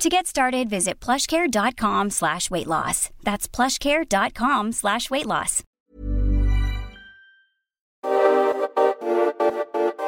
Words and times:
To 0.00 0.08
get 0.08 0.26
started, 0.26 0.70
visit 0.70 1.04
plushcare.com 1.04 2.10
slash 2.10 2.50
weight 2.50 2.66
loss. 2.66 3.10
That's 3.22 3.56
plushcare.com 3.56 4.72
slash 4.72 5.10
weight 5.10 5.26
loss. 5.26 5.62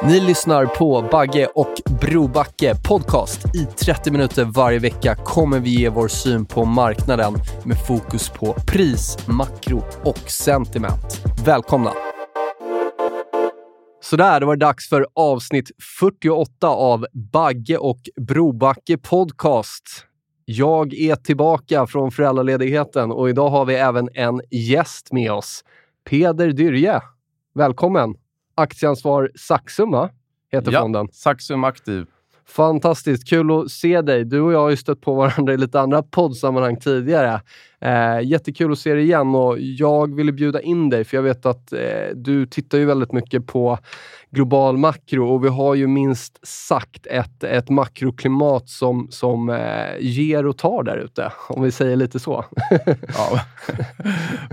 Ni 0.03 0.19
lyssnar 0.19 0.65
på 0.65 1.07
Bagge 1.11 1.45
och 1.45 1.73
Brobacke 2.01 2.75
podcast. 2.75 3.55
I 3.55 3.65
30 3.65 4.11
minuter 4.11 4.45
varje 4.45 4.79
vecka 4.79 5.15
kommer 5.15 5.59
vi 5.59 5.69
ge 5.69 5.89
vår 5.89 6.07
syn 6.07 6.45
på 6.45 6.65
marknaden 6.65 7.33
med 7.65 7.77
fokus 7.87 8.29
på 8.29 8.53
pris, 8.53 9.17
makro 9.27 9.83
och 10.03 10.31
sentiment. 10.31 11.21
Välkomna! 11.45 11.93
Sådär, 14.03 14.39
då 14.39 14.47
var 14.47 14.55
det 14.55 14.65
dags 14.65 14.89
för 14.89 15.07
avsnitt 15.13 15.71
48 15.99 16.67
av 16.67 17.05
Bagge 17.13 17.77
och 17.77 17.99
Brobacke 18.15 18.97
podcast. 18.97 20.05
Jag 20.45 20.93
är 20.93 21.15
tillbaka 21.15 21.87
från 21.87 22.11
föräldraledigheten 22.11 23.11
och 23.11 23.29
idag 23.29 23.49
har 23.49 23.65
vi 23.65 23.75
även 23.75 24.09
en 24.13 24.41
gäst 24.51 25.11
med 25.11 25.31
oss. 25.31 25.63
Peder 26.09 26.51
Dyrje. 26.51 27.01
Välkommen! 27.55 28.15
Aktieansvar 28.55 29.31
Saxum, 29.35 30.09
heter 30.51 30.71
ja, 30.71 30.81
fonden. 30.81 31.07
Saxum 31.11 31.63
Aktiv. 31.63 32.05
Fantastiskt 32.45 33.29
kul 33.29 33.51
att 33.51 33.71
se 33.71 34.01
dig. 34.01 34.25
Du 34.25 34.41
och 34.41 34.53
jag 34.53 34.59
har 34.59 34.69
ju 34.69 34.77
stött 34.77 35.01
på 35.01 35.13
varandra 35.13 35.53
i 35.53 35.57
lite 35.57 35.79
andra 35.79 36.03
poddsammanhang 36.03 36.77
tidigare. 36.77 37.41
Eh, 37.79 38.21
jättekul 38.23 38.71
att 38.71 38.79
se 38.79 38.93
dig 38.93 39.03
igen 39.03 39.35
och 39.35 39.59
jag 39.59 40.15
ville 40.15 40.31
bjuda 40.31 40.61
in 40.61 40.89
dig 40.89 41.03
för 41.03 41.17
jag 41.17 41.21
vet 41.23 41.45
att 41.45 41.73
eh, 41.73 41.79
du 42.15 42.45
tittar 42.45 42.77
ju 42.77 42.85
väldigt 42.85 43.11
mycket 43.11 43.47
på 43.47 43.77
global 44.29 44.77
makro 44.77 45.33
och 45.33 45.43
vi 45.43 45.49
har 45.49 45.75
ju 45.75 45.87
minst 45.87 46.47
sagt 46.47 47.07
ett, 47.07 47.43
ett 47.43 47.69
makroklimat 47.69 48.69
som, 48.69 49.07
som 49.11 49.49
eh, 49.49 49.97
ger 49.99 50.45
och 50.45 50.57
tar 50.57 50.83
där 50.83 50.97
ute, 50.97 51.31
om 51.49 51.63
vi 51.63 51.71
säger 51.71 51.95
lite 51.95 52.19
så. 52.19 52.45
ja, 53.17 53.39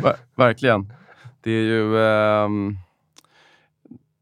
Ver 0.02 0.16
verkligen. 0.34 0.92
Det 1.40 1.50
är 1.50 1.62
ju... 1.62 1.98
Eh, 1.98 2.48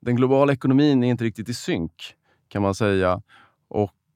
den 0.00 0.16
globala 0.16 0.52
ekonomin 0.52 1.04
är 1.04 1.10
inte 1.10 1.24
riktigt 1.24 1.48
i 1.48 1.54
synk 1.54 2.14
kan 2.48 2.62
man 2.62 2.74
säga. 2.74 3.22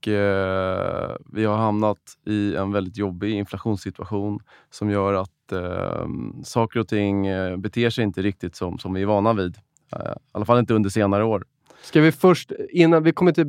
Och 0.02 0.08
eh, 0.08 1.16
vi 1.32 1.44
har 1.44 1.56
hamnat 1.56 1.98
i 2.26 2.56
en 2.56 2.72
väldigt 2.72 2.96
jobbig 2.96 3.34
inflationssituation 3.34 4.38
som 4.70 4.90
gör 4.90 5.14
att 5.14 5.52
eh, 5.52 6.06
saker 6.44 6.80
och 6.80 6.88
ting 6.88 7.26
eh, 7.26 7.56
beter 7.56 7.90
sig 7.90 8.04
inte 8.04 8.22
riktigt 8.22 8.56
som, 8.56 8.78
som 8.78 8.94
vi 8.94 9.02
är 9.02 9.06
vana 9.06 9.32
vid. 9.32 9.56
Eh, 9.96 10.12
I 10.12 10.14
alla 10.32 10.44
fall 10.44 10.58
inte 10.58 10.74
under 10.74 10.90
senare 10.90 11.24
år. 11.24 11.44
Ska 11.82 12.00
vi 12.00 12.12
först, 12.12 12.52
innan, 12.70 13.02
vi 13.02 13.12
kommer 13.12 13.30
inte 13.30 13.46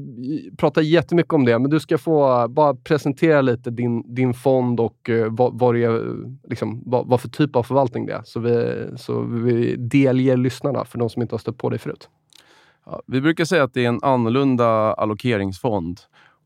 prata 0.58 0.81
jättemycket 0.81 1.34
om 1.34 1.46
det, 1.46 1.59
men 1.59 1.70
du 1.70 1.80
ska 1.80 1.98
få 1.98 2.48
bara 2.48 2.76
presentera 2.76 3.42
lite 3.42 3.70
din, 3.70 4.16
din 4.16 4.34
fond 4.34 4.80
och 4.80 5.09
uh, 5.09 5.28
vad, 5.30 5.59
vad, 5.59 5.76
det 5.76 5.84
är, 5.84 6.16
liksom, 6.50 6.84
vad, 6.86 7.08
vad, 7.08 7.22
för 7.22 7.30
typ 7.30 7.56
av 7.56 7.64
förvaltning 7.64 8.06
det 8.06 8.14
är. 8.14 8.22
Så 8.26 8.40
vi, 8.40 8.86
så 8.98 9.22
vi 9.22 9.76
delger 9.76 10.38
lyssnarna, 10.38 10.86
för 10.86 10.98
de 10.98 11.09
som 11.09 11.22
inte 11.22 11.34
har 11.34 11.40
stött 11.40 11.58
på 11.58 11.70
dig 11.70 11.80
förut. 11.80 12.09
Ja, 12.86 13.02
vi 13.08 13.22
brukar 13.22 13.46
säga 13.46 13.64
att 13.64 13.74
det 13.74 13.86
är 13.86 13.90
en 13.90 14.00
annorlunda 14.02 14.94
allokeringsfond 14.94 16.00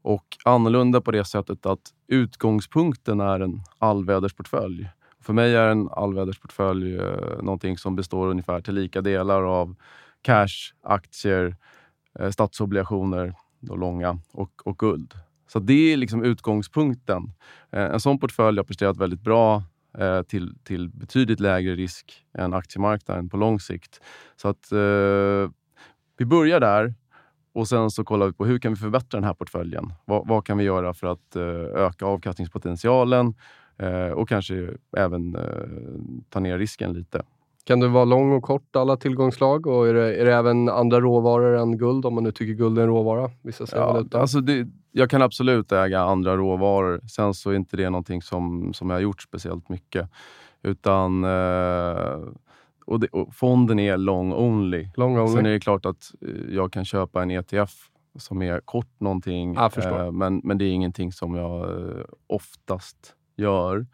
och 0.08 0.38
annorlunda 0.46 1.02
på 1.02 1.12
det 1.12 1.26
sättet 1.26 1.66
att 1.66 1.80
utgångspunkten 2.08 3.20
är 3.20 3.40
en 3.40 3.62
allvädersportfölj. 3.78 4.90
För 5.22 5.34
mig 5.34 5.56
är 5.56 5.68
en 5.68 5.90
allvädersportfölj 5.90 6.96
eh, 6.96 7.42
någonting 7.42 7.78
som 7.78 7.96
består 7.96 8.28
ungefär 8.28 8.62
till 8.62 8.74
lika 8.74 9.02
delar 9.02 9.44
av 9.44 9.76
cash, 10.22 10.74
aktier, 10.84 11.56
eh, 12.20 12.30
statsobligationer, 12.30 13.34
då 13.60 13.76
långa, 13.76 14.20
och, 14.32 14.52
och 14.66 14.78
guld. 14.78 15.14
Så 15.48 15.60
det 15.60 15.94
är 15.94 15.98
liksom 15.98 16.24
utgångspunkten. 16.24 17.34
Eh, 17.72 17.84
en 17.84 18.00
sån 18.00 18.20
portfölj 18.20 18.58
har 18.60 18.64
presterat 18.64 18.98
väldigt 18.98 19.22
bra 19.22 19.64
eh, 19.98 20.22
till, 20.22 20.56
till 20.64 20.90
betydligt 20.90 21.40
lägre 21.40 21.76
risk 21.76 22.26
än 22.38 22.54
aktiemarknaden 22.54 23.30
på 23.30 23.38
lång 23.38 23.60
sikt. 23.60 24.02
Så 24.36 24.48
att 24.48 24.72
eh, 24.72 25.52
vi 26.18 26.26
börjar 26.26 26.60
där 26.60 26.94
och 27.58 27.68
sen 27.68 27.92
så 27.92 28.04
kollar 28.04 28.26
vi 28.26 28.34
på 28.34 28.46
hur 28.46 28.60
kan 28.60 28.74
vi 28.74 28.76
förbättra 28.76 29.18
den 29.18 29.24
här 29.24 29.34
portföljen? 29.34 29.94
Vad, 30.06 30.28
vad 30.28 30.46
kan 30.46 30.58
vi 30.58 30.64
göra 30.64 30.94
för 30.94 31.08
att 31.08 31.36
uh, 31.36 31.44
öka 31.76 32.06
avkastningspotentialen 32.06 33.34
uh, 33.84 34.12
och 34.12 34.30
kanske 34.30 34.70
även 34.98 35.36
uh, 35.36 35.42
ta 36.30 36.40
ner 36.40 36.58
risken 36.58 36.94
lite? 36.94 37.22
Kan 37.64 37.80
du 37.80 37.88
vara 37.88 38.06
lång 38.06 38.32
och 38.32 38.44
kort 38.44 38.76
alla 38.76 38.98
tillgångslag? 38.98 39.68
Och 39.68 39.88
är 39.88 39.94
det, 39.94 40.16
är 40.16 40.26
det 40.26 40.34
även 40.34 40.70
andra 40.70 41.00
råvaror 41.00 41.58
än 41.58 41.78
guld, 41.78 42.06
om 42.06 42.16
man 42.16 42.24
nu 42.24 42.32
tycker 42.32 42.54
guld 42.54 42.78
är 42.78 42.82
en 42.82 42.88
råvara? 42.88 43.32
Vissa 43.42 43.66
ja, 43.72 44.06
alltså 44.12 44.42
det, 44.42 44.68
jag 44.92 45.10
kan 45.10 45.22
absolut 45.22 45.72
äga 45.72 46.02
andra 46.02 46.38
råvaror. 46.38 47.02
Sen 47.08 47.34
så 47.34 47.50
är 47.50 47.56
inte 47.56 47.78
det 47.78 47.90
någonting 47.90 48.22
som, 48.22 48.74
som 48.74 48.90
jag 48.90 48.98
har 48.98 49.02
gjort 49.02 49.22
speciellt 49.22 49.70
mycket. 49.70 50.10
Utan 50.64 51.24
och, 52.88 53.00
det, 53.00 53.08
och 53.08 53.36
fonden 53.36 53.80
är 53.80 53.98
long 53.98 54.34
only. 54.34 54.90
long 54.96 55.18
only. 55.18 55.36
Sen 55.36 55.46
är 55.46 55.50
det 55.50 55.60
klart 55.60 55.86
att 55.86 56.12
eh, 56.22 56.56
jag 56.56 56.74
kan 56.74 56.86
köpa 56.86 57.22
en 57.22 57.32
ETF 57.32 57.74
som 58.16 58.42
är 58.42 58.60
kort 58.60 59.00
någonting. 59.00 59.56
Eh, 59.56 60.12
men, 60.12 60.42
men 60.44 60.58
det 60.58 60.66
är 60.66 60.72
ingenting 60.72 61.12
som 61.12 61.36
jag 61.36 61.70
eh, 61.70 62.06
oftast 62.28 63.16
gör. 63.36 63.86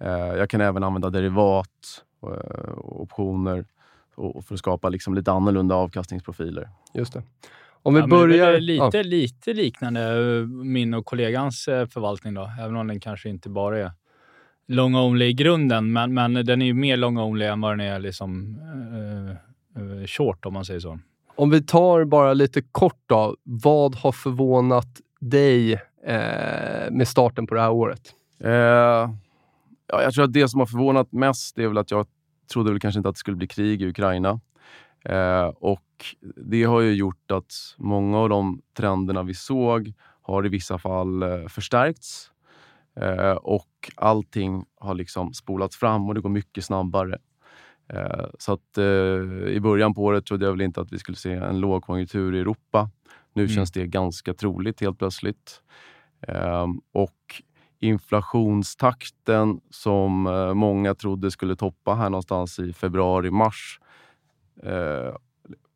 Eh, 0.00 0.08
jag 0.10 0.50
kan 0.50 0.60
även 0.60 0.84
använda 0.84 1.10
derivat, 1.10 1.68
eh, 2.22 2.72
och 2.72 3.02
optioner 3.02 3.66
och, 4.14 4.44
för 4.44 4.54
att 4.54 4.58
skapa 4.58 4.88
liksom 4.88 5.14
lite 5.14 5.32
annorlunda 5.32 5.74
avkastningsprofiler. 5.74 6.68
Just 6.94 7.12
det. 7.12 7.22
Om 7.82 7.94
vi 7.94 8.00
ja, 8.00 8.06
börjar... 8.06 8.60
Lite, 8.60 8.96
ja. 8.96 9.02
lite 9.02 9.52
liknande 9.52 10.00
min 10.46 10.94
och 10.94 11.06
kollegans 11.06 11.64
förvaltning 11.64 12.34
då, 12.34 12.50
även 12.60 12.76
om 12.76 12.86
den 12.86 13.00
kanske 13.00 13.28
inte 13.28 13.48
bara 13.48 13.78
är 13.78 13.90
long 14.68 14.94
only 14.94 15.24
i 15.24 15.32
grunden, 15.32 15.92
men, 15.92 16.14
men 16.14 16.34
den 16.34 16.62
är 16.62 16.66
ju 16.66 16.74
mer 16.74 16.96
long 16.96 17.18
only 17.18 17.46
än 17.46 17.60
vad 17.60 17.72
den 17.72 17.80
är 17.80 17.98
liksom, 17.98 18.58
uh, 19.78 20.06
short 20.06 20.46
om 20.46 20.52
man 20.52 20.64
säger 20.64 20.80
så. 20.80 20.98
Om 21.36 21.50
vi 21.50 21.62
tar 21.62 22.04
bara 22.04 22.34
lite 22.34 22.62
kort 22.62 23.02
då. 23.06 23.36
Vad 23.42 23.94
har 23.94 24.12
förvånat 24.12 25.00
dig 25.20 25.72
eh, 26.06 26.90
med 26.90 27.08
starten 27.08 27.46
på 27.46 27.54
det 27.54 27.60
här 27.60 27.70
året? 27.70 28.00
Eh, 28.44 28.50
ja, 28.50 30.02
jag 30.02 30.14
tror 30.14 30.24
att 30.24 30.32
det 30.32 30.48
som 30.48 30.60
har 30.60 30.66
förvånat 30.66 31.12
mest 31.12 31.58
är 31.58 31.68
väl 31.68 31.78
att 31.78 31.90
jag 31.90 32.06
trodde 32.52 32.70
väl 32.70 32.80
kanske 32.80 32.98
inte 32.98 33.08
att 33.08 33.14
det 33.14 33.18
skulle 33.18 33.36
bli 33.36 33.46
krig 33.46 33.82
i 33.82 33.86
Ukraina. 33.86 34.40
Eh, 35.04 35.46
och 35.46 35.80
Det 36.36 36.64
har 36.64 36.80
ju 36.80 36.94
gjort 36.94 37.30
att 37.30 37.52
många 37.78 38.18
av 38.18 38.28
de 38.28 38.62
trenderna 38.76 39.22
vi 39.22 39.34
såg 39.34 39.92
har 40.22 40.46
i 40.46 40.48
vissa 40.48 40.78
fall 40.78 41.22
eh, 41.22 41.48
förstärkts. 41.48 42.30
Eh, 43.00 43.32
och 43.32 43.92
allting 43.96 44.64
har 44.80 44.94
liksom 44.94 45.34
spolats 45.34 45.76
fram 45.76 46.08
och 46.08 46.14
det 46.14 46.20
går 46.20 46.30
mycket 46.30 46.64
snabbare. 46.64 47.18
Eh, 47.88 48.26
så 48.38 48.52
att 48.52 48.78
eh, 48.78 48.84
i 49.48 49.58
början 49.62 49.94
på 49.94 50.04
året 50.04 50.26
trodde 50.26 50.44
jag 50.44 50.52
väl 50.52 50.60
inte 50.60 50.80
att 50.80 50.92
vi 50.92 50.98
skulle 50.98 51.16
se 51.16 51.32
en 51.32 51.60
lågkonjunktur 51.60 52.34
i 52.34 52.40
Europa. 52.40 52.90
Nu 53.32 53.42
mm. 53.42 53.54
känns 53.54 53.72
det 53.72 53.86
ganska 53.86 54.34
troligt 54.34 54.80
helt 54.80 54.98
plötsligt. 54.98 55.62
Ehm, 56.28 56.80
och 56.92 57.42
inflationstakten 57.80 59.60
som 59.70 60.26
eh, 60.26 60.54
många 60.54 60.94
trodde 60.94 61.30
skulle 61.30 61.56
toppa 61.56 61.94
här 61.94 62.10
någonstans 62.10 62.58
i 62.58 62.72
februari-mars 62.72 63.80
eh, 64.62 65.14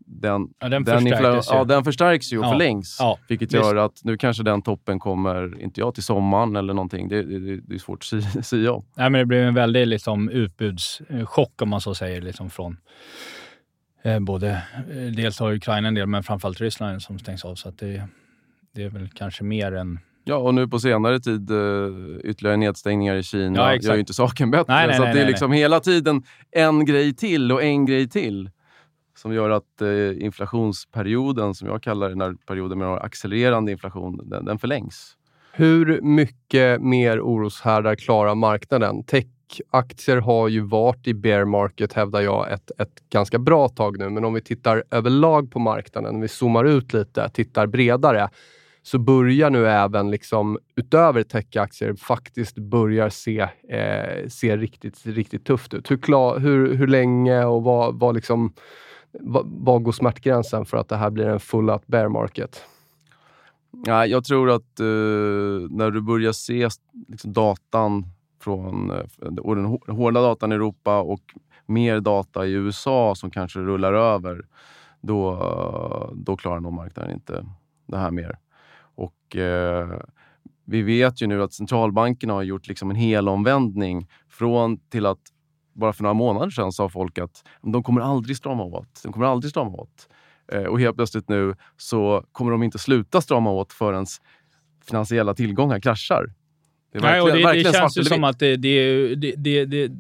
den, 0.09 0.49
ja, 0.59 0.69
den, 0.69 0.85
den, 0.85 1.03
förstärks 1.03 1.47
ja, 1.51 1.65
den 1.65 1.85
förstärks 1.85 2.33
ju 2.33 2.39
och 2.39 2.45
ja. 2.45 2.51
förlängs. 2.51 2.97
Ja, 3.01 3.19
vilket 3.29 3.53
gör 3.53 3.77
att 3.77 4.01
nu 4.05 4.17
kanske 4.17 4.43
den 4.43 4.63
toppen 4.63 4.99
kommer, 4.99 5.63
inte 5.63 5.81
jag, 5.81 5.95
till 5.95 6.03
sommaren 6.03 6.57
eller 6.57 6.75
någonting. 6.75 7.09
Det, 7.09 7.23
det, 7.23 7.57
det 7.57 7.75
är 7.75 7.79
svårt 7.79 8.05
att 8.37 8.47
säga 8.47 8.73
om. 8.73 8.85
Nej, 8.97 9.11
men 9.11 9.19
det 9.19 9.27
blir 9.27 9.43
en 9.43 9.55
väldig 9.55 9.87
liksom, 9.87 10.29
utbudschock 10.29 11.63
om 11.63 11.69
man 11.69 11.81
så 11.81 11.95
säger. 11.95 12.23
Liksom, 12.23 12.51
från 12.51 12.77
eh, 14.03 14.21
både, 14.21 14.51
eh, 14.91 15.13
dels 15.17 15.39
har 15.39 15.53
Ukraina 15.53 15.89
en 15.89 15.95
del, 15.95 16.07
men 16.07 16.23
framförallt 16.23 16.61
Ryssland 16.61 17.03
som 17.03 17.19
stängs 17.19 17.45
av. 17.45 17.55
Så 17.55 17.71
det, 17.71 18.03
det 18.75 18.85
är 18.85 18.89
väl 18.89 19.09
kanske 19.09 19.45
mer 19.45 19.73
än 19.73 19.99
Ja, 20.25 20.37
och 20.37 20.55
nu 20.55 20.69
på 20.69 20.79
senare 20.79 21.21
tid 21.21 21.51
uh, 21.51 22.19
ytterligare 22.25 22.57
nedstängningar 22.57 23.17
i 23.17 23.23
Kina 23.23 23.75
ja, 23.75 23.77
gör 23.77 23.95
ju 23.95 24.01
inte 24.01 24.15
saken 24.15 24.51
bättre. 24.51 24.75
Nej, 24.75 24.87
nej, 24.87 24.97
så 24.97 25.03
nej, 25.03 25.15
det 25.15 25.21
är 25.21 25.27
liksom 25.27 25.53
hela 25.53 25.81
tiden 25.81 26.23
en 26.51 26.85
grej 26.85 27.15
till 27.15 27.53
och 27.53 27.63
en 27.63 27.87
grej 27.87 28.09
till 28.09 28.51
som 29.19 29.33
gör 29.33 29.51
att 29.51 29.83
eh, 29.83 30.25
inflationsperioden, 30.25 31.55
som 31.55 31.69
jag 31.69 31.83
kallar 31.83 32.09
den 32.09 32.21
här 32.21 32.35
perioden 32.47 32.79
med 32.79 32.89
accelererande 32.89 33.73
inflation, 33.73 34.29
den, 34.29 34.45
den 34.45 34.59
förlängs. 34.59 35.17
Hur 35.53 36.01
mycket 36.03 36.83
mer 36.83 37.21
oroshärdar 37.21 37.95
klarar 37.95 38.35
marknaden? 38.35 39.05
Techaktier 39.05 40.17
har 40.17 40.49
ju 40.49 40.61
varit 40.61 41.07
i 41.07 41.15
bear 41.15 41.45
market, 41.45 41.93
hävdar 41.93 42.21
jag, 42.21 42.53
ett, 42.53 42.71
ett 42.79 43.09
ganska 43.11 43.39
bra 43.39 43.69
tag 43.69 43.99
nu. 43.99 44.09
Men 44.09 44.25
om 44.25 44.35
vi 44.35 44.41
tittar 44.41 44.85
överlag 44.91 45.51
på 45.51 45.59
marknaden, 45.59 46.15
om 46.15 46.21
vi 46.21 46.29
zoomar 46.29 46.65
ut 46.65 46.93
lite, 46.93 47.29
tittar 47.29 47.67
bredare, 47.67 48.29
så 48.83 48.99
börjar 48.99 49.51
nu 49.51 49.69
även 49.69 50.11
liksom, 50.11 50.59
utöver 50.77 51.23
techaktier, 51.23 51.95
faktiskt 51.95 52.59
börjar 52.59 53.09
se, 53.09 53.41
eh, 53.69 54.29
se 54.29 54.57
riktigt, 54.57 55.07
riktigt 55.07 55.45
tufft 55.45 55.75
ut. 55.75 55.91
Hur, 55.91 55.97
klar, 55.97 56.39
hur, 56.39 56.75
hur 56.75 56.87
länge 56.87 57.45
och 57.45 57.63
vad, 57.63 57.99
vad, 57.99 58.15
liksom, 58.15 58.53
vad, 59.13 59.83
går 59.83 59.93
smärtgränsen 59.93 60.65
för 60.65 60.77
att 60.77 60.89
det 60.89 60.97
här 60.97 61.11
blir 61.11 61.27
en 61.27 61.41
full-out 61.41 61.87
bear 61.87 62.09
market? 62.09 62.65
Ja, 63.87 64.07
jag 64.07 64.25
tror 64.25 64.51
att 64.51 64.81
eh, 64.81 64.87
när 65.71 65.91
du 65.91 66.01
börjar 66.01 66.33
se 66.33 66.69
liksom, 67.09 67.33
datan 67.33 68.05
från 68.41 68.91
och 69.41 69.57
den 69.57 69.65
hårda 69.87 70.21
datan 70.21 70.53
i 70.53 70.55
Europa 70.55 71.01
och 71.01 71.23
mer 71.67 72.01
data 72.01 72.47
i 72.47 72.53
USA 72.53 73.15
som 73.15 73.31
kanske 73.31 73.59
rullar 73.59 73.93
över, 73.93 74.47
då, 75.01 76.13
då 76.15 76.37
klarar 76.37 76.61
nog 76.61 76.73
marknaden 76.73 77.13
inte 77.13 77.47
det 77.87 77.97
här 77.97 78.11
mer. 78.11 78.39
Och 78.79 79.37
eh, 79.37 80.01
vi 80.65 80.83
vet 80.83 81.23
ju 81.23 81.27
nu 81.27 81.43
att 81.43 81.53
centralbankerna 81.53 82.33
har 82.33 82.43
gjort 82.43 82.69
liksom 82.69 82.91
en 82.91 82.97
helomvändning 82.97 84.09
från 84.29 84.79
till 84.79 85.07
att 85.07 85.21
bara 85.79 85.93
för 85.93 86.03
några 86.03 86.15
månader 86.15 86.51
sedan 86.51 86.73
sa 86.73 86.89
folk 86.89 87.19
att 87.19 87.45
de 87.63 87.83
kommer 87.83 88.01
aldrig 88.01 88.37
strama 88.37 88.63
åt. 88.63 89.01
De 89.03 89.13
kommer 89.13 89.27
aldrig 89.27 89.51
strama 89.51 89.71
åt. 89.71 90.09
Eh, 90.53 90.63
och 90.63 90.81
helt 90.81 90.97
plötsligt 90.97 91.29
nu 91.29 91.55
så 91.77 92.25
kommer 92.33 92.53
de 92.53 92.63
inte 92.63 92.79
sluta 92.79 93.21
strama 93.21 93.51
åt 93.51 93.73
förrän 93.73 94.07
finansiella 94.87 95.35
tillgångar 95.35 95.81
kraschar. 95.81 96.33
Det, 96.93 97.01
Nej, 97.01 97.21
och 97.21 97.29
det, 97.29 97.53
det 97.53 97.73
känns 97.73 97.99
ju 97.99 98.05
som 98.05 98.25
att 98.25 98.39
det, 98.39 98.57
det, 98.57 99.15
det, 99.15 99.65
det, 99.65 99.91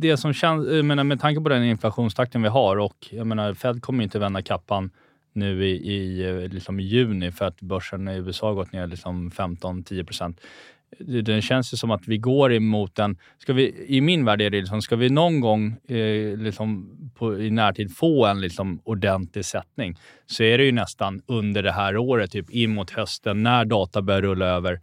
det, 0.00 0.16
som 0.16 0.32
känns, 0.32 0.68
jag 0.68 0.84
menar, 0.84 1.04
med 1.04 1.20
tanke 1.20 1.40
på 1.40 1.48
den 1.48 1.64
inflationstakten 1.64 2.42
vi 2.42 2.48
har 2.48 2.76
och 2.76 3.06
jag 3.10 3.26
menar, 3.26 3.54
Fed 3.54 3.82
kommer 3.82 4.04
inte 4.04 4.18
vända 4.18 4.42
kappan 4.42 4.90
nu 5.32 5.66
i, 5.66 5.92
i, 5.92 6.48
liksom 6.48 6.80
i 6.80 6.82
juni 6.82 7.32
för 7.32 7.44
att 7.44 7.60
börsen 7.60 8.08
i 8.08 8.16
USA 8.16 8.46
har 8.46 8.54
gått 8.54 8.72
ner 8.72 8.86
liksom 8.86 9.30
15-10 9.30 10.04
procent. 10.04 10.40
Det 10.98 11.42
känns 11.42 11.72
ju 11.72 11.76
som 11.76 11.90
att 11.90 12.08
vi 12.08 12.18
går 12.18 12.52
emot 12.52 12.98
en... 12.98 13.18
Ska 13.38 13.52
vi, 13.52 13.84
I 13.86 14.00
min 14.00 14.24
värld 14.24 14.40
är 14.42 14.50
det 14.50 14.60
liksom, 14.60 14.82
ska 14.82 14.96
vi 14.96 15.10
någon 15.10 15.40
gång 15.40 15.76
eh, 15.88 16.38
liksom 16.38 16.90
på, 17.14 17.40
i 17.40 17.50
närtid 17.50 17.96
få 17.96 18.26
en 18.26 18.40
liksom 18.40 18.80
ordentlig 18.84 19.44
sättning 19.44 19.96
så 20.26 20.42
är 20.42 20.58
det 20.58 20.64
ju 20.64 20.72
nästan 20.72 21.22
under 21.26 21.62
det 21.62 21.72
här 21.72 21.96
året, 21.96 22.30
typ 22.30 22.50
in 22.50 22.74
mot 22.74 22.90
hösten, 22.90 23.42
när 23.42 23.64
data 23.64 24.02
börjar 24.02 24.22
rulla 24.22 24.46
över. 24.46 24.80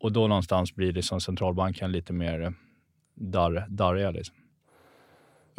Och 0.00 0.12
då 0.12 0.26
någonstans 0.26 0.74
blir 0.74 0.92
det 0.92 1.02
som 1.02 1.20
centralbanken 1.20 1.92
lite 1.92 2.12
mer 2.12 2.40
eh, 2.40 2.50
darriga. 3.68 4.10
Liksom. 4.10 4.39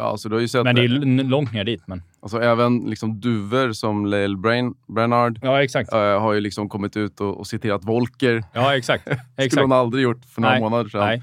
Ja, 0.02 0.08
alltså, 0.08 0.30
du 0.30 0.36
har 0.36 0.42
ju 0.42 0.48
sett 0.48 0.64
men 0.64 0.76
det 0.76 0.82
är 0.82 1.24
långt 1.24 1.54
ner 1.54 1.64
dit. 1.64 1.88
Men... 1.88 2.04
Alltså, 2.20 2.42
även 2.42 2.80
liksom 2.80 3.20
duvor 3.20 3.74
som 3.74 4.06
Lael 4.06 4.38
Brain, 4.38 4.74
Bernard 4.88 5.40
ja, 5.42 5.64
exakt. 5.64 5.94
Äh, 5.94 6.00
har 6.00 6.34
ju 6.34 6.42
liksom 6.42 6.70
kommit 6.70 6.98
ut 6.98 7.22
och, 7.22 7.40
och 7.40 7.48
citerat 7.48 7.86
Volker. 7.86 8.44
Ja, 8.54 8.78
exakt. 8.78 9.08
exakt. 9.08 9.52
skulle 9.52 9.64
hon 9.64 9.72
aldrig 9.72 10.04
gjort 10.04 10.26
för 10.26 10.42
några 10.42 10.54
Nej. 10.54 10.62
månader 10.62 10.90
sedan. 10.90 11.22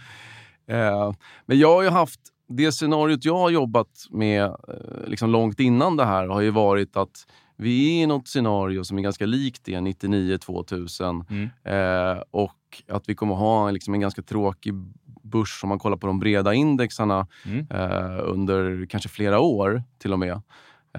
Äh, 0.67 1.13
men 1.47 1.59
jag 1.59 1.75
har 1.75 1.83
ju 1.83 1.89
haft... 1.89 2.21
Det 2.49 2.73
scenariot 2.73 3.25
jag 3.25 3.39
har 3.39 3.51
jobbat 3.51 4.07
med 4.11 4.45
äh, 4.45 4.55
liksom 5.07 5.31
långt 5.31 5.61
innan 5.61 5.97
det 5.97 6.05
här 6.05 6.27
har 6.27 6.41
ju 6.41 6.51
varit 6.51 6.97
att 6.97 7.27
vi 7.57 7.99
är 7.99 8.03
i 8.03 8.07
något 8.07 8.29
scenario 8.29 8.85
som 8.85 8.99
är 8.99 9.03
ganska 9.03 9.27
likt 9.27 9.65
det 9.65 9.73
99-2000 9.73 11.25
mm. 11.31 11.49
eh, 11.65 12.23
och 12.31 12.83
att 12.89 13.09
vi 13.09 13.15
kommer 13.15 13.35
ha 13.35 13.71
liksom 13.71 13.95
en 13.95 14.01
ganska 14.01 14.23
tråkig 14.23 14.75
börs 15.31 15.61
om 15.63 15.69
man 15.69 15.79
kollar 15.79 15.97
på 15.97 16.07
de 16.07 16.19
breda 16.19 16.55
indexarna 16.55 17.27
mm. 17.45 17.67
eh, 17.71 18.19
under 18.23 18.87
kanske 18.87 19.09
flera 19.09 19.41
år 19.41 19.83
till 19.99 20.13
och 20.13 20.19
med. 20.19 20.41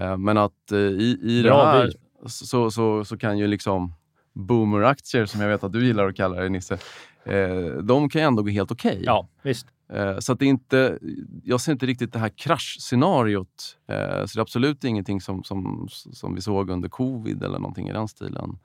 Eh, 0.00 0.16
men 0.16 0.38
att 0.38 0.72
eh, 0.72 0.78
i, 0.78 1.18
i 1.22 1.42
det 1.42 1.54
här 1.54 1.92
så, 2.26 2.70
så, 2.70 3.04
så 3.04 3.18
kan 3.18 3.38
ju 3.38 3.46
liksom 3.46 3.94
boomeraktier, 4.32 5.26
som 5.26 5.40
jag 5.40 5.48
vet 5.48 5.64
att 5.64 5.72
du 5.72 5.86
gillar 5.86 6.08
att 6.08 6.16
kalla 6.16 6.40
det 6.40 6.48
Nisse, 6.48 6.78
eh, 7.24 7.82
de 7.82 8.08
kan 8.08 8.20
ju 8.20 8.26
ändå 8.26 8.42
gå 8.42 8.48
helt 8.48 8.70
okej. 8.70 8.90
Okay. 8.90 9.04
Ja, 9.04 9.28
visst. 9.42 9.66
Eh, 9.92 10.18
så 10.18 10.34
det 10.34 10.44
är 10.44 10.48
inte, 10.48 10.98
jag 11.44 11.60
ser 11.60 11.72
inte 11.72 11.86
riktigt 11.86 12.12
det 12.12 12.18
här 12.18 12.28
kraschscenariot. 12.28 13.76
Eh, 13.88 14.26
så 14.26 14.34
det 14.34 14.38
är 14.38 14.40
absolut 14.40 14.84
ingenting 14.84 15.20
som, 15.20 15.44
som, 15.44 15.88
som 15.90 16.34
vi 16.34 16.40
såg 16.40 16.70
under 16.70 16.88
covid 16.88 17.42
eller 17.42 17.58
någonting 17.58 17.88
i 17.88 17.92
den 17.92 18.08
stilen. 18.08 18.58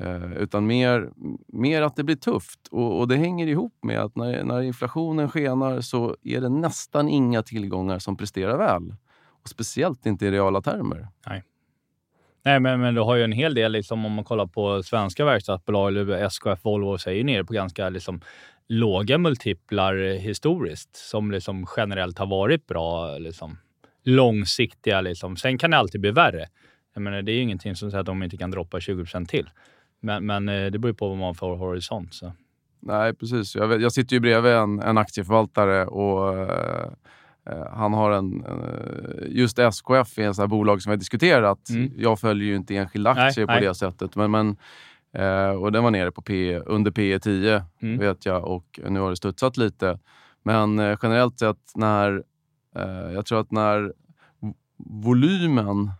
Eh, 0.00 0.32
utan 0.32 0.66
mer, 0.66 1.10
mer 1.46 1.82
att 1.82 1.96
det 1.96 2.04
blir 2.04 2.16
tufft. 2.16 2.68
Och, 2.70 3.00
och, 3.00 3.08
det 3.08 3.16
hänger 3.16 3.46
ihop 3.46 3.74
med 3.82 4.00
att 4.00 4.16
när, 4.16 4.44
när 4.44 4.62
inflationen 4.62 5.28
skenar 5.28 5.80
så 5.80 6.16
är 6.22 6.40
det 6.40 6.48
nästan 6.48 7.08
inga 7.08 7.42
tillgångar 7.42 7.98
som 7.98 8.16
presterar 8.16 8.58
väl. 8.58 8.94
Och 9.42 9.48
Speciellt 9.48 10.06
inte 10.06 10.26
i 10.26 10.30
reala 10.30 10.60
termer. 10.60 11.08
Nej. 11.26 11.44
Nej, 12.44 12.60
men, 12.60 12.80
men 12.80 12.94
du 12.94 13.00
har 13.00 13.16
ju 13.16 13.24
en 13.24 13.32
hel 13.32 13.54
del, 13.54 13.72
liksom, 13.72 14.04
om 14.04 14.12
man 14.12 14.24
kollar 14.24 14.46
på 14.46 14.82
svenska 14.82 15.24
verkstadsbolag, 15.24 15.88
eller 15.88 16.12
SKF, 16.12 16.64
Volvo, 16.64 16.98
så 16.98 17.10
är 17.10 17.14
ju 17.14 17.24
nere 17.24 17.44
på 17.44 17.52
ganska 17.52 17.88
liksom, 17.88 18.20
låga 18.68 19.18
multiplar 19.18 20.18
historiskt, 20.18 20.96
som 20.96 21.30
liksom 21.30 21.66
generellt 21.76 22.18
har 22.18 22.26
varit 22.26 22.66
bra. 22.66 23.18
Liksom, 23.18 23.58
långsiktiga. 24.04 25.00
Liksom. 25.00 25.36
Sen 25.36 25.58
kan 25.58 25.70
det 25.70 25.76
alltid 25.76 26.00
bli 26.00 26.10
värre. 26.10 26.46
Jag 26.94 27.02
menar, 27.02 27.22
det 27.22 27.32
är 27.32 27.34
ju 27.34 27.42
ingenting 27.42 27.76
som 27.76 27.90
säger 27.90 28.00
att 28.00 28.06
de 28.06 28.22
inte 28.22 28.36
kan 28.36 28.50
droppa 28.50 28.80
20 28.80 29.04
till. 29.28 29.50
Men, 30.02 30.26
men 30.26 30.48
eh, 30.48 30.70
det 30.70 30.78
beror 30.78 30.92
på 30.92 31.08
vad 31.08 31.18
man 31.18 31.34
får 31.34 31.56
horisont. 31.56 32.14
Så. 32.14 32.32
Nej, 32.80 33.14
precis. 33.14 33.56
Jag, 33.56 33.82
jag 33.82 33.92
sitter 33.92 34.16
ju 34.16 34.20
bredvid 34.20 34.52
en, 34.52 34.80
en 34.80 34.98
aktieförvaltare 34.98 35.86
och 35.86 36.36
uh, 37.50 37.66
han 37.72 37.92
har 37.92 38.10
en... 38.10 38.44
Uh, 38.46 39.26
just 39.28 39.58
SKF 39.58 40.18
är 40.18 40.22
en 40.22 40.34
sån 40.34 40.48
bolag 40.48 40.82
som 40.82 40.90
vi 40.90 40.92
har 40.92 40.98
diskuterat. 40.98 41.70
Mm. 41.70 41.92
Jag 41.96 42.20
följer 42.20 42.48
ju 42.48 42.56
inte 42.56 42.76
enskilda 42.76 43.10
aktier 43.10 43.46
nej, 43.46 43.56
på 43.56 43.60
nej. 43.60 43.68
det 43.68 43.74
sättet. 43.74 44.16
Men, 44.16 44.30
men, 44.30 44.56
uh, 45.18 45.62
och 45.62 45.72
den 45.72 45.84
var 45.84 45.90
nere 45.90 46.10
på 46.10 46.22
P, 46.22 46.58
under 46.58 46.90
P 46.90 47.18
10 47.18 47.64
mm. 47.82 47.98
vet 47.98 48.26
jag 48.26 48.44
och 48.44 48.80
nu 48.88 49.00
har 49.00 49.10
det 49.10 49.16
studsat 49.16 49.56
lite. 49.56 49.98
Men 50.42 50.76
generellt 51.02 51.38
sett 51.38 51.72
när... 51.74 52.22
jag 53.14 53.26
tror 53.26 53.40
att 53.40 53.50
när 53.50 53.92
volymen 54.76 55.90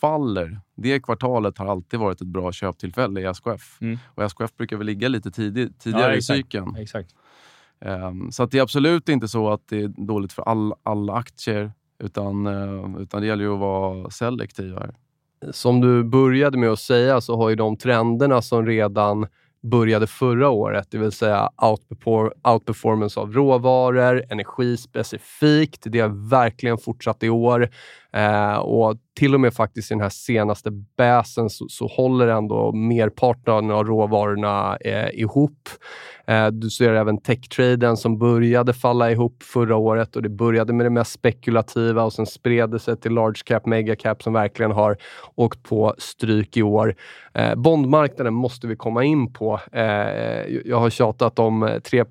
faller, 0.00 0.60
det 0.76 1.00
kvartalet 1.00 1.58
har 1.58 1.66
alltid 1.66 2.00
varit 2.00 2.20
ett 2.20 2.26
bra 2.26 2.52
köptillfälle 2.52 3.20
i 3.20 3.24
SKF. 3.24 3.78
Mm. 3.80 3.98
Och 4.14 4.22
SKF 4.22 4.56
brukar 4.56 4.76
väl 4.76 4.86
ligga 4.86 5.08
lite 5.08 5.30
tidig, 5.30 5.78
tidigare 5.78 6.12
ja, 6.12 6.18
i 6.18 6.22
cykeln. 6.22 6.76
Exakt. 6.76 7.14
Um, 7.80 8.32
så 8.32 8.42
att 8.42 8.50
det 8.50 8.58
är 8.58 8.62
absolut 8.62 9.08
inte 9.08 9.28
så 9.28 9.50
att 9.50 9.62
det 9.68 9.82
är 9.82 9.88
dåligt 9.88 10.32
för 10.32 10.42
all, 10.42 10.74
alla 10.82 11.12
aktier, 11.12 11.72
utan, 11.98 12.46
uh, 12.46 13.00
utan 13.02 13.20
det 13.20 13.26
gäller 13.26 13.44
ju 13.44 13.52
att 13.52 13.60
vara 13.60 14.10
selektiv 14.10 14.74
här. 14.74 14.94
Som 15.50 15.80
du 15.80 16.04
började 16.04 16.58
med 16.58 16.70
att 16.70 16.80
säga 16.80 17.20
så 17.20 17.36
har 17.36 17.48
ju 17.48 17.56
de 17.56 17.76
trenderna 17.76 18.42
som 18.42 18.66
redan 18.66 19.26
började 19.62 20.06
förra 20.06 20.48
året, 20.48 20.86
det 20.90 20.98
vill 20.98 21.12
säga 21.12 21.50
outperformance 22.44 23.20
av 23.20 23.32
råvaror, 23.32 24.24
energi 24.30 24.76
specifikt. 24.76 25.82
Det 25.84 26.00
har 26.00 26.28
verkligen 26.28 26.78
fortsatt 26.78 27.22
i 27.22 27.28
år. 27.28 27.68
Eh, 28.12 28.56
och 28.56 28.96
till 29.18 29.34
och 29.34 29.40
med 29.40 29.54
faktiskt 29.54 29.90
i 29.90 29.94
den 29.94 30.00
här 30.00 30.08
senaste 30.08 30.70
bäsen 30.96 31.50
så, 31.50 31.68
så 31.68 31.86
håller 31.86 32.28
ändå 32.28 32.72
merparten 32.72 33.70
av 33.70 33.84
råvarorna 33.84 34.76
eh, 34.76 35.20
ihop. 35.20 35.68
Eh, 36.26 36.46
du 36.46 36.70
ser 36.70 36.92
även 36.92 37.20
techtraden 37.20 37.96
som 37.96 38.18
började 38.18 38.72
falla 38.72 39.10
ihop 39.10 39.42
förra 39.42 39.76
året 39.76 40.16
och 40.16 40.22
det 40.22 40.28
började 40.28 40.72
med 40.72 40.86
det 40.86 40.90
mest 40.90 41.12
spekulativa 41.12 42.02
och 42.02 42.12
sen 42.12 42.26
spred 42.26 42.70
det 42.70 42.78
sig 42.78 42.96
till 42.96 43.12
large 43.12 43.40
cap, 43.44 43.66
mega 43.66 43.96
cap 43.96 44.22
som 44.22 44.32
verkligen 44.32 44.72
har 44.72 44.96
åkt 45.34 45.62
på 45.62 45.94
stryk 45.98 46.56
i 46.56 46.62
år. 46.62 46.94
Eh, 47.34 47.54
bondmarknaden 47.54 48.34
måste 48.34 48.66
vi 48.66 48.76
komma 48.76 49.04
in 49.04 49.32
på. 49.32 49.60
Eh, 49.72 49.82
jag 50.64 50.80
har 50.80 50.90
tjatat 50.90 51.38
om 51.38 51.80
3 51.84 52.04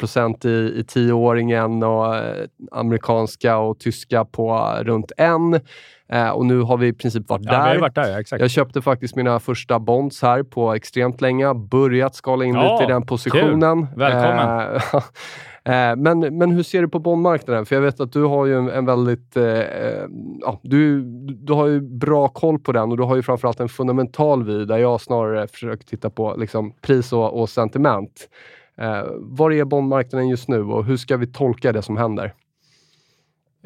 i, 0.43 0.79
i 0.79 0.83
tioåringen 0.87 1.83
och 1.83 2.15
eh, 2.15 2.45
amerikanska 2.71 3.57
och 3.57 3.79
tyska 3.79 4.25
på 4.25 4.77
runt 4.81 5.11
1. 5.17 5.63
Eh, 6.09 6.29
och 6.29 6.45
nu 6.45 6.61
har 6.61 6.77
vi 6.77 6.87
i 6.87 6.93
princip 6.93 7.29
varit 7.29 7.45
ja, 7.45 7.51
där. 7.51 7.63
Vi 7.63 7.69
har 7.69 7.81
varit 7.81 7.95
där 7.95 8.11
ja, 8.11 8.19
exakt. 8.19 8.41
Jag 8.41 8.51
köpte 8.51 8.81
faktiskt 8.81 9.15
mina 9.15 9.39
första 9.39 9.79
bonds 9.79 10.21
här 10.21 10.43
på 10.43 10.73
extremt 10.73 11.21
länge. 11.21 11.53
Börjat 11.53 12.15
skala 12.15 12.45
in 12.45 12.55
ja, 12.55 12.73
lite 12.73 12.83
i 12.83 12.93
den 12.93 13.05
positionen. 13.05 13.87
Kul. 13.87 13.97
Välkommen! 13.99 14.75
Eh, 15.63 15.89
eh, 15.89 15.95
men, 15.95 16.37
men 16.37 16.51
hur 16.51 16.63
ser 16.63 16.81
du 16.81 16.87
på 16.87 16.99
bondmarknaden? 16.99 17.65
För 17.65 17.75
jag 17.75 17.81
vet 17.81 17.99
att 17.99 18.11
du 18.11 18.23
har 18.23 18.45
ju 18.45 18.57
en, 18.57 18.69
en 18.69 18.85
väldigt... 18.85 19.37
Eh, 19.37 19.43
eh, 19.43 20.05
ja, 20.41 20.59
du, 20.63 21.01
du 21.27 21.53
har 21.53 21.67
ju 21.67 21.81
bra 21.81 22.27
koll 22.27 22.59
på 22.59 22.71
den 22.71 22.91
och 22.91 22.97
du 22.97 23.03
har 23.03 23.15
ju 23.15 23.21
framförallt 23.21 23.59
en 23.59 23.69
fundamental 23.69 24.43
vy 24.43 24.65
där 24.65 24.77
jag 24.77 25.01
snarare 25.01 25.47
försöker 25.47 25.85
titta 25.85 26.09
på 26.09 26.35
liksom, 26.37 26.73
pris 26.81 27.13
och, 27.13 27.41
och 27.41 27.49
sentiment. 27.49 28.29
Eh, 28.81 29.03
var 29.15 29.51
är 29.51 29.65
bondmarknaden 29.65 30.27
just 30.27 30.47
nu 30.47 30.63
och 30.63 30.85
hur 30.85 30.97
ska 30.97 31.17
vi 31.17 31.27
tolka 31.27 31.71
det 31.71 31.81
som 31.81 31.97
händer? 31.97 32.33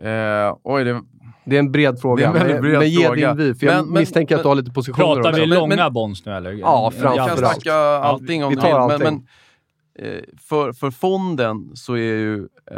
Eh, 0.01 0.58
oj, 0.63 0.84
det, 0.84 1.01
det 1.46 1.56
är 1.56 1.60
en 1.60 1.72
bred 1.72 2.00
fråga. 2.00 2.28
En 2.28 2.34
bred 2.62 2.80
men, 2.80 2.90
ge 2.90 3.10
din 3.16 3.38
vy, 3.38 3.54
för 3.56 3.66
jag 3.68 3.86
men, 3.86 3.94
misstänker 3.94 4.36
men, 4.36 4.40
att 4.40 4.44
du 4.44 4.48
har 4.48 4.56
lite 4.56 4.72
positioner 4.72 5.06
Pratar 5.06 5.30
också. 5.30 5.42
vi 5.42 5.48
långa 5.48 5.90
bonds 5.90 6.26
nu 6.26 6.32
eller? 6.34 6.52
Ja, 6.52 6.92
framförallt. 6.92 7.32
Vi 7.32 7.44
kan 7.44 7.54
snacka 7.54 7.74
allting 7.76 8.44
om 8.44 8.50
vi 8.50 8.56
tar 8.56 8.80
allting. 8.80 9.04
Men, 9.04 10.08
eh, 10.08 10.22
för, 10.40 10.74
för 10.74 10.92
fonden 10.92 11.72
så 11.74 11.94
är 11.94 11.98
ju 11.98 12.48
eh, 12.72 12.78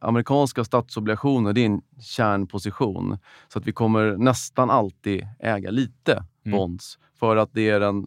amerikanska 0.00 0.64
statsobligationer 0.64 1.52
det 1.52 1.60
är 1.60 1.66
en 1.66 1.80
kärnposition. 2.00 3.18
Så 3.52 3.58
att 3.58 3.66
vi 3.66 3.72
kommer 3.72 4.16
nästan 4.16 4.70
alltid 4.70 5.26
äga 5.40 5.70
lite 5.70 6.24
Mm. 6.46 6.58
bonds 6.58 6.98
för 7.20 7.36
att 7.36 7.48
det 7.52 7.70
är 7.70 7.80
den, 7.80 8.06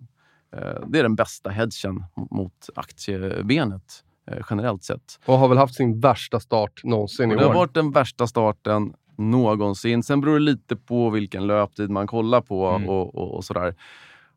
eh, 0.56 0.88
det 0.88 1.00
är 1.00 1.04
den 1.04 1.16
bästa 1.16 1.50
hedgen 1.50 2.04
mot 2.32 2.70
aktiebenet 2.76 4.04
eh, 4.32 4.38
generellt 4.50 4.84
sett. 4.84 5.20
Och 5.26 5.38
har 5.38 5.48
väl 5.48 5.58
haft 5.58 5.76
sin 5.76 6.00
värsta 6.00 6.40
start 6.40 6.82
någonsin 6.84 7.32
i 7.32 7.36
Och 7.36 7.38
det 7.40 7.44
har 7.46 7.52
år. 7.52 7.56
varit 7.56 7.74
den 7.74 7.92
värsta 7.92 8.28
starten 8.28 8.94
någonsin. 9.18 10.04
Sen 10.04 10.22
beror 10.22 10.34
det 10.34 10.40
lite 10.46 10.76
på 10.76 11.10
vilken 11.10 11.48
löptid 11.48 11.90
man 11.90 12.08
kollar 12.08 12.42
på 12.42 12.68
Mm. 12.68 12.90
och, 12.90 13.16
och, 13.16 13.36
och 13.36 13.44
sådär. 13.44 13.76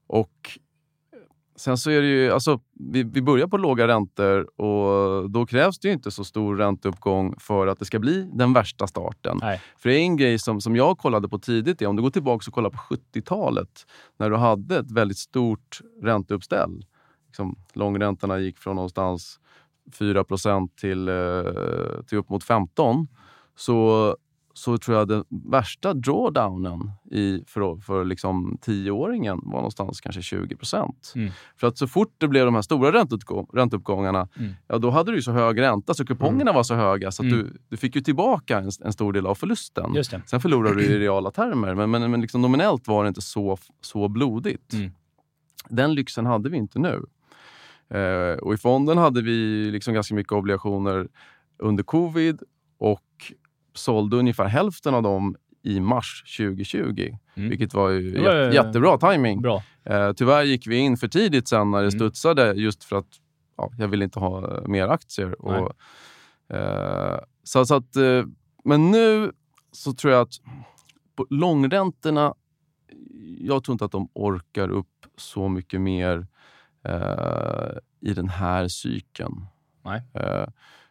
Och 0.06 0.58
sen 1.56 1.78
så 1.78 1.90
är 1.90 2.02
det 2.02 2.08
ju, 2.08 2.32
alltså, 2.32 2.61
vi, 2.73 3.02
vi 3.02 3.23
börjar 3.23 3.47
på 3.47 3.56
låga 3.56 3.88
räntor 3.88 4.61
och 4.61 5.30
då 5.30 5.47
krävs 5.47 5.78
det 5.78 5.88
ju 5.88 5.94
inte 5.94 6.11
så 6.11 6.25
stor 6.25 6.56
ränteuppgång 6.56 7.35
för 7.38 7.66
att 7.66 7.78
det 7.78 7.85
ska 7.85 7.99
bli 7.99 8.30
den 8.32 8.52
värsta 8.52 8.87
starten. 8.87 9.38
Nej. 9.40 9.61
För 9.76 9.88
en 9.88 10.16
grej 10.16 10.38
som, 10.38 10.61
som 10.61 10.76
jag 10.76 10.99
kollade 10.99 11.28
på 11.28 11.38
tidigt 11.38 11.82
är 11.82 11.87
om 11.87 11.97
du 11.97 12.02
går 12.02 12.11
tillbaka 12.11 12.44
och 12.49 12.54
kollar 12.54 12.70
på 12.70 12.78
70-talet 12.78 13.87
när 14.16 14.30
du 14.30 14.37
hade 14.37 14.78
ett 14.78 14.90
väldigt 14.90 15.18
stort 15.18 15.80
ränteuppställ. 16.02 16.85
Liksom, 17.26 17.56
långräntorna 17.73 18.38
gick 18.38 18.58
från 18.58 18.76
någonstans 18.76 19.40
4 19.92 20.25
till, 20.80 21.08
eh, 21.08 21.14
till 22.06 22.18
upp 22.18 22.28
mot 22.28 22.44
15 22.44 23.08
så, 23.56 24.16
så 24.58 24.78
tror 24.78 24.96
jag 24.96 25.08
den 25.08 25.24
värsta 25.28 25.94
drawdownen 25.94 26.90
i, 27.10 27.44
för, 27.46 27.76
för 27.80 28.04
liksom 28.04 28.58
10-åringen 28.62 29.40
var 29.42 29.52
någonstans 29.56 30.00
kanske 30.00 30.22
20 30.22 30.56
Mm. 31.16 31.30
För 31.56 31.66
att 31.66 31.78
så 31.78 31.86
fort 31.86 32.14
det 32.18 32.28
blev 32.28 32.44
de 32.44 32.54
här 32.54 32.62
stora 32.62 32.92
ränteuppgång, 32.92 33.46
ränteuppgångarna, 33.52 34.28
Mm. 34.38 34.52
ja, 34.66 34.78
då 34.78 34.90
hade 34.90 35.12
du 35.12 35.22
så 35.22 35.32
hög 35.32 35.60
ränta 35.60 35.94
så 35.94 36.04
kupongerna 36.06 36.52
var 36.52 36.62
så 36.62 36.74
höga 36.74 37.10
så 37.10 37.22
att 37.22 37.32
Mm. 37.32 37.38
du, 37.38 37.58
du 37.68 37.76
fick 37.76 37.96
ju 37.96 38.02
tillbaka 38.02 38.58
en, 38.58 38.70
en 38.84 38.92
stor 38.92 39.12
del 39.12 39.26
av 39.26 39.34
förlusten. 39.34 39.94
Sen 40.26 40.40
förlorade 40.40 40.74
du 40.74 40.82
i 40.84 40.98
reala 40.98 41.30
termer, 41.30 41.74
men, 41.74 41.90
men, 41.90 42.10
men 42.10 42.20
liksom 42.20 42.42
nominellt 42.42 42.88
var 42.88 43.04
det 43.04 43.08
inte 43.08 43.20
så, 43.22 43.58
så 43.80 44.08
blodigt. 44.08 44.72
Mm. 44.72 44.90
Den 45.68 45.94
lyxen 45.94 46.26
hade 46.26 46.48
vi 46.50 46.56
inte 46.56 46.78
nu. 46.78 47.02
Eh, 47.98 48.38
och 48.38 48.54
I 48.54 48.56
fonden 48.56 48.98
hade 48.98 49.22
vi 49.22 49.70
liksom 49.70 49.94
ganska 49.94 50.14
mycket 50.14 50.32
obligationer 50.32 51.08
under 51.58 51.84
covid 51.84 52.42
och 52.78 53.32
sålde 53.78 54.16
ungefär 54.16 54.44
hälften 54.44 54.94
av 54.94 55.02
dem 55.02 55.37
i 55.62 55.80
mars 55.80 56.37
2020. 56.38 57.16
Mm. 57.37 57.49
Vilket 57.50 57.75
var 57.75 57.90
ju 57.90 58.00
jät- 58.18 58.49
ju- 58.49 58.54
jättebra 58.54 58.99
timing. 58.99 59.42
Bra. 59.42 59.62
Eh, 59.85 60.12
tyvärr 60.12 60.42
gick 60.42 60.66
vi 60.66 60.76
in 60.76 60.97
för 60.97 61.08
tidigt 61.08 61.49
sen 61.49 61.70
när 61.70 61.78
det 61.78 61.85
Mm. 61.88 61.99
studsade 61.99 62.52
just 62.52 62.85
för 62.85 62.97
att 62.97 63.06
ja, 63.56 63.70
jag 63.78 63.88
ville 63.88 64.04
inte 64.04 64.18
ha 64.18 64.62
mer 64.66 64.88
aktier. 64.88 65.42
Och, 65.44 65.73
eh, 66.56 67.18
så, 67.42 67.66
så 67.66 67.75
att, 67.75 67.97
eh, 67.97 68.25
men 68.64 68.90
nu 68.90 69.32
så 69.73 69.92
tror 69.92 70.12
jag 70.12 70.23
att 70.23 70.35
långräntorna, 71.30 72.35
jag 73.38 73.64
tror 73.64 73.73
inte 73.73 73.85
att 73.85 73.92
de 73.92 74.08
orkar 74.14 74.68
upp 74.68 75.06
så 75.16 75.49
mycket 75.49 75.80
mer 75.80 76.26
eh, 76.85 77.70
i 78.00 78.14
den 78.14 78.28
här 78.28 78.68
cykeln. 78.68 79.47
Nej. 79.85 80.02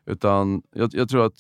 Utan 0.06 0.62
jag, 0.74 0.90
jag 0.94 1.10
tror 1.10 1.26
att 1.26 1.34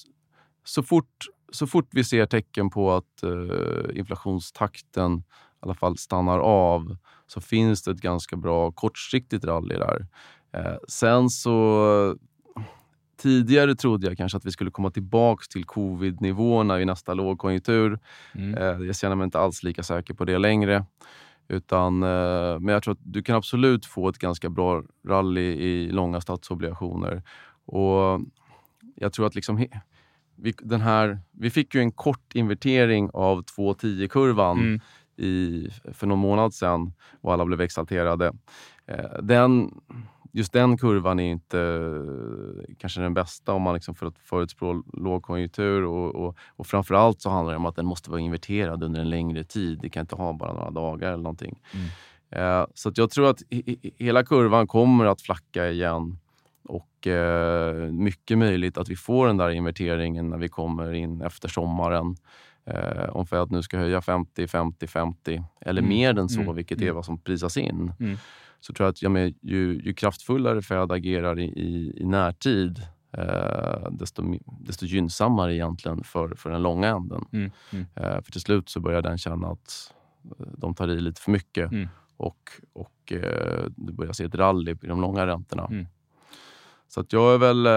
så 0.63 0.83
fort, 0.83 1.25
så 1.51 1.67
fort 1.67 1.89
vi 1.91 2.03
ser 2.03 2.25
tecken 2.25 2.69
på 2.69 2.91
att 2.91 3.23
eh, 3.23 3.97
inflationstakten 3.99 5.17
i 5.17 5.23
alla 5.59 5.73
fall 5.73 5.97
stannar 5.97 6.39
av 6.39 6.97
så 7.27 7.41
finns 7.41 7.83
det 7.83 7.91
ett 7.91 8.01
ganska 8.01 8.35
bra 8.35 8.71
kortsiktigt 8.71 9.45
rally 9.45 9.75
där. 9.75 10.07
Eh, 10.53 10.77
sen 10.87 11.29
så 11.29 12.17
Tidigare 13.17 13.75
trodde 13.75 14.07
jag 14.07 14.17
kanske 14.17 14.37
att 14.37 14.45
vi 14.45 14.51
skulle 14.51 14.71
komma 14.71 14.91
tillbaka 14.91 15.43
till 15.49 15.65
covid-nivåerna 15.65 16.81
i 16.81 16.85
nästa 16.85 17.13
lågkonjunktur. 17.13 17.99
Mm. 18.35 18.57
Eh, 18.57 18.87
jag 18.87 18.95
känner 18.95 19.15
mig 19.15 19.25
inte 19.25 19.39
alls 19.39 19.63
lika 19.63 19.83
säker 19.83 20.13
på 20.13 20.25
det 20.25 20.37
längre. 20.37 20.85
Utan, 21.47 22.03
eh, 22.03 22.59
men 22.59 22.67
jag 22.67 22.83
tror 22.83 22.91
att 22.91 22.99
du 23.03 23.23
kan 23.23 23.35
absolut 23.35 23.85
få 23.85 24.09
ett 24.09 24.17
ganska 24.17 24.49
bra 24.49 24.83
rally 25.07 25.41
i 25.41 25.91
långa 25.91 26.21
statsobligationer. 26.21 27.23
Och 27.65 28.21
jag 28.95 29.13
tror 29.13 29.27
att 29.27 29.35
liksom 29.35 29.57
he- 29.57 29.79
vi, 30.37 30.53
den 30.59 30.81
här, 30.81 31.19
vi 31.31 31.49
fick 31.49 31.75
ju 31.75 31.81
en 31.81 31.91
kort 31.91 32.35
invertering 32.35 33.09
av 33.13 33.43
2.10-kurvan 33.43 34.57
Mm. 34.59 34.79
i, 35.17 35.67
för 35.93 36.07
någon 36.07 36.19
månad 36.19 36.53
sedan 36.53 36.93
och 37.21 37.33
alla 37.33 37.45
blev 37.45 37.61
exalterade. 37.61 38.33
Eh, 38.87 39.21
den, 39.23 39.71
just 40.31 40.53
den 40.53 40.77
kurvan 40.77 41.19
är 41.19 41.31
inte 41.31 41.59
eh, 41.59 42.75
kanske 42.77 43.01
den 43.01 43.13
bästa 43.13 43.53
om 43.53 43.61
man 43.61 43.73
liksom 43.73 43.95
för 43.95 44.05
att 44.05 44.17
förutspå 44.19 44.83
lågkonjunktur. 44.93 45.83
Och, 45.83 46.15
och, 46.15 46.37
och 46.47 46.67
framförallt 46.67 47.21
så 47.21 47.29
handlar 47.29 47.53
det 47.53 47.57
om 47.57 47.65
att 47.65 47.75
den 47.75 47.85
måste 47.85 48.11
vara 48.11 48.21
inverterad 48.21 48.83
under 48.83 49.01
en 49.01 49.09
längre 49.09 49.43
tid. 49.43 49.79
Det 49.81 49.89
kan 49.89 50.01
inte 50.01 50.15
ha 50.15 50.33
bara 50.33 50.53
några 50.53 50.71
dagar 50.71 51.07
eller 51.07 51.23
någonting. 51.23 51.61
Mm. 51.73 51.87
Eh, 52.61 52.65
så 52.73 52.91
jag 52.95 53.09
tror 53.09 53.29
att 53.29 53.41
he- 53.41 53.63
he- 53.65 53.91
hela 53.97 54.23
kurvan 54.23 54.67
kommer 54.67 55.05
att 55.05 55.21
flacka 55.21 55.69
igen. 55.69 56.17
Och 56.67 57.07
eh, 57.07 57.91
mycket 57.91 58.37
möjligt 58.37 58.77
att 58.77 58.89
vi 58.89 58.95
får 58.95 59.27
den 59.27 59.37
där 59.37 59.49
inverteringen 59.49 60.29
när 60.29 60.37
vi 60.37 60.47
kommer 60.49 60.93
in 60.93 61.21
efter 61.21 61.47
sommaren. 61.49 62.15
Eh, 62.65 63.09
om 63.09 63.27
Fed 63.27 63.51
nu 63.51 63.61
ska 63.61 63.77
höja 63.77 64.01
50, 64.01 64.47
50, 64.47 64.87
50 64.87 65.43
eller 65.61 65.81
Mm. 65.81 65.89
mer 65.89 66.19
än 66.19 66.29
så, 66.29 66.41
Mm. 66.41 66.55
vilket 66.55 66.77
är 66.77 66.83
Mm. 66.83 66.95
vad 66.95 67.05
som 67.05 67.17
prisas 67.17 67.57
in. 67.57 67.93
Mm. 67.99 68.17
Så 68.59 68.73
tror 68.73 68.85
jag 68.85 68.91
att 68.91 69.01
ja, 69.01 69.09
men, 69.09 69.33
ju, 69.41 69.81
ju 69.83 69.93
kraftfullare 69.93 70.61
Fed 70.61 70.91
agerar 70.91 71.39
i, 71.39 71.43
i, 71.45 71.93
i 72.01 72.05
närtid 72.05 72.81
eh, 73.17 73.89
desto, 73.91 74.23
desto 74.59 74.85
gynnsammare 74.85 75.55
egentligen 75.55 76.03
för, 76.03 76.29
för 76.35 76.49
den 76.49 76.61
långa 76.63 76.87
änden. 76.87 77.25
Mm. 77.31 77.51
Mm. 77.73 77.85
Eh, 77.95 78.21
för 78.21 78.31
till 78.31 78.41
slut 78.41 78.69
så 78.69 78.79
börjar 78.79 79.01
den 79.01 79.17
känna 79.17 79.47
att 79.47 79.93
eh, 80.39 80.45
de 80.57 80.73
tar 80.75 80.87
i 80.87 81.01
lite 81.01 81.21
för 81.21 81.31
mycket 81.31 81.71
och, 82.17 82.37
och 82.73 83.11
eh, 83.13 83.65
du 83.75 83.93
börjar 83.93 84.13
se 84.13 84.23
ett 84.23 84.35
rally 84.35 84.71
i 84.71 84.87
de 84.87 85.01
långa 85.01 85.27
räntorna. 85.27 85.67
Så 86.87 86.99
att 86.99 87.13
jag 87.13 87.33
är 87.33 87.37
väl 87.37 87.65
eh, 87.65 87.71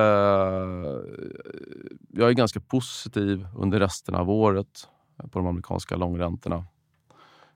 jag 2.13 2.29
är 2.29 2.33
ganska 2.33 2.61
positiv 2.61 3.47
under 3.57 3.81
resten 3.81 4.15
av 4.15 4.31
året 4.31 4.89
på 5.31 5.39
de 5.39 5.47
amerikanska 5.47 5.97
långräntorna. 5.97 6.65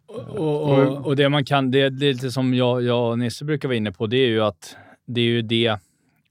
Och, 0.07 0.63
och, 0.63 1.07
och 1.07 1.17
det 1.17 1.29
man 1.29 1.45
kan, 1.45 1.71
det, 1.71 1.91
det 1.91 2.07
är 2.07 2.13
lite 2.13 2.31
som 2.31 2.55
jag, 2.55 2.83
jag 2.83 3.11
och 3.11 3.19
Nisse 3.19 3.45
brukar 3.45 3.69
vara 3.69 3.77
inne 3.77 3.93
på, 3.93 4.07
det 4.07 4.17
är 4.17 4.29
ju 4.29 4.41
att 4.41 4.77
det 5.07 5.21
är 5.21 5.25
ju 5.25 5.43
det 5.43 5.79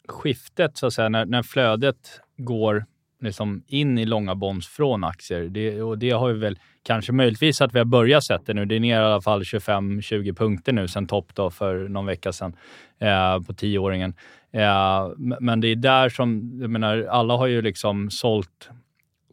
skiftet, 0.08 0.78
så 0.78 0.88
att 0.88 0.94
säga, 0.94 1.10
när, 1.10 1.26
när 1.26 1.44
flödet 1.44 2.22
går 2.38 2.86
liksom 3.24 3.64
in 3.68 3.98
i 3.98 4.06
långa 4.06 4.36
bonds 4.36 4.68
från 4.68 5.04
aktier. 5.04 5.44
Det, 5.44 5.82
och 5.82 5.98
det 5.98 6.10
har 6.10 6.34
vi 6.34 6.40
väl 6.40 6.60
kanske 6.84 7.12
möjligtvis 7.12 7.62
att 7.62 7.74
vi 7.74 7.78
har 7.78 7.86
börjat 7.86 8.24
sett 8.24 8.46
det 8.46 8.54
nu. 8.54 8.66
Det 8.66 8.76
är 8.76 8.80
ner 8.80 9.02
i 9.02 9.04
alla 9.04 9.22
fall 9.22 9.42
25-20 9.42 10.36
punkter 10.36 10.74
nu 10.74 10.88
sen 10.88 11.08
topp 11.08 11.32
då 11.34 11.50
för 11.50 11.88
någon 11.88 12.06
vecka 12.06 12.32
sedan 12.32 12.56
eh, 13.00 13.42
på 13.42 13.54
tioåringen. 13.54 14.14
Eh, 14.52 15.10
men 15.40 15.62
det 15.62 15.68
är 15.68 15.76
där 15.76 16.10
som, 16.10 16.58
jag 16.62 16.70
menar, 16.70 17.08
alla 17.10 17.38
har 17.38 17.48
ju 17.48 17.62
liksom 17.62 18.10
sålt 18.10 18.70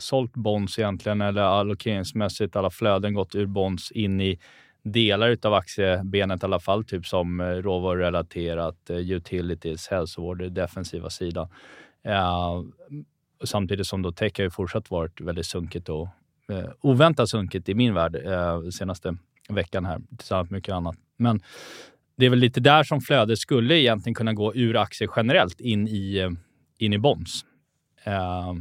sålt 0.02 0.32
bonds 0.34 0.78
egentligen, 0.78 1.20
eller 1.20 1.42
allokeringsmässigt, 1.42 2.56
alla 2.56 2.70
flöden 2.70 3.14
gått 3.14 3.34
ur 3.34 3.46
bonds 3.46 3.90
in 3.90 4.20
i 4.20 4.38
delar 4.82 5.36
av 5.42 5.54
aktiebenet 5.54 6.42
i 6.42 6.46
alla 6.46 6.60
fall, 6.60 6.84
typ 6.84 7.06
som 7.06 7.40
eh, 7.40 7.44
råvarurelaterat, 7.46 8.90
eh, 8.90 8.96
utilities, 8.96 9.88
hälsovård, 9.88 10.38
den 10.38 10.54
defensiva 10.54 11.10
sidan. 11.10 11.48
Eh, 12.04 12.62
Samtidigt 13.44 13.86
som 13.86 14.02
då 14.02 14.12
tech 14.12 14.32
har 14.36 14.44
ju 14.44 14.50
fortsatt 14.50 14.90
varit 14.90 15.20
väldigt 15.20 15.46
sunkigt 15.46 15.88
och 15.88 16.08
eh, 16.48 16.70
oväntat 16.80 17.28
sunkigt 17.28 17.68
i 17.68 17.74
min 17.74 17.94
värld 17.94 18.16
eh, 18.26 18.62
senaste 18.70 19.16
veckan 19.48 19.84
här, 19.84 20.00
tillsammans 20.18 20.50
med 20.50 20.58
mycket 20.58 20.74
annat. 20.74 20.96
Men 21.16 21.40
det 22.16 22.26
är 22.26 22.30
väl 22.30 22.38
lite 22.38 22.60
där 22.60 22.82
som 22.84 23.00
flödet 23.00 23.38
skulle 23.38 23.78
egentligen 23.80 24.14
kunna 24.14 24.32
gå 24.32 24.54
ur 24.54 24.76
aktier 24.76 25.10
generellt 25.16 25.60
in 25.60 25.88
i, 25.88 26.18
eh, 26.18 26.30
in 26.78 26.92
i 26.92 26.98
bonds. 26.98 27.44
Eh, 28.04 28.54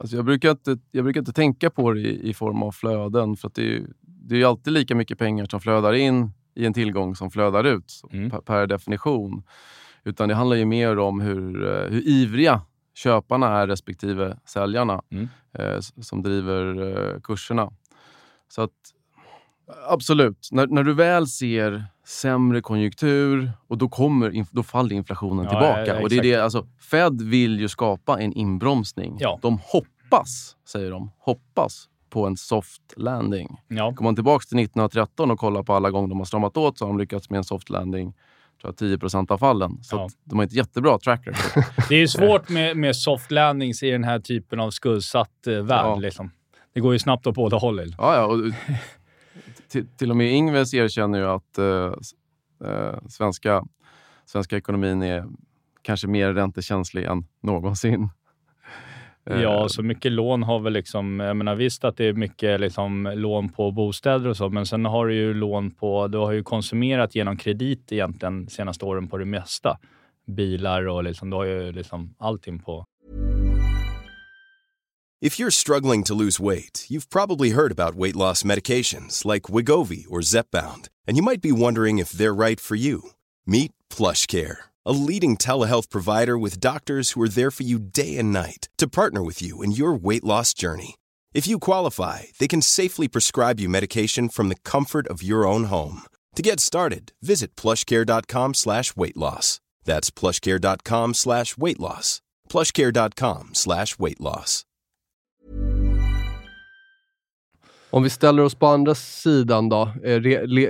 Alltså 0.00 0.16
jag, 0.16 0.24
brukar 0.24 0.50
inte, 0.50 0.78
jag 0.90 1.04
brukar 1.04 1.20
inte 1.20 1.32
tänka 1.32 1.70
på 1.70 1.92
det 1.92 2.00
i, 2.00 2.28
i 2.30 2.34
form 2.34 2.62
av 2.62 2.72
flöden 2.72 3.36
för 3.36 3.48
att 3.48 3.54
det 3.54 3.62
är, 3.62 3.66
ju- 3.66 3.86
det 4.00 4.42
är 4.42 4.46
alltid 4.46 4.72
lika 4.72 4.94
mycket 4.94 5.18
pengar 5.18 5.46
som 5.50 5.60
flödar 5.60 5.92
in 5.92 6.30
i 6.54 6.66
en 6.66 6.72
tillgång 6.74 7.16
som 7.16 7.30
flödar 7.30 7.64
ut 7.64 7.92
Mm. 8.12 8.30
per, 8.30 8.40
per 8.40 8.66
definition. 8.66 9.42
Utan 10.04 10.28
det 10.28 10.34
handlar 10.34 10.56
ju 10.56 10.64
mer 10.64 10.98
om 10.98 11.20
hur, 11.20 11.66
eh, 11.68 11.90
hur 11.90 12.08
ivriga 12.08 12.60
köparna 13.02 13.58
är 13.60 13.66
respektive 13.66 14.36
säljarna 14.44 15.02
Mm. 15.10 15.28
eh, 15.58 15.80
som 15.80 16.22
driver 16.22 16.62
eh, 17.14 17.20
kurserna. 17.20 17.70
Så 18.48 18.62
att 18.62 18.72
absolut, 19.88 20.48
när, 20.52 20.66
när 20.66 20.82
du 20.82 20.94
väl 20.94 21.26
ser 21.26 21.84
sämre 22.06 22.60
konjunktur 22.60 23.52
och 23.66 23.78
då, 23.78 23.88
kommer, 23.88 24.44
då 24.50 24.62
faller 24.62 24.96
inflationen 24.96 25.44
Ja, 25.44 25.50
tillbaka. 25.50 25.86
ja, 25.86 25.94
ja, 25.94 26.02
och 26.02 26.08
det 26.08 26.16
är 26.18 26.22
det, 26.22 26.34
alltså, 26.36 26.66
Fed 26.90 27.22
vill 27.22 27.60
ju 27.60 27.68
skapa 27.68 28.20
en 28.20 28.32
inbromsning. 28.32 29.16
De 29.42 29.58
hoppas, 29.62 30.56
säger 30.68 30.90
de, 30.90 31.10
hoppas 31.18 31.88
på 32.10 32.26
en 32.26 32.36
soft 32.36 32.82
landing. 32.96 33.60
ja. 33.68 33.94
Kommer 33.94 34.08
man 34.08 34.14
tillbaka 34.14 34.42
till 34.48 34.58
1913 34.58 35.30
och 35.30 35.38
kollar 35.38 35.62
på 35.62 35.74
alla 35.74 35.90
gånger 35.90 36.08
de 36.08 36.18
har 36.18 36.24
stramat 36.24 36.56
åt 36.56 36.78
så 36.78 36.84
har 36.84 36.92
de 36.92 36.98
lyckats 36.98 37.30
med 37.30 37.38
en 37.38 37.44
soft 37.44 37.70
landing 37.70 38.14
tror 38.60 38.68
jag, 38.68 38.76
10 38.76 38.98
procent 38.98 39.30
av 39.30 39.38
fallen. 39.38 39.78
Så 39.82 39.96
Ja. 39.96 40.08
de 40.24 40.38
har 40.38 40.46
ett 40.46 40.52
jättebra 40.52 40.98
track 40.98 41.26
record. 41.26 41.64
Det 41.88 41.94
är 41.94 41.98
ju 41.98 42.08
svårt 42.08 42.48
med, 42.48 42.76
med 42.76 42.96
soft 42.96 43.30
landings 43.30 43.82
i 43.82 43.90
den 43.90 44.04
här 44.04 44.18
typen 44.18 44.60
av 44.60 44.70
skuldsatt 44.70 45.46
eh, 45.46 45.52
värld. 45.52 45.86
Ja. 45.86 45.96
Liksom. 45.96 46.30
Det 46.74 46.80
går 46.80 46.92
ju 46.92 46.98
snabbt 46.98 47.26
åt 47.26 47.34
båda 47.34 47.56
hållen. 47.56 47.88
Ja, 47.98 48.14
ja, 48.16 48.24
och, 48.26 48.38
till, 49.68 49.86
till 49.96 50.10
och 50.10 50.16
med 50.16 50.32
Ingves 50.32 50.74
erkänner 50.74 51.18
ju 51.18 51.24
att 51.26 51.58
eh, 51.58 51.92
eh, 52.70 52.98
svenska, 53.08 53.64
svenska 54.26 54.56
ekonomin 54.56 55.02
är 55.02 55.24
kanske 55.82 56.06
mer 56.08 56.32
räntekänslig 56.32 57.04
än 57.04 57.24
någonsin. 57.42 58.08
Eh, 59.30 59.40
Ja, 59.40 59.68
så 59.68 59.82
mycket 59.82 60.12
lån 60.12 60.42
har 60.42 60.60
väl 60.60 60.72
liksom... 60.72 61.20
Jag 61.20 61.36
menar 61.36 61.54
visst 61.54 61.84
att 61.84 61.96
det 61.96 62.04
är 62.04 62.12
mycket 62.12 62.60
liksom 62.60 63.12
lån 63.16 63.48
på 63.48 63.70
bostäder 63.70 64.28
och 64.28 64.36
så, 64.36 64.48
men 64.48 64.66
sen 64.66 64.84
har 64.84 65.06
du 65.06 65.14
ju 65.14 65.34
lån 65.34 65.70
på... 65.70 66.08
Du 66.08 66.18
har 66.18 66.32
ju 66.32 66.42
konsumerat 66.42 67.14
genom 67.14 67.36
kredit 67.36 67.92
egentligen 67.92 68.48
senaste 68.48 68.84
åren 68.84 69.08
på 69.08 69.18
det 69.18 69.24
mesta. 69.24 69.78
Bilar 70.26 70.88
och 70.88 71.04
liksom, 71.04 71.30
du 71.30 71.36
har 71.36 71.44
ju 71.44 71.72
liksom 71.72 72.14
allting 72.18 72.58
på... 72.58 72.84
If 75.20 75.40
you're 75.40 75.50
struggling 75.50 76.04
to 76.04 76.14
lose 76.14 76.38
weight, 76.38 76.86
you've 76.88 77.10
probably 77.10 77.50
heard 77.50 77.72
about 77.72 77.96
weight 77.96 78.14
loss 78.14 78.44
medications 78.44 79.24
like 79.24 79.52
Wigovi 79.52 80.06
or 80.08 80.20
Zepbound, 80.20 80.86
and 81.08 81.16
you 81.16 81.24
might 81.24 81.42
be 81.42 81.50
wondering 81.50 81.98
if 81.98 82.12
they're 82.12 82.46
right 82.46 82.60
for 82.60 82.76
you. 82.76 83.00
Meet 83.44 83.72
PlushCare, 83.96 84.56
a 84.86 84.92
leading 84.92 85.36
telehealth 85.36 85.90
provider 85.90 86.38
with 86.38 86.60
doctors 86.60 87.10
who 87.10 87.22
are 87.22 87.28
there 87.28 87.50
for 87.50 87.62
you 87.64 87.78
day 87.78 88.16
and 88.16 88.32
night 88.32 88.68
to 88.78 88.88
partner 88.88 89.22
with 89.22 89.42
you 89.42 89.62
in 89.62 89.72
your 89.72 89.94
weight 89.94 90.24
loss 90.24 90.54
journey. 90.54 90.94
If 91.34 91.46
you 91.46 91.58
qualify, 91.58 92.22
they 92.38 92.48
can 92.48 92.62
safely 92.62 93.08
prescribe 93.08 93.60
you 93.60 93.68
medication 93.68 94.28
from 94.28 94.48
the 94.48 94.60
comfort 94.64 95.06
of 95.08 95.22
your 95.22 95.46
own 95.46 95.64
home. 95.64 96.02
To 96.36 96.42
get 96.42 96.60
started, 96.60 97.12
visit 97.20 97.54
plushcare.com 97.56 98.54
slash 98.54 98.96
weight 98.96 99.16
loss. 99.16 99.60
That's 99.84 100.10
plushcare.com 100.10 101.14
slash 101.14 101.56
weight 101.58 101.80
loss. 101.80 102.20
plushcare.com 102.48 103.50
slash 103.54 103.98
weight 103.98 104.20
loss. 104.20 104.64
Om 107.90 108.02
vi 108.02 108.10
ställer 108.10 108.42
oss 108.42 108.54
på 108.54 108.66
andra 108.66 108.94
sidan 108.94 109.68
då, 109.68 109.92
eh, 110.04 110.20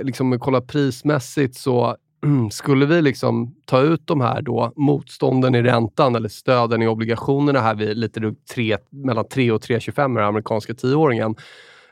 liksom 0.03 0.39
kolla 0.39 0.61
prismässigt 0.61 1.57
så 1.57 1.97
Mm, 2.23 2.51
skulle 2.51 2.85
vi 2.85 3.01
liksom 3.01 3.55
ta 3.65 3.81
ut 3.81 4.07
de 4.07 4.21
här 4.21 4.41
då 4.41 4.73
motstånden 4.75 5.55
i 5.55 5.61
räntan 5.61 6.15
eller 6.15 6.29
stöden 6.29 6.81
i 6.81 6.87
obligationerna 6.87 7.59
här 7.59 7.75
vid 7.75 7.97
lite 7.97 8.35
tre, 8.53 8.77
mellan 8.89 9.27
3 9.27 9.51
och 9.51 9.61
3,25 9.61 10.07
med 10.07 10.23
den 10.23 10.27
amerikanska 10.27 10.73
tioåringen. 10.73 11.35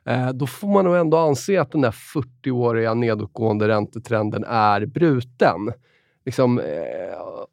Eh, 0.06 0.30
då 0.30 0.48
får 0.48 0.68
man 0.68 0.86
nog 0.86 0.96
ändå 0.96 1.18
anse 1.18 1.62
att 1.62 1.72
den 1.72 1.82
där 1.82 1.92
40-åriga 1.92 2.94
nedåtgående 2.94 3.68
räntetrenden 3.68 4.44
är 4.44 4.86
bruten. 4.86 5.72
Liksom, 6.28 6.60
eh, 6.60 6.66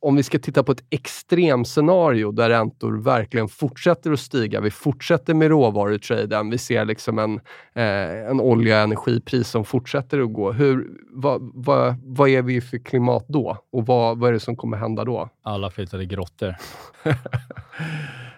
om 0.01 0.17
vi 0.17 0.23
ska 0.23 0.39
titta 0.39 0.63
på 0.63 0.73
ett 0.73 0.85
extremscenario 0.91 2.33
där 2.33 2.51
räntor 2.51 3.03
verkligen 3.03 3.49
fortsätter 3.49 4.13
att 4.13 4.21
stiga, 4.21 4.61
vi 4.61 4.71
fortsätter 4.71 5.35
med 5.35 5.49
råvarutraden, 5.49 6.51
vi 6.51 6.59
ser 6.59 6.85
liksom 6.85 7.19
en, 7.19 7.41
eh, 7.75 8.31
en 8.31 8.41
olja 8.41 8.77
och 8.77 8.83
energipris 8.83 9.49
som 9.49 9.65
fortsätter 9.65 10.21
att 10.21 10.33
gå. 10.33 10.53
Hur, 10.53 10.87
vad, 11.11 11.51
vad, 11.55 11.95
vad 12.05 12.29
är 12.29 12.43
vi 12.43 12.61
för 12.61 12.79
klimat 12.79 13.25
då? 13.29 13.59
Och 13.73 13.87
vad, 13.87 14.19
vad 14.19 14.29
är 14.29 14.33
det 14.33 14.41
som 14.41 14.57
kommer 14.57 14.77
hända 14.77 15.05
då? 15.05 15.29
Alla 15.43 15.71
flyttar 15.71 15.99
till 15.99 16.09
grottor. 16.09 16.55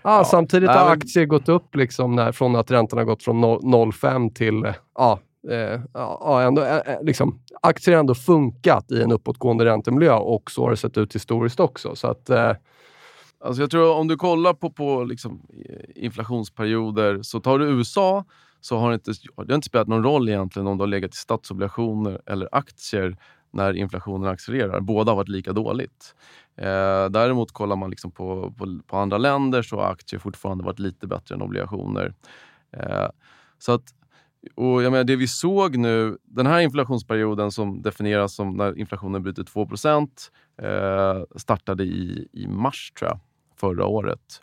Ah, 0.09 0.25
samtidigt 0.25 0.71
nej, 0.71 0.79
har 0.79 0.91
aktier 0.91 1.27
gått 1.27 1.49
upp 1.49 1.77
liksom 1.77 2.17
när, 2.17 2.33
från 2.33 2.57
att 2.57 2.71
räntorna 2.71 3.05
gått 3.05 3.23
från 3.23 3.45
noll- 3.45 3.63
0,5 3.63 4.35
till... 4.35 4.73
Ja, 4.95 5.19
eh, 5.51 5.81
ja, 5.93 6.43
ändå, 6.43 6.63
eh, 6.63 6.77
eh, 6.77 7.03
liksom, 7.03 7.41
aktier 7.63 7.95
har 7.95 8.01
ändå 8.01 8.15
funkat 8.15 8.91
i 8.91 9.03
en 9.03 9.13
uppåtgående 9.13 9.65
räntemiljö 9.65 10.13
och 10.13 10.51
så 10.51 10.63
har 10.63 10.71
det 10.71 10.77
sett 10.77 10.99
ut 10.99 11.15
historiskt 11.15 11.61
också. 11.61 11.97
Så 11.97 12.09
att, 12.09 12.31
eh, 12.31 12.53
Alltså 13.41 13.63
jag 13.63 13.71
tror 13.71 13.95
om 13.97 14.09
du 14.09 14.17
kollar 14.17 14.55
på, 14.55 14.71
på 14.71 15.05
liksom 15.05 15.47
inflationsperioder, 15.95 17.23
så 17.23 17.41
tar 17.41 17.59
du 17.59 17.67
USA 17.67 18.25
så 18.61 18.77
har 18.79 18.91
det, 18.91 18.95
inte, 18.95 19.11
det 19.11 19.53
har 19.53 19.55
inte 19.55 19.67
spelat 19.67 19.89
någon 19.89 20.03
roll 20.03 20.29
egentligen 20.29 20.67
om 20.67 20.79
du 20.79 20.83
har 20.83 20.89
legat 20.89 21.15
i 21.15 21.17
statsobligationer 21.17 22.21
eller 22.27 22.49
aktier 22.53 23.17
när 23.51 23.73
inflationen 23.73 24.29
accelererar. 24.29 24.81
Båda 24.81 25.13
har 25.13 25.17
varit 25.17 25.29
lika 25.29 25.53
dåligt. 25.53 26.15
Eh, 26.57 27.07
däremot 27.11 27.53
kollar 27.53 27.77
man 27.77 27.91
liksom 27.91 28.11
på, 28.11 28.55
på, 28.59 28.81
på 28.87 28.97
andra 28.97 29.19
länder 29.19 29.63
så 29.63 29.77
har 29.77 29.93
aktier 29.93 30.21
fortfarande 30.21 30.65
varit 30.65 30.79
lite 30.79 31.07
bättre 31.07 31.35
än 31.35 31.43
obligationer. 31.43 32.15
Eh, 32.73 33.09
så 33.59 33.73
att, 33.73 33.85
och 34.55 34.83
jag 34.83 34.91
menar, 34.91 35.05
det 35.05 35.17
vi 35.17 35.29
såg 35.29 35.77
nu, 35.77 36.19
den 36.25 36.47
här 36.47 36.61
inflationsperioden 36.61 37.53
som 37.53 37.83
definieras 37.83 38.35
som 38.35 38.57
när 38.57 38.79
inflationen 38.79 39.23
bryter 39.23 39.45
2 39.45 39.69
eh, 40.63 41.23
startade 41.37 41.85
i, 41.85 42.29
i 42.33 42.47
mars 42.47 42.93
tror 42.99 43.11
jag, 43.11 43.21
förra 43.57 43.87
året. 43.87 44.43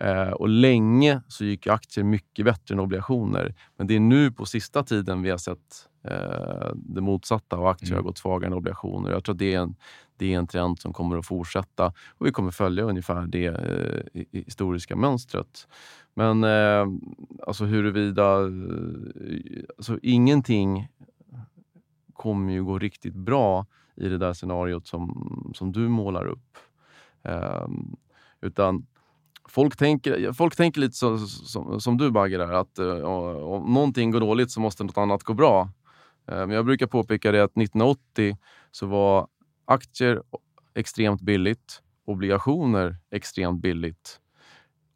Eh, 0.00 0.30
och 0.30 0.48
länge 0.48 1.22
så 1.28 1.44
gick 1.44 1.66
aktier 1.66 2.04
mycket 2.04 2.44
bättre 2.44 2.74
än 2.74 2.80
obligationer. 2.80 3.54
Men 3.76 3.86
det 3.86 3.96
är 3.96 4.00
nu 4.00 4.32
på 4.32 4.46
sista 4.46 4.82
tiden 4.82 5.22
vi 5.22 5.30
har 5.30 5.38
sett 5.38 5.88
eh, 6.02 6.70
det 6.74 7.00
motsatta 7.00 7.58
och 7.58 7.70
aktier 7.70 7.94
har 7.94 8.02
gått 8.02 8.18
svagare 8.18 8.46
än 8.46 8.56
obligationer. 8.56 9.10
Jag 9.10 9.24
tror 9.24 9.34
att 9.34 9.38
det 9.38 9.54
är, 9.54 9.60
en, 9.60 9.74
det 10.16 10.34
är 10.34 10.38
en 10.38 10.46
trend 10.46 10.78
som 10.78 10.92
kommer 10.92 11.16
att 11.16 11.26
fortsätta 11.26 11.92
och 12.08 12.26
vi 12.26 12.30
kommer 12.30 12.50
följa 12.50 12.84
ungefär 12.84 13.26
det 13.26 13.46
eh, 13.46 14.22
historiska 14.32 14.96
mönstret. 14.96 15.68
Men 16.14 16.44
eh, 16.44 16.86
alltså 17.46 17.64
huruvida... 17.64 18.40
Eh, 18.40 19.64
alltså 19.76 19.98
ingenting 20.02 20.88
kommer 22.12 22.52
ju 22.52 22.64
gå 22.64 22.78
riktigt 22.78 23.14
bra 23.14 23.66
i 23.96 24.08
det 24.08 24.18
där 24.18 24.32
scenariot 24.32 24.86
som, 24.86 25.52
som 25.54 25.72
du 25.72 25.88
målar 25.88 26.26
upp. 26.26 26.58
Ehm, 27.22 27.96
utan 28.40 28.86
folk 29.48 29.76
tänker, 29.76 30.32
folk 30.32 30.56
tänker 30.56 30.80
lite 30.80 30.96
så, 30.96 31.18
som, 31.18 31.80
som 31.80 31.98
du 31.98 32.10
Bagge, 32.10 32.38
där, 32.38 32.52
att 32.52 32.78
eh, 32.78 33.02
om 33.04 33.74
någonting 33.74 34.10
går 34.10 34.20
dåligt 34.20 34.50
så 34.50 34.60
måste 34.60 34.84
något 34.84 34.98
annat 34.98 35.22
gå 35.22 35.34
bra. 35.34 35.68
Eh, 36.26 36.36
men 36.36 36.50
jag 36.50 36.64
brukar 36.64 36.86
påpeka 36.86 37.32
det 37.32 37.44
att 37.44 37.56
1980 37.56 38.36
så 38.70 38.86
var 38.86 39.26
aktier 39.64 40.22
extremt 40.74 41.20
billigt, 41.20 41.82
obligationer 42.04 42.96
extremt 43.10 43.62
billigt. 43.62 44.20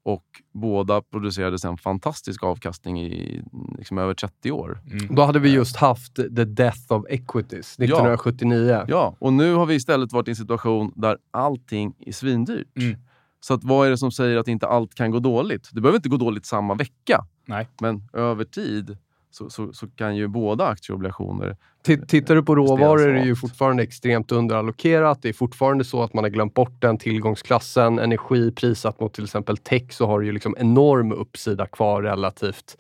Och 0.03 0.25
båda 0.53 1.03
producerade 1.03 1.59
sen 1.59 1.79
fantastisk 1.79 2.43
avkastning 2.43 3.03
i 3.03 3.43
liksom 3.79 3.99
över 3.99 4.15
30 4.15 4.51
år. 4.51 4.81
då 5.11 5.23
hade 5.23 5.39
vi 5.39 5.51
just 5.51 5.77
haft 5.77 6.15
the 6.15 6.45
death 6.45 6.93
of 6.93 7.05
equities 7.09 7.79
1979. 7.79 8.85
Ja, 8.89 9.17
och 9.19 9.33
nu 9.33 9.55
har 9.55 9.67
vi 9.67 9.75
istället 9.75 10.13
varit 10.13 10.29
i 10.29 10.31
en 10.31 10.37
situation 10.37 10.93
där 10.97 11.19
allting 11.31 11.95
är 11.99 12.13
svindyrt. 12.13 12.77
Mm. 12.77 12.97
Så 13.41 13.55
att 13.55 13.65
vad 13.65 13.87
är 13.87 13.91
det 13.91 13.99
som 13.99 14.13
säger 14.13 14.37
att 14.37 14.49
inte 14.49 14.67
allt 14.67 14.95
kan 14.95 15.11
gå 15.11 15.19
dåligt? 15.19 15.69
Det 15.73 15.81
behöver 15.81 15.97
inte 15.97 16.09
gå 16.09 16.17
dåligt 16.17 16.47
samma 16.47 16.75
vecka, 16.75 17.25
Nej. 17.47 17.69
men 17.81 18.09
över 18.13 18.45
tid 18.45 18.97
så, 19.35 19.51
så, 19.51 19.73
så 19.73 19.87
kan 19.87 20.17
ju 20.17 20.29
båda 20.29 20.67
aktier 20.67 20.95
och 20.95 20.97
obligationer... 20.99 21.57
T- 21.87 22.07
Tittar 22.09 22.35
du 22.35 22.43
på 22.43 22.55
råvaror 22.55 23.09
är 23.09 23.13
det 23.13 23.25
ju 23.25 23.37
fortfarande 23.37 23.83
extremt 23.83 24.33
underallokerat. 24.33 25.23
Det 25.23 25.29
är 25.29 25.33
fortfarande 25.33 25.85
så 25.85 26.03
att 26.03 26.15
man 26.15 26.25
har 26.25 26.31
glömt 26.31 26.55
bort 26.55 26.81
den 26.83 26.99
tillgångsklassen. 26.99 27.99
Energi 27.99 28.53
prissatt 28.53 29.01
mot 29.01 29.15
till 29.15 29.25
exempel 29.25 29.57
tech 29.57 29.93
så 29.93 30.07
har 30.07 30.21
du 30.21 30.27
ju 30.27 30.33
liksom 30.33 30.57
enorm 30.59 31.13
uppsida 31.13 31.67
kvar 31.67 32.03
relativt. 32.03 32.77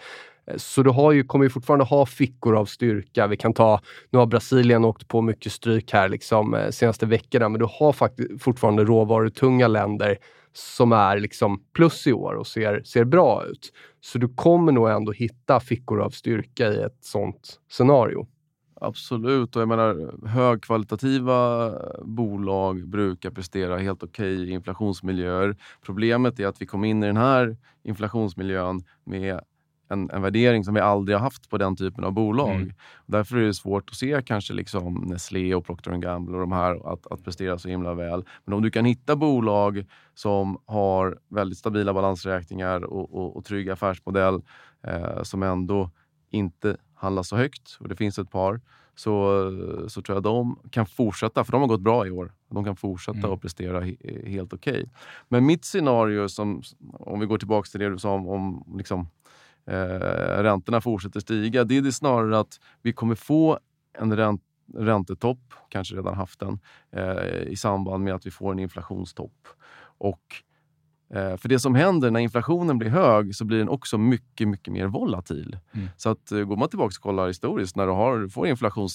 Eh, 0.46 0.56
Så 0.56 0.82
du 0.82 0.90
har 0.90 1.12
ju, 1.12 1.24
kommer 1.24 1.44
ju 1.44 1.50
fortfarande 1.50 1.84
ha 1.84 2.06
fickor 2.06 2.56
av 2.56 2.64
styrka. 2.66 3.26
Vi 3.26 3.36
kan 3.36 3.52
ta, 3.54 3.80
nu 4.10 4.18
har 4.18 4.26
Brasilien 4.26 4.84
åkt 4.84 5.08
på 5.08 5.20
mycket 5.20 5.52
stryk 5.52 5.92
här 5.92 6.08
liksom, 6.08 6.54
eh, 6.54 6.70
senaste 6.70 7.06
veckorna, 7.06 7.48
men 7.48 7.60
du 7.60 7.66
har 7.70 7.92
faktiskt 7.92 8.42
fortfarande 8.42 8.84
råvarutunga 8.84 9.68
länder 9.68 10.16
som 10.56 10.92
är 10.92 11.18
liksom 11.18 11.62
plus 11.72 12.06
i 12.06 12.12
år 12.12 12.34
och 12.34 12.46
ser, 12.46 12.82
ser 12.82 13.04
bra 13.04 13.44
ut. 13.46 13.72
Så 14.00 14.18
du 14.18 14.28
kommer 14.28 14.72
nog 14.72 14.90
ändå 14.90 15.12
hitta 15.12 15.60
fickor 15.60 16.00
av 16.00 16.10
styrka 16.10 16.72
i 16.72 16.82
ett 16.82 16.98
sånt 17.00 17.60
scenario. 17.70 18.26
Absolut, 18.80 19.56
och 19.56 19.62
jag 19.62 19.68
menar 19.68 20.26
högkvalitativa 20.26 21.72
bolag 22.02 22.88
brukar 22.88 23.30
prestera 23.30 23.78
helt 23.78 24.02
okej 24.02 24.48
i 24.48 24.50
inflationsmiljöer. 24.50 25.56
Problemet 25.82 26.40
är 26.40 26.46
att 26.46 26.62
vi 26.62 26.66
kom 26.66 26.84
in 26.84 27.02
i 27.02 27.06
den 27.06 27.16
här 27.16 27.56
inflationsmiljön 27.82 28.84
med 29.04 29.40
en, 29.88 30.10
en 30.10 30.22
värdering 30.22 30.64
som 30.64 30.74
vi 30.74 30.80
aldrig 30.80 31.16
har 31.16 31.22
haft 31.22 31.50
på 31.50 31.58
den 31.58 31.76
typen 31.76 32.04
av 32.04 32.12
bolag. 32.12 32.54
Mm. 32.56 32.72
Därför 33.06 33.36
är 33.36 33.46
det 33.46 33.54
svårt 33.54 33.90
att 33.90 33.96
se 33.96 34.22
kanske 34.26 34.54
liksom 34.54 34.94
Nestlé 34.94 35.54
och 35.54 35.66
Procter 35.66 35.96
Gamble 35.96 36.34
och 36.34 36.40
de 36.40 36.52
här 36.52 36.92
att, 36.92 37.06
att 37.06 37.24
prestera 37.24 37.58
så 37.58 37.68
himla 37.68 37.94
väl. 37.94 38.24
Men 38.44 38.54
om 38.54 38.62
du 38.62 38.70
kan 38.70 38.84
hitta 38.84 39.16
bolag 39.16 39.84
som 40.14 40.58
har 40.66 41.18
väldigt 41.28 41.58
stabila 41.58 41.94
balansräkningar 41.94 42.84
och, 42.84 43.14
och, 43.14 43.36
och 43.36 43.44
trygg 43.44 43.70
affärsmodell 43.70 44.42
eh, 44.86 45.22
som 45.22 45.42
ändå 45.42 45.90
inte 46.30 46.76
handlas 46.94 47.28
så 47.28 47.36
högt, 47.36 47.76
och 47.80 47.88
det 47.88 47.96
finns 47.96 48.18
ett 48.18 48.30
par, 48.30 48.60
så, 48.96 49.50
så 49.88 50.02
tror 50.02 50.16
jag 50.16 50.22
de 50.22 50.58
kan 50.70 50.86
fortsätta, 50.86 51.44
för 51.44 51.52
de 51.52 51.60
har 51.60 51.68
gått 51.68 51.80
bra 51.80 52.06
i 52.06 52.10
år. 52.10 52.32
De 52.50 52.64
kan 52.64 52.76
fortsätta 52.76 53.18
Mm. 53.18 53.30
och 53.30 53.42
prestera 53.42 53.80
he, 53.80 53.96
helt 54.26 54.52
okej. 54.52 54.90
Men 55.28 55.46
mitt 55.46 55.64
scenario, 55.64 56.28
som, 56.28 56.62
om 56.92 57.20
vi 57.20 57.26
går 57.26 57.38
tillbaka 57.38 57.66
till 57.66 57.80
det 57.80 57.90
du 57.90 57.98
sa 57.98 58.14
om, 58.14 58.28
om 58.28 58.64
liksom, 58.76 59.08
eh, 59.66 60.42
räntorna 60.42 60.80
fortsätter 60.80 61.20
stiga, 61.20 61.64
det 61.64 61.76
är 61.76 61.82
det 61.82 61.92
snarare 61.92 62.38
att 62.38 62.60
vi 62.82 62.92
kommer 62.92 63.14
få 63.14 63.58
en, 63.98 64.16
ränt, 64.16 64.42
räntetopp, 64.76 65.54
kanske 65.68 65.96
redan 65.96 66.14
haft 66.14 66.40
den, 66.40 66.58
eh, 66.92 67.42
i 67.42 67.56
samband 67.56 68.04
med 68.04 68.14
att 68.14 68.26
vi 68.26 68.30
får 68.30 68.52
en 68.52 68.58
inflationstopp. 68.58 69.48
Och 69.98 70.42
Eh, 71.14 71.36
för 71.36 71.48
det 71.48 71.58
som 71.58 71.74
händer 71.74 72.10
när 72.10 72.20
inflationen 72.20 72.78
blir 72.78 72.90
hög 72.90 73.36
så 73.36 73.44
blir 73.44 73.58
den 73.58 73.68
också 73.68 73.98
mycket, 73.98 74.48
mycket 74.48 74.72
mer 74.72 74.86
volatil. 74.86 75.58
Mm. 75.72 75.88
Så 75.96 76.10
att 76.10 76.32
eh, 76.32 76.40
går 76.40 76.56
man 76.56 76.68
tillbaka 76.68 76.94
och 76.98 77.02
kollar 77.02 77.26
historiskt, 77.26 77.76
när 77.76 77.86
du 77.86 77.92
har, 77.92 78.28
får 78.28 78.46
inflation 78.46 78.88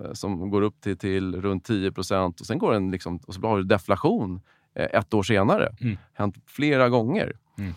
eh, 0.00 0.12
som 0.12 0.50
går 0.50 0.62
upp 0.62 0.80
till, 0.80 0.98
till 0.98 1.42
runt 1.42 1.64
10 1.64 1.92
procent 1.92 2.40
och 2.40 2.46
sen 2.46 2.58
går 2.58 2.72
den 2.72 2.90
liksom, 2.90 3.20
och 3.26 3.34
så 3.34 3.40
har 3.40 3.56
du 3.56 3.64
deflation 3.64 4.40
ett 4.74 5.14
år 5.14 5.22
senare. 5.22 5.74
Mm. 5.80 5.96
Hänt 6.14 6.36
flera 6.46 6.88
gånger. 6.88 7.32
Mm. 7.58 7.74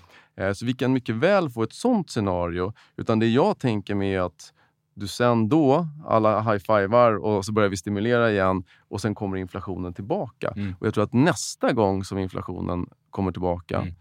Så 0.53 0.65
vi 0.65 0.73
kan 0.73 0.93
mycket 0.93 1.15
väl 1.15 1.49
få 1.49 1.63
ett 1.63 1.73
sånt 1.73 2.09
scenario. 2.09 2.73
Utan 2.95 3.19
det 3.19 3.27
jag 3.27 3.59
tänker 3.59 3.95
mig 3.95 4.15
är 4.15 4.21
att 4.21 4.53
du 4.97 5.07
sen 5.07 5.49
då, 5.49 5.87
alla 6.05 6.41
high-fivar 6.41 7.15
och 7.15 7.45
så 7.45 7.51
börjar 7.51 7.69
vi 7.69 7.77
stimulera 7.77 8.31
igen 8.31 8.63
och 8.79 9.01
sen 9.01 9.15
kommer 9.15 9.37
inflationen 9.37 9.93
tillbaka. 9.93 10.53
Mm. 10.55 10.75
Och 10.79 10.87
Jag 10.87 10.93
tror 10.93 11.03
att 11.03 11.13
nästa 11.13 11.73
gång 11.73 12.03
som 12.03 12.17
inflationen 12.17 12.89
kommer 13.09 13.31
tillbaka, 13.31 13.77
mm. 13.81 13.93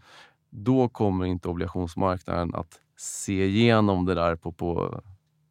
då 0.49 0.89
kommer 0.89 1.25
inte 1.25 1.47
obligationsmarknaden 1.47 2.55
att 2.55 2.79
se 2.97 3.45
igenom 3.45 4.05
det 4.05 4.13
där 4.13 4.35
på, 4.35 4.51
på, 4.51 5.01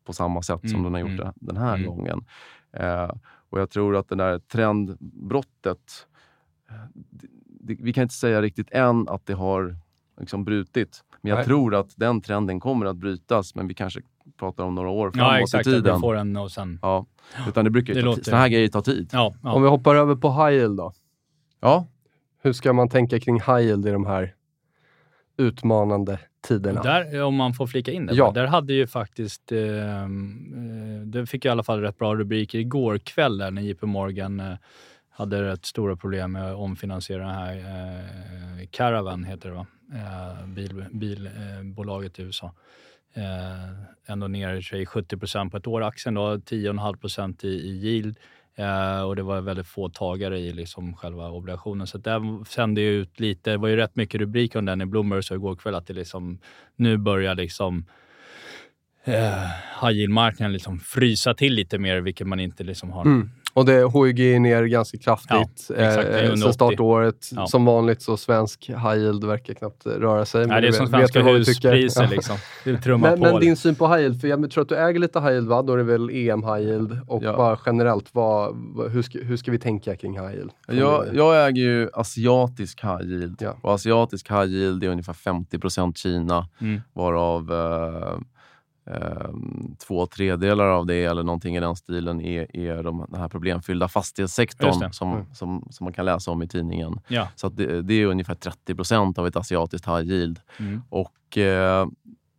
på 0.04 0.12
samma 0.12 0.42
sätt 0.42 0.62
mm. 0.62 0.72
som 0.72 0.82
den 0.82 0.92
har 0.92 1.00
gjort 1.00 1.20
mm. 1.20 1.32
den 1.36 1.56
här 1.56 1.74
mm. 1.74 1.86
gången. 1.86 2.24
Eh, 2.72 3.10
och 3.50 3.60
Jag 3.60 3.70
tror 3.70 3.96
att 3.96 4.08
det 4.08 4.14
där 4.14 4.38
trendbrottet, 4.38 6.06
det, 7.44 7.76
vi 7.80 7.92
kan 7.92 8.02
inte 8.02 8.14
säga 8.14 8.42
riktigt 8.42 8.70
än 8.70 9.08
att 9.08 9.26
det 9.26 9.34
har 9.34 9.76
liksom 10.18 10.44
brutit. 10.44 11.04
Men 11.20 11.30
jag 11.30 11.36
Nej. 11.36 11.44
tror 11.44 11.74
att 11.74 11.96
den 11.96 12.20
trenden 12.20 12.60
kommer 12.60 12.86
att 12.86 12.96
brytas, 12.96 13.54
men 13.54 13.68
vi 13.68 13.74
kanske 13.74 14.00
pratar 14.38 14.64
om 14.64 14.74
några 14.74 14.88
år 14.88 15.10
framåt 15.10 15.32
ja, 15.32 15.40
exakt, 15.40 15.66
i 15.66 15.70
tiden. 15.70 15.94
Vi 15.94 16.00
får 16.00 16.16
en 16.16 16.36
och 16.36 16.52
sen... 16.52 16.78
Ja, 16.82 17.06
utan 17.48 17.64
det 17.64 17.70
brukar 17.70 17.94
ju 17.94 18.02
det 18.02 18.16
ta, 18.16 18.22
såna 18.22 18.36
här 18.36 18.48
grejer 18.48 18.68
tar 18.68 18.82
tid. 18.82 19.10
Ja, 19.12 19.34
ja. 19.42 19.52
Om 19.52 19.62
vi 19.62 19.68
hoppar 19.68 19.94
över 19.94 20.16
på 20.16 20.32
high 20.32 20.58
yield 20.58 20.76
då. 20.76 20.92
Ja. 21.60 21.86
Hur 22.42 22.52
ska 22.52 22.72
man 22.72 22.88
tänka 22.88 23.20
kring 23.20 23.34
high 23.34 23.60
yield 23.60 23.86
i 23.86 23.90
de 23.90 24.06
här 24.06 24.34
utmanande 25.36 26.18
tiderna? 26.48 26.82
Där, 26.82 27.22
om 27.22 27.34
man 27.34 27.54
får 27.54 27.66
flika 27.66 27.92
in 27.92 28.06
det. 28.06 28.14
Ja. 28.14 28.30
Där 28.30 28.46
hade 28.46 28.72
ju 28.72 28.86
faktiskt, 28.86 29.52
eh, 29.52 30.02
eh 30.02 30.08
det 31.04 31.26
fick 31.26 31.44
i 31.44 31.48
alla 31.48 31.62
fall 31.62 31.80
rätt 31.80 31.98
bra 31.98 32.14
rubriker 32.14 32.58
igår 32.58 32.98
kväll 32.98 33.38
när 33.52 33.62
JP 33.62 33.86
Morgan 33.86 34.40
eh, 34.40 34.56
hade 35.16 35.42
rätt 35.42 35.66
stora 35.66 35.96
problem 35.96 36.32
med 36.32 36.50
att 36.50 36.56
omfinansiera 36.56 37.26
den 37.26 37.34
här 37.34 37.56
eh, 37.56 38.66
Caravan, 38.70 39.24
heter 39.24 39.48
det 39.48 39.54
va? 39.54 39.66
Eh, 39.94 40.46
bilbolaget 40.46 40.92
bil, 42.12 42.22
eh, 42.22 42.24
i 42.24 42.26
USA. 42.26 42.52
Eh, 43.14 44.12
ändå 44.12 44.28
ner 44.28 44.60
sig 44.60 44.86
70 44.86 45.50
på 45.50 45.56
ett 45.56 45.66
år. 45.66 45.82
Aktien 45.82 46.14
då 46.14 46.36
10,5 46.36 47.46
i, 47.46 47.48
i 47.48 47.86
yield. 47.86 48.16
Eh, 48.56 49.02
och 49.02 49.16
det 49.16 49.22
var 49.22 49.40
väldigt 49.40 49.66
få 49.66 49.88
tagare 49.88 50.38
i 50.38 50.52
liksom 50.52 50.94
själva 50.94 51.30
obligationen. 51.30 51.86
Så 51.86 51.98
det 51.98 52.44
sände 52.48 52.80
ut 52.80 53.20
lite. 53.20 53.50
Det 53.50 53.56
var 53.56 53.68
ju 53.68 53.76
rätt 53.76 53.96
mycket 53.96 54.20
rubrik 54.20 54.56
om 54.56 54.64
den 54.64 54.80
i 54.80 54.86
Bloomberg 54.86 55.22
så 55.22 55.34
igår 55.34 55.56
kväll 55.56 55.74
att 55.74 55.86
det 55.86 55.94
liksom, 55.94 56.38
nu 56.76 56.96
börjar 56.96 57.34
liksom 57.34 57.84
eh, 59.04 59.46
high 59.82 59.92
yield-marknaden 59.92 60.52
liksom 60.52 60.78
frysa 60.78 61.34
till 61.34 61.54
lite 61.54 61.78
mer, 61.78 62.00
vilket 62.00 62.26
man 62.26 62.40
inte 62.40 62.64
liksom 62.64 62.90
har 62.90 63.04
mm. 63.04 63.30
Och 63.56 63.64
det, 63.64 63.72
är 63.74 64.38
ner 64.38 64.64
ganska 64.64 64.98
kraftigt 64.98 65.66
ja, 65.68 65.74
exakt, 65.74 66.08
eh, 66.08 66.34
sen 66.34 66.52
startåret. 66.52 67.30
Ja. 67.32 67.46
Som 67.46 67.64
vanligt 67.64 68.02
så 68.02 68.16
svensk 68.16 68.68
high 68.68 68.96
yield 68.96 69.24
verkar 69.24 69.54
knappt 69.54 69.86
röra 69.86 70.24
sig. 70.24 70.46
Nej, 70.46 70.62
det 70.62 70.68
är 70.68 70.72
som 70.72 70.86
svenska 70.86 71.22
huspriser. 71.22 72.08
Liksom. 72.08 72.36
men, 73.00 73.20
men 73.20 73.40
din 73.40 73.56
syn 73.56 73.74
på 73.74 73.88
high 73.88 74.00
yield, 74.00 74.20
för 74.20 74.28
jag 74.28 74.50
tror 74.50 74.62
att 74.62 74.68
du 74.68 74.76
äger 74.76 75.00
lite 75.00 75.20
high 75.20 75.32
yield 75.32 75.48
va? 75.48 75.62
Då 75.62 75.72
är 75.72 75.76
det 75.76 75.82
väl 75.82 76.10
EM 76.10 76.42
high 76.42 76.60
yield. 76.60 77.00
Och 77.06 77.22
ja. 77.22 77.36
bara 77.36 77.58
generellt, 77.66 78.08
vad, 78.12 78.56
hur, 78.90 79.02
ska, 79.02 79.18
hur 79.18 79.36
ska 79.36 79.50
vi 79.50 79.58
tänka 79.58 79.96
kring 79.96 80.12
high 80.12 80.34
yield? 80.34 80.50
Jag, 80.66 81.06
jag 81.14 81.46
äger 81.48 81.62
ju 81.62 81.90
asiatisk 81.92 82.84
high 82.84 83.02
yield. 83.02 83.36
Ja. 83.38 83.56
Och 83.62 83.74
asiatisk 83.74 84.30
high 84.30 84.44
yield 84.44 84.84
är 84.84 84.88
ungefär 84.88 85.12
50% 85.12 85.94
Kina, 85.94 86.48
mm. 86.60 86.80
varav 86.92 87.52
eh, 87.52 88.18
två 89.86 90.06
tredjedelar 90.06 90.66
av 90.66 90.86
det 90.86 91.04
eller 91.04 91.22
någonting 91.22 91.56
i 91.56 91.60
den 91.60 91.76
stilen 91.76 92.20
är, 92.20 92.56
är 92.56 92.82
de, 92.82 93.06
den 93.08 93.20
här 93.20 93.28
problemfyllda 93.28 93.88
fastighetssektorn 93.88 94.92
som, 94.92 95.12
mm. 95.12 95.24
som, 95.34 95.68
som 95.70 95.84
man 95.84 95.92
kan 95.92 96.04
läsa 96.04 96.30
om 96.30 96.42
i 96.42 96.48
tidningen. 96.48 97.00
Ja. 97.08 97.28
Så 97.34 97.48
det, 97.48 97.82
det, 97.82 97.94
är 97.94 98.06
ungefär 98.06 98.34
30 98.34 98.74
procent 98.74 99.18
av 99.18 99.26
ett 99.26 99.36
asiatiskt 99.36 99.88
high 99.88 100.10
yield. 100.10 100.40
Mm. 100.58 100.82
Och 100.88 101.38
eh, 101.38 101.86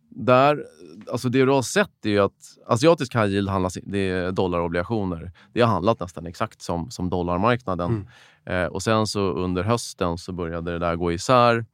där, 0.08 0.64
alltså 1.12 1.28
det 1.28 1.44
du 1.44 1.50
har 1.52 1.62
sett 1.62 2.06
är 2.06 2.20
att 2.20 2.58
asiatisk 2.66 3.14
high 3.14 3.26
yield 3.26 3.48
handlas, 3.48 3.78
det 3.82 4.10
är 4.10 4.32
dollarobligationer. 4.32 5.32
Det 5.52 5.60
har 5.60 5.68
handlat 5.68 6.00
nästan 6.00 6.26
exakt 6.26 6.62
som, 6.62 6.90
som 6.90 7.10
dollarmarknaden. 7.10 8.06
Mm. 8.46 8.64
Eh, 8.64 8.66
och 8.66 8.82
sen 8.82 9.06
så 9.06 9.20
under 9.20 9.62
hösten 9.62 10.18
så 10.18 10.32
började 10.32 10.72
det 10.72 10.78
där 10.78 10.96
gå 10.96 11.12
isär. 11.12 11.64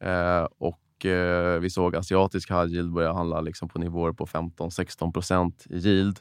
Eh, 0.00 0.46
och 0.58 0.80
eh, 1.06 1.58
vi 1.60 1.70
såg 1.70 1.96
asiatisk 1.96 2.50
high 2.50 2.66
yield 2.66 2.92
börja 2.92 3.12
handla 3.12 3.40
liksom 3.40 3.68
på 3.68 3.78
nivåer 3.78 4.12
på 4.12 4.26
15-16 4.26 5.12
procent 5.12 5.66
i 5.70 5.76
yield. 5.76 6.18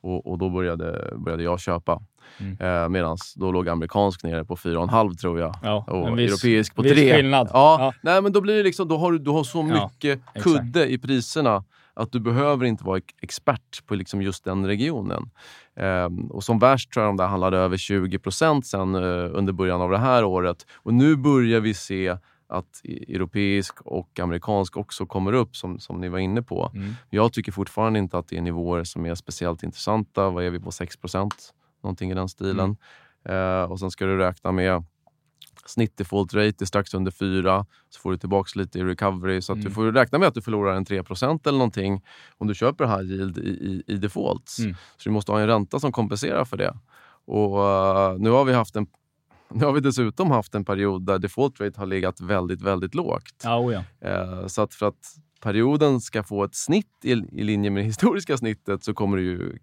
Och, 0.00 0.26
och, 0.26 0.38
då 0.38 0.50
började, 0.50 1.14
började 1.16 1.42
jag 1.42 1.60
köpa. 1.60 2.02
Mm. 2.38 2.56
Eh, 2.60 2.88
Medan 2.88 3.16
då 3.36 3.52
låg 3.52 3.68
amerikansk 3.68 4.22
nere 4.22 4.44
på 4.44 4.56
4,5 4.56 5.16
tror 5.16 5.40
jag. 5.40 5.54
Ja, 5.62 5.84
och 5.88 6.18
viss, 6.18 6.30
europeisk 6.30 6.74
på 6.74 6.82
3. 6.82 7.14
Skillnad. 7.14 7.50
Ja, 7.52 7.76
ja. 7.80 7.92
Nej, 8.02 8.22
men 8.22 8.32
då, 8.32 8.40
blir 8.40 8.64
liksom, 8.64 8.88
då, 8.88 8.96
har 8.96 9.12
du, 9.12 9.18
du 9.18 9.30
har 9.30 9.44
så 9.44 9.62
mycket 9.62 10.20
ja, 10.34 10.40
kudde 10.40 10.92
i 10.92 10.98
priserna 10.98 11.64
att 11.94 12.12
du 12.12 12.20
behöver 12.20 12.66
inte 12.66 12.84
vara 12.84 13.00
expert 13.22 13.86
på 13.86 13.94
liksom 13.94 14.22
just 14.22 14.44
den 14.44 14.66
regionen. 14.66 15.30
Eh, 15.76 16.08
och 16.30 16.44
Som 16.44 16.58
värst 16.58 16.92
tror 16.92 17.04
jag 17.04 17.08
de 17.08 17.16
där 17.16 17.26
handlade 17.26 17.58
över 17.58 17.76
20 17.76 18.18
procent 18.18 18.66
sen 18.66 18.94
eh, 18.94 19.30
under 19.32 19.52
början 19.52 19.80
av 19.80 19.90
det 19.90 19.98
här 19.98 20.24
året. 20.24 20.66
Och 20.74 20.94
nu 20.94 21.16
börjar 21.16 21.60
vi 21.60 21.74
se 21.74 22.16
att 22.48 22.80
europeisk 22.84 23.80
och 23.80 24.20
amerikansk 24.20 24.76
också 24.76 25.06
kommer 25.06 25.32
upp, 25.32 25.56
som, 25.56 25.78
som 25.78 26.00
ni 26.00 26.08
var 26.08 26.18
inne 26.18 26.42
på. 26.42 26.70
Mm. 26.74 26.94
Jag 27.10 27.32
tycker 27.32 27.52
fortfarande 27.52 27.98
inte 27.98 28.18
att 28.18 28.28
det 28.28 28.36
är 28.36 28.42
nivåer 28.42 28.84
som 28.84 29.06
är 29.06 29.14
speciellt 29.14 29.62
intressanta. 29.62 30.30
Vad 30.30 30.44
är 30.44 30.50
vi 30.50 30.60
på? 30.60 30.70
6% 30.70 31.30
Någonting 31.82 32.10
i 32.10 32.14
den 32.14 32.28
stilen. 32.28 32.76
Mm. 33.24 33.62
Uh, 33.62 33.72
och 33.72 33.80
sen 33.80 33.90
ska 33.90 34.06
du 34.06 34.18
räkna 34.18 34.52
med 34.52 34.84
snitt 35.66 35.96
default 35.96 36.34
rate 36.34 36.64
är 36.64 36.66
strax 36.66 36.94
under 36.94 37.10
4, 37.10 37.66
så 37.88 38.00
får 38.00 38.10
du 38.10 38.18
tillbaka 38.18 38.50
lite 38.54 38.78
i 38.78 38.84
recovery. 38.84 39.42
Så 39.42 39.52
mm. 39.52 39.64
du 39.64 39.70
får 39.70 39.92
räkna 39.92 40.18
med 40.18 40.28
att 40.28 40.34
du 40.34 40.42
förlorar 40.42 40.74
en 40.74 40.84
3% 40.86 41.48
eller 41.48 41.58
någonting 41.58 42.04
om 42.38 42.46
du 42.46 42.54
köper 42.54 42.86
high 42.86 43.12
yield 43.12 43.38
i, 43.38 43.50
i, 43.50 43.82
i 43.86 43.96
defaults. 43.96 44.58
Mm. 44.58 44.74
Så 44.96 45.08
du 45.08 45.10
måste 45.10 45.32
ha 45.32 45.40
en 45.40 45.46
ränta 45.46 45.80
som 45.80 45.92
kompenserar 45.92 46.44
för 46.44 46.56
det. 46.56 46.78
Och 47.26 47.58
uh, 47.58 48.18
Nu 48.18 48.30
har 48.30 48.44
vi 48.44 48.52
haft 48.52 48.76
en 48.76 48.86
nu 49.50 49.64
har 49.64 49.72
vi 49.72 49.80
dessutom 49.80 50.30
haft 50.30 50.54
en 50.54 50.64
period 50.64 51.06
där 51.06 51.18
default 51.18 51.60
rate 51.60 51.80
har 51.80 51.86
legat 51.86 52.20
väldigt, 52.20 52.62
väldigt 52.62 52.94
lågt. 52.94 53.44
Oh 53.44 53.72
ja. 53.72 54.08
Eh, 54.08 54.46
så 54.46 54.62
att 54.62 54.74
för 54.74 54.86
att 54.86 55.14
perioden 55.40 56.00
ska 56.00 56.22
få 56.22 56.44
ett 56.44 56.54
snitt 56.54 57.04
i, 57.04 57.10
i 57.12 57.44
linje 57.44 57.70
med 57.70 57.82
det 57.82 57.86
historiska 57.86 58.36
snittet 58.36 58.84
så 58.84 58.94
kommer 58.94 59.16
du 59.16 59.22
ju 59.22 59.34
mm, 59.34 59.58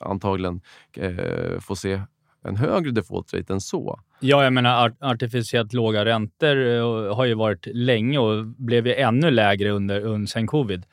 antagligen 0.00 0.60
eh, 0.96 1.60
få 1.60 1.76
se 1.76 2.00
en 2.44 2.56
högre 2.56 2.90
default 2.90 3.34
rate 3.34 3.52
än 3.52 3.60
så. 3.60 4.00
Ja, 4.20 4.44
jag 4.44 4.52
menar 4.52 4.94
artificiellt 5.00 5.72
låga 5.72 6.04
räntor 6.04 6.66
eh, 6.66 7.14
har 7.16 7.24
ju 7.24 7.34
varit 7.34 7.66
länge 7.66 8.18
och 8.18 8.46
blev 8.46 8.86
ju 8.86 8.94
ännu 8.94 9.30
lägre 9.30 9.70
under, 9.70 10.00
under 10.00 10.26
sen 10.26 10.46
covid. 10.46 10.86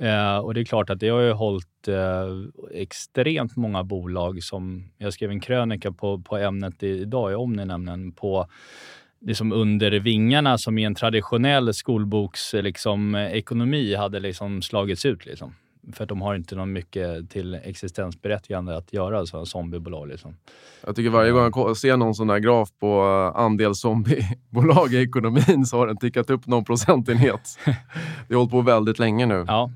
Eh, 0.00 0.38
och 0.38 0.54
det 0.54 0.60
är 0.60 0.64
klart 0.64 0.90
att 0.90 1.00
det 1.00 1.08
har 1.08 1.20
ju 1.20 1.32
hållit 1.32 1.88
eh, 1.88 2.28
extremt 2.74 3.56
många 3.56 3.84
bolag 3.84 4.42
som... 4.42 4.90
Jag 4.98 5.12
skrev 5.12 5.30
en 5.30 5.40
krönika 5.40 5.92
på, 5.92 6.18
på 6.18 6.36
ämnet 6.36 6.82
idag 6.82 7.32
i 7.32 7.34
Omni 7.34 8.12
på 8.16 8.46
liksom 9.20 9.52
under 9.52 9.90
vingarna 9.90 10.58
som 10.58 10.78
i 10.78 10.84
en 10.84 10.94
traditionell 10.94 11.74
skolboksekonomi 11.74 12.68
liksom, 12.68 13.14
ekonomi 13.14 13.94
hade 13.94 14.20
liksom 14.20 14.62
slagits 14.62 15.04
ut. 15.04 15.26
Liksom. 15.26 15.54
För 15.92 16.04
att 16.04 16.08
de 16.08 16.22
har 16.22 16.34
inte 16.34 16.54
någon 16.54 16.72
mycket 16.72 17.30
till 17.30 17.54
existensberättigande 17.54 18.76
att 18.76 18.92
göra, 18.92 19.26
så 19.26 19.46
zombiebolag. 19.46 20.08
Liksom. 20.08 20.36
Jag 20.86 20.96
tycker 20.96 21.10
varje 21.10 21.30
gång 21.30 21.52
jag 21.54 21.76
ser 21.76 21.96
någon 21.96 22.14
sån 22.14 22.26
där 22.26 22.38
graf 22.38 22.68
på 22.80 23.02
eh, 23.34 23.40
andel 23.40 23.74
zombiebolag 23.74 24.94
i 24.94 25.02
ekonomin 25.02 25.66
så 25.66 25.76
har 25.76 25.86
den 25.86 25.96
tickat 25.96 26.30
upp 26.30 26.46
någon 26.46 26.64
procentenhet. 26.64 27.58
Det 28.28 28.34
har 28.34 28.38
hållit 28.38 28.50
på 28.50 28.60
väldigt 28.60 28.98
länge 28.98 29.26
nu. 29.26 29.44
Ja. 29.46 29.70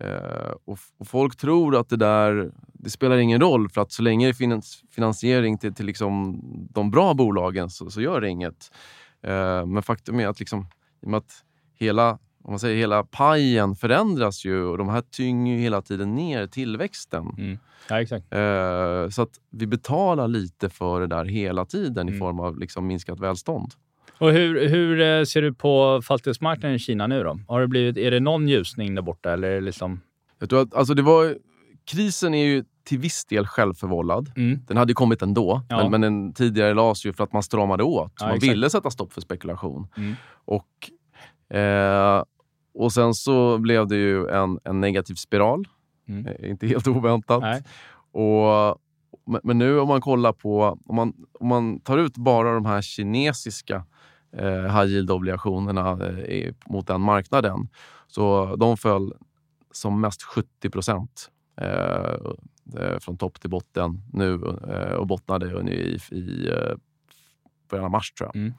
Eh, 0.00 0.54
och, 0.64 0.78
och, 0.98 1.06
folk 1.06 1.36
tror 1.36 1.76
att 1.76 1.88
det 1.88 1.96
där 1.96 2.50
det 2.72 2.90
spelar 2.90 3.16
ingen 3.16 3.40
roll 3.40 3.68
för 3.68 3.80
att 3.80 3.92
så 3.92 4.02
länge 4.02 4.26
det 4.26 4.30
är 4.30 4.34
finans, 4.34 4.82
finansiering 4.90 5.58
till, 5.58 5.74
till 5.74 5.86
liksom 5.86 6.40
de 6.70 6.90
bra 6.90 7.14
bolagen 7.14 7.70
så, 7.70 7.90
så 7.90 8.00
gör 8.00 8.20
det 8.20 8.28
inget. 8.28 8.72
Eh, 9.22 9.66
men 9.66 9.82
faktum 9.82 10.20
är 10.20 10.28
att, 10.28 10.40
liksom, 10.40 10.60
i 11.02 11.06
och 11.06 11.10
med 11.10 11.18
att 11.18 11.44
hela, 11.74 12.10
om 12.44 12.52
man 12.52 12.58
säger, 12.58 12.76
hela 12.76 13.04
pajen 13.04 13.76
förändras 13.76 14.44
ju 14.44 14.64
och 14.64 14.78
de 14.78 14.88
här 14.88 15.00
tynger 15.00 15.54
ju 15.56 15.60
hela 15.60 15.82
tiden 15.82 16.14
ner 16.14 16.46
tillväxten. 16.46 17.34
Mm. 17.38 17.58
Ja, 17.88 18.00
exakt. 18.00 18.32
Eh, 18.32 19.08
så 19.08 19.22
att 19.22 19.40
vi 19.50 19.66
betalar 19.66 20.28
lite 20.28 20.70
för 20.70 21.00
det 21.00 21.06
där 21.06 21.24
hela 21.24 21.64
tiden 21.64 22.08
mm. 22.08 22.14
i 22.14 22.18
form 22.18 22.40
av 22.40 22.58
liksom 22.58 22.86
minskat 22.86 23.20
välstånd. 23.20 23.72
Och 24.18 24.32
hur, 24.32 24.68
hur 24.68 25.00
eh, 25.00 25.24
ser 25.24 25.42
du 25.42 25.54
på 25.54 26.02
fastighetsmarknaden 26.04 26.76
i 26.76 26.78
Kina 26.78 27.06
nu 27.06 27.22
då? 27.22 27.38
Har 27.48 27.60
det 27.60 27.68
blivit, 27.68 27.96
är 27.96 28.10
det 28.10 28.20
någon 28.20 28.48
ljusning 28.48 28.94
där 28.94 29.02
borta? 29.02 29.32
Eller 29.32 29.60
liksom... 29.60 30.00
Jag 30.38 30.50
tror 30.50 30.62
att, 30.62 30.74
alltså 30.74 30.94
det 30.94 31.02
var, 31.02 31.36
krisen 31.84 32.34
är 32.34 32.44
ju 32.44 32.64
till 32.84 32.98
viss 32.98 33.24
del 33.24 33.46
självförvållad. 33.46 34.32
Mm. 34.36 34.58
Den 34.66 34.76
hade 34.76 34.90
ju 34.90 34.94
kommit 34.94 35.22
ändå, 35.22 35.62
Ja. 35.68 35.76
men, 35.76 35.90
men 35.90 36.00
den 36.00 36.34
tidigare 36.34 36.74
lades 36.74 37.06
ju 37.06 37.12
för 37.12 37.24
att 37.24 37.32
man 37.32 37.42
stramade 37.42 37.82
åt. 37.82 38.12
Ja, 38.20 38.26
man 38.26 38.34
exakt. 38.36 38.52
ville 38.52 38.70
sätta 38.70 38.90
stopp 38.90 39.12
för 39.12 39.20
spekulation. 39.20 39.86
Mm. 39.96 40.14
Och, 40.44 40.90
eh, 41.56 42.24
och 42.74 42.92
sen 42.92 43.14
så 43.14 43.58
blev 43.58 43.86
det 43.86 43.96
ju 43.96 44.28
en, 44.28 44.58
en 44.64 44.80
negativ 44.80 45.14
spiral. 45.14 45.64
Mm. 46.08 46.26
Eh, 46.26 46.50
inte 46.50 46.66
helt 46.66 46.86
oväntat. 46.88 47.42
Nej. 47.42 47.62
Och, 48.12 48.78
men, 49.26 49.40
men 49.44 49.58
nu 49.58 49.80
om 49.80 49.88
man 49.88 50.00
kollar 50.00 50.32
på, 50.32 50.78
om 50.84 50.96
man, 50.96 51.12
om 51.40 51.48
man 51.48 51.80
tar 51.80 51.98
ut 51.98 52.16
bara 52.16 52.54
de 52.54 52.66
här 52.66 52.82
kinesiska 52.82 53.84
high 54.42 54.86
yield-obligationerna 54.86 56.06
eh, 56.26 56.54
mot 56.66 56.86
den 56.86 57.00
marknaden. 57.00 57.68
Så 58.06 58.56
de 58.56 58.76
föll 58.76 59.14
som 59.72 60.00
mest 60.00 60.22
70 60.22 60.70
procent 60.70 61.30
eh, 61.56 62.16
eh, 62.76 62.98
från 62.98 63.16
topp 63.16 63.40
till 63.40 63.50
botten 63.50 64.02
nu 64.12 64.34
eh, 64.68 64.92
och 64.92 65.06
bottnade 65.06 65.72
i, 65.72 65.98
i 66.10 66.48
eh, 66.48 66.76
början 67.70 67.84
av 67.84 67.90
mars 67.90 68.12
tror 68.12 68.30
jag. 68.34 68.36
Mm. 68.36 68.54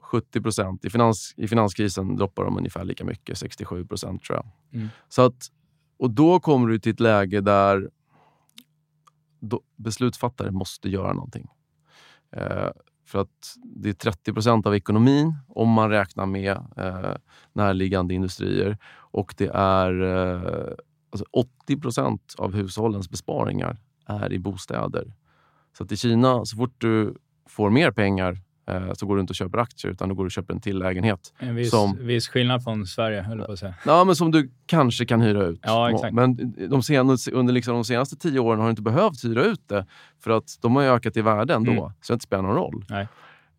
70 0.00 0.40
procent. 0.40 0.84
I, 0.84 0.90
finans, 0.90 1.34
I 1.36 1.48
finanskrisen 1.48 2.16
droppar 2.16 2.44
de 2.44 2.56
ungefär 2.56 2.84
lika 2.84 3.04
mycket, 3.04 3.38
67 3.38 3.86
procent 3.86 4.24
tror 4.24 4.36
jag. 4.36 4.46
Mm. 4.72 4.88
Så 5.08 5.22
att, 5.22 5.46
och 5.96 6.10
då 6.10 6.40
kommer 6.40 6.68
du 6.68 6.78
till 6.78 6.92
ett 6.92 7.00
läge 7.00 7.40
där 7.40 7.90
beslutsfattare 9.76 10.50
måste 10.50 10.88
göra 10.88 11.12
någonting. 11.12 11.48
Eh, 12.36 12.68
för 13.04 13.20
att 13.20 13.56
det 13.64 13.88
är 13.88 13.92
30 13.92 14.32
procent 14.32 14.66
av 14.66 14.74
ekonomin 14.74 15.34
om 15.48 15.68
man 15.68 15.90
räknar 15.90 16.26
med 16.26 16.56
eh, 16.76 17.14
närliggande 17.52 18.14
industrier. 18.14 18.78
Och 18.94 19.34
det 19.36 19.50
är 19.54 20.02
eh, 20.02 20.74
alltså 21.10 21.24
80 21.32 21.80
procent 21.80 22.34
av 22.38 22.54
hushållens 22.54 23.10
besparingar 23.10 23.78
är 24.06 24.32
i 24.32 24.38
bostäder. 24.38 25.14
Så 25.78 25.84
att 25.84 25.92
i 25.92 25.96
Kina, 25.96 26.44
så 26.44 26.56
fort 26.56 26.74
du 26.78 27.14
får 27.48 27.70
mer 27.70 27.90
pengar 27.90 28.38
så 28.94 29.06
går 29.06 29.14
du 29.14 29.20
inte 29.20 29.30
och 29.30 29.34
köper 29.34 29.58
aktier 29.58 29.92
utan 29.92 30.08
då 30.08 30.14
går 30.14 30.24
du 30.24 30.26
och 30.26 30.32
köper 30.32 30.54
en 30.54 30.60
till 30.60 30.78
lägenhet. 30.78 31.34
En 31.38 31.54
viss, 31.54 31.70
Som- 31.70 32.06
viss 32.06 32.28
skillnad 32.28 32.64
från 32.64 32.86
Sverige, 32.86 33.22
höll 33.22 33.38
jag 33.38 33.46
på 33.46 33.52
att 33.52 33.58
säga. 33.58 33.74
Ja, 33.86 34.04
men 34.04 34.16
som 34.16 34.30
du 34.30 34.50
kanske 34.66 35.06
kan 35.06 35.20
hyra 35.20 35.44
ut. 35.44 35.60
Ja, 35.62 35.90
exakt. 35.90 36.14
Men 36.14 36.54
de 36.70 36.82
senaste, 36.82 37.30
under 37.30 37.52
liksom 37.52 37.74
de 37.74 37.84
senaste 37.84 38.16
tio 38.16 38.38
åren 38.40 38.58
har 38.58 38.66
du 38.66 38.70
inte 38.70 38.82
behövt 38.82 39.24
hyra 39.24 39.44
ut 39.44 39.68
det 39.68 39.86
för 40.20 40.30
att 40.30 40.58
de 40.60 40.76
har 40.76 40.82
ju 40.82 40.88
ökat 40.88 41.16
i 41.16 41.20
värde 41.20 41.54
ändå. 41.54 41.72
Mm. 41.72 41.84
Så 42.00 42.12
det 42.12 42.14
inte 42.14 42.24
spelar 42.24 42.42
någon 42.42 42.56
roll. 42.56 42.84
Nej. 42.88 43.08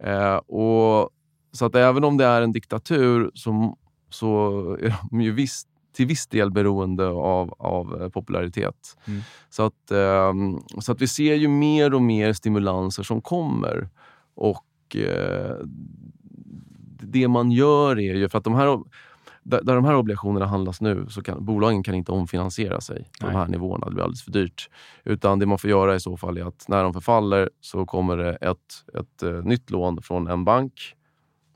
Eh, 0.04 0.36
och, 0.36 1.10
så 1.52 1.66
att 1.66 1.76
även 1.76 2.04
om 2.04 2.18
det 2.18 2.26
är 2.26 2.42
en 2.42 2.52
diktatur 2.52 3.32
så, 3.34 3.78
så 4.10 4.50
är 4.82 4.94
de 5.12 5.22
ju 5.22 5.32
viss, 5.32 5.64
till 5.96 6.06
viss 6.08 6.28
del 6.28 6.52
beroende 6.52 7.08
av, 7.08 7.54
av 7.60 8.02
eh, 8.02 8.10
popularitet. 8.10 8.98
Mm. 9.06 9.22
Så, 9.50 9.66
att, 9.66 9.92
ehm, 9.92 10.60
så 10.80 10.92
att 10.92 11.02
vi 11.02 11.08
ser 11.08 11.36
ju 11.36 11.48
mer 11.48 11.94
och 11.94 12.02
mer 12.02 12.34
stimulanser 12.34 13.04
som 13.04 13.22
kommer. 13.22 13.90
Och 14.36 14.64
eh, 14.96 15.56
det 17.02 17.28
man 17.28 17.52
gör 17.52 18.00
är 18.00 18.16
ju, 18.16 18.30
för 18.30 18.38
att 18.38 18.44
de 18.44 18.56
här, 18.56 18.80
där, 19.44 19.62
där 19.64 19.76
de 19.76 19.86
här 19.86 19.96
obligationerna 19.96 20.46
handlas 20.46 20.82
nu, 20.82 21.06
så 21.10 21.22
kan 21.22 21.46
bolagen 21.46 21.84
kan 21.84 21.96
inte 21.96 22.12
omfinansiera 22.12 22.82
sig 22.82 23.10
på 23.20 23.26
Nej. 23.26 23.34
de 23.34 23.40
här 23.40 23.48
nivåerna. 23.48 23.86
Det 23.86 23.94
blir 23.94 24.04
alldeles 24.04 24.24
för 24.24 24.32
dyrt. 24.32 24.70
Utan 25.04 25.40
det 25.40 25.46
man 25.46 25.58
får 25.58 25.70
göra 25.70 25.96
i 25.96 26.00
så 26.00 26.18
fall 26.18 26.38
är 26.38 26.46
att 26.46 26.66
när 26.68 26.84
de 26.84 26.94
förfaller 26.94 27.50
så 27.62 27.86
kommer 27.86 28.18
det 28.18 28.36
ett, 28.36 28.58
ett 29.00 29.24
eh, 29.24 29.32
nytt 29.32 29.70
lån 29.70 30.02
från 30.02 30.28
en 30.28 30.46
bank 30.46 30.96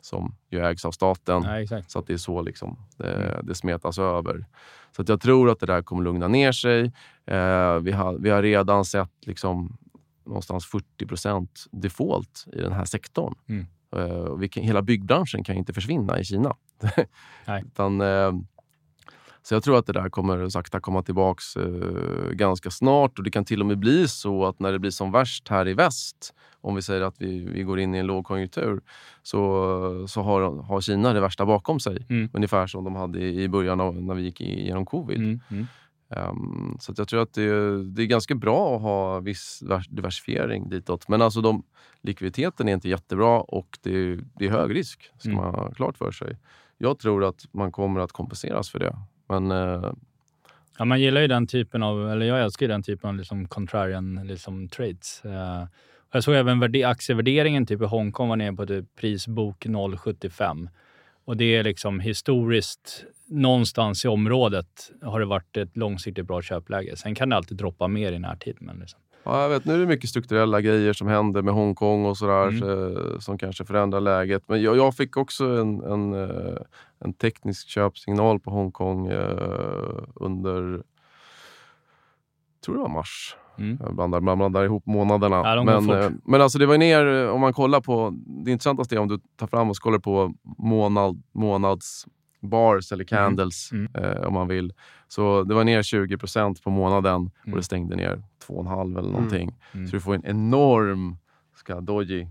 som 0.02 0.36
ju 0.52 0.66
ägs 0.66 0.86
av 0.86 0.92
staten. 0.92 1.42
Nej. 1.42 1.68
Så 1.88 2.00
att 2.00 2.08
det 2.08 2.14
är 2.14 2.18
så 2.18 2.42
liksom 2.42 2.78
det, 2.98 3.42
det 3.44 3.56
smetas 3.56 4.00
över. 4.00 4.46
Så 4.96 5.02
att 5.02 5.10
jag 5.10 5.22
tror 5.22 5.50
att 5.50 5.60
det 5.60 5.66
där 5.66 5.82
kommer 5.82 6.04
lugna 6.04 6.28
ner 6.28 6.52
sig. 6.52 6.82
Eh, 7.26 7.76
vi, 7.76 7.92
har, 7.92 8.18
vi 8.20 8.30
har 8.30 8.42
redan 8.42 8.86
sett 8.86 9.12
liksom 9.22 9.78
någonstans 10.28 10.68
40% 11.00 11.48
default 11.72 12.46
i 12.54 12.62
den 12.62 12.74
här 12.74 12.86
sektorn. 12.86 13.36
Mm. 13.50 13.66
Vi 14.40 14.50
kan, 14.50 14.64
hela 14.64 14.82
byggbranschen 14.82 15.44
kan 15.44 15.56
inte 15.56 15.74
försvinna 15.74 16.20
i 16.20 16.24
Kina. 16.24 16.56
Utan, 17.66 18.02
eh, 18.02 18.32
så 19.48 19.54
jag 19.56 19.64
tror 19.64 19.78
att 19.78 19.86
det 19.86 19.94
där 19.94 20.10
kommer 20.10 20.50
sakta 20.50 20.80
komma 20.80 21.04
tillbaks 21.04 21.56
eh, 21.56 22.32
ganska 22.32 22.72
snart. 22.72 23.18
Och 23.18 23.24
Det 23.24 23.32
kan 23.32 23.46
till 23.46 23.62
och 23.62 23.66
med 23.66 23.78
bli 23.78 24.08
så 24.08 24.46
att 24.46 24.60
när 24.60 24.72
det 24.72 24.80
blir 24.80 24.92
som 24.92 25.12
värst 25.12 25.48
här 25.48 25.68
i 25.68 25.74
väst, 25.74 26.34
om 26.62 26.76
vi 26.76 26.82
säger 26.82 27.02
att 27.02 27.16
vi, 27.22 27.46
vi 27.46 27.64
går 27.64 27.80
in 27.80 27.96
i 27.96 27.98
en 27.98 28.06
lågkonjunktur, 28.06 28.82
så, 29.24 30.08
så 30.08 30.22
har, 30.22 30.64
har 30.64 30.82
Kina 30.82 31.14
det 31.14 31.20
värsta 31.20 31.46
bakom 31.46 31.80
sig. 31.80 32.06
Mm. 32.10 32.30
Ungefär 32.34 32.68
som 32.68 32.84
de 32.84 32.96
hade 32.96 33.20
i 33.20 33.44
i 33.44 33.50
början 33.50 33.82
av, 33.82 33.96
när 33.96 34.16
vi 34.16 34.22
gick 34.22 34.42
igenom 34.42 34.86
covid. 34.86 35.18
Mm. 35.18 35.40
Mm. 35.50 35.68
Ehm, 36.10 36.78
så 36.80 36.94
jag 36.98 37.08
tror 37.08 37.22
att 37.22 37.34
det, 37.34 37.84
det 37.84 38.02
är 38.02 38.06
ganska 38.06 38.36
bra 38.36 38.76
att 38.76 38.82
ha 38.82 39.20
viss 39.20 39.62
vers- 39.66 39.88
diversifiering 39.90 40.70
ditåt. 40.70 41.08
Men 41.08 41.22
alltså 41.22 41.42
de, 41.42 41.64
likviditeten 42.02 42.68
är 42.70 42.74
inte 42.74 42.90
jättebra 42.90 43.42
och 43.42 43.78
det, 43.82 44.16
det 44.16 44.46
är 44.46 44.50
hög 44.50 44.76
risk, 44.76 45.12
ska 45.18 45.30
Mm. 45.30 45.44
man 45.44 45.56
ha 45.56 45.72
klart 45.72 45.98
för 45.98 46.12
sig. 46.12 46.38
Jag 46.78 47.00
tror 47.00 47.24
att 47.26 47.46
man 47.52 47.72
kommer 47.72 48.00
att 48.00 48.12
kompenseras 48.12 48.70
för 48.70 48.80
det. 48.80 48.96
Men 49.30 49.52
eh, 49.52 49.92
Ja, 50.80 50.86
man 50.86 51.02
gillar 51.02 51.22
ju 51.22 51.28
den 51.28 51.48
typen 51.48 51.84
av, 51.84 52.12
eller 52.12 52.26
jag 52.26 52.42
älskar 52.44 52.66
ju 52.66 52.68
den 52.68 52.84
typen 52.84 53.10
av 53.10 53.16
liksom 53.16 53.48
contrarian 53.48 54.28
liksom 54.28 54.70
trades. 54.70 55.22
Och 56.10 56.16
jag 56.16 56.24
såg 56.24 56.36
även 56.36 56.60
värde, 56.60 56.88
aktievärderingen 56.88 57.66
typ 57.66 57.82
i 57.82 57.86
Hongkong 57.86 58.30
var 58.30 58.36
nere 58.36 58.54
på 58.54 58.66
typ 58.66 58.96
prisbok 58.96 59.66
0,75. 59.66 60.70
Och 61.28 61.38
det 61.38 61.56
är 61.56 61.64
liksom 61.64 62.00
historiskt, 62.00 63.04
någonstans 63.30 64.06
i 64.06 64.08
området 64.08 64.92
har 65.02 65.20
det 65.20 65.26
varit 65.26 65.58
ett 65.58 65.78
långsiktigt 65.78 66.26
bra 66.28 66.42
köpläge. 66.42 66.96
Sen 66.98 67.16
kan 67.16 67.30
det 67.30 67.36
alltid 67.36 67.58
droppa 67.58 67.88
mer 67.88 68.12
i 68.12 68.20
närtid. 68.20 68.58
Men 68.60 68.80
liksom. 68.80 69.00
ja, 69.24 69.42
jag 69.42 69.50
vet, 69.50 69.66
nu 69.66 69.74
är 69.74 69.80
det 69.80 69.86
mycket 69.86 70.10
strukturella 70.10 70.62
grejer 70.62 70.94
som 70.94 71.08
händer 71.08 71.42
med 71.42 71.54
Hongkong 71.54 72.06
och 72.06 72.18
sådär 72.18 72.48
Mm. 72.48 72.64
eh, 72.98 73.20
som 73.20 73.38
kanske 73.38 73.66
förändrar 73.66 74.02
läget. 74.02 74.44
Men 74.48 74.62
jag, 74.62 74.78
jag 74.78 74.96
fick 74.96 75.18
också 75.18 75.46
en, 75.46 75.82
en, 75.84 76.14
eh, 76.14 76.58
en 77.00 77.14
teknisk 77.14 77.68
köpsignal 77.68 78.40
på 78.40 78.52
Hongkong 78.52 79.08
eh, 79.08 80.04
under, 80.16 80.84
tror 82.66 82.76
det 82.76 82.82
var 82.82 82.90
mars. 82.90 83.36
Mm. 83.58 83.78
Jag 83.84 83.96
blandar, 83.96 84.20
man 84.22 84.38
blandar 84.38 84.64
ihop 84.64 84.86
månaderna. 84.86 85.36
Ja, 85.36 85.64
men, 85.64 85.90
eh, 85.90 86.10
men 86.26 86.42
alltså 86.42 86.60
det 86.60 86.66
var 86.66 86.78
ner, 86.78 87.06
eh, 87.08 87.30
om 87.30 87.42
man 87.42 87.54
kollar 87.54 87.82
på, 87.82 88.14
det 88.46 88.52
intressantaste 88.52 88.96
är 88.96 89.00
om 89.00 89.08
du 89.08 89.20
tar 89.36 89.48
fram 89.48 89.70
och 89.70 89.76
kollar 89.76 90.00
på 90.00 90.34
månad, 90.58 91.24
månads 91.32 92.06
bars 92.42 92.92
eller 92.92 93.04
candles 93.04 93.72
Mm. 93.72 93.88
Eh, 93.94 94.22
om 94.28 94.34
man 94.34 94.48
vill. 94.48 94.74
Så 95.08 95.44
det 95.44 95.54
var 95.56 95.64
ner 95.64 95.82
20% 95.82 96.64
på 96.64 96.70
månaden 96.70 97.16
Mm. 97.16 97.54
och 97.54 97.58
det 97.58 97.64
stängde 97.64 97.96
ner 97.96 98.24
2,5 98.48 98.98
eller 99.00 99.10
någonting. 99.12 99.56
Mm. 99.74 99.88
Så 99.88 99.96
du 99.96 100.00
får 100.00 100.14
en 100.16 100.26
enorm 100.26 101.18
ska, 101.56 101.82
doji. 101.82 102.28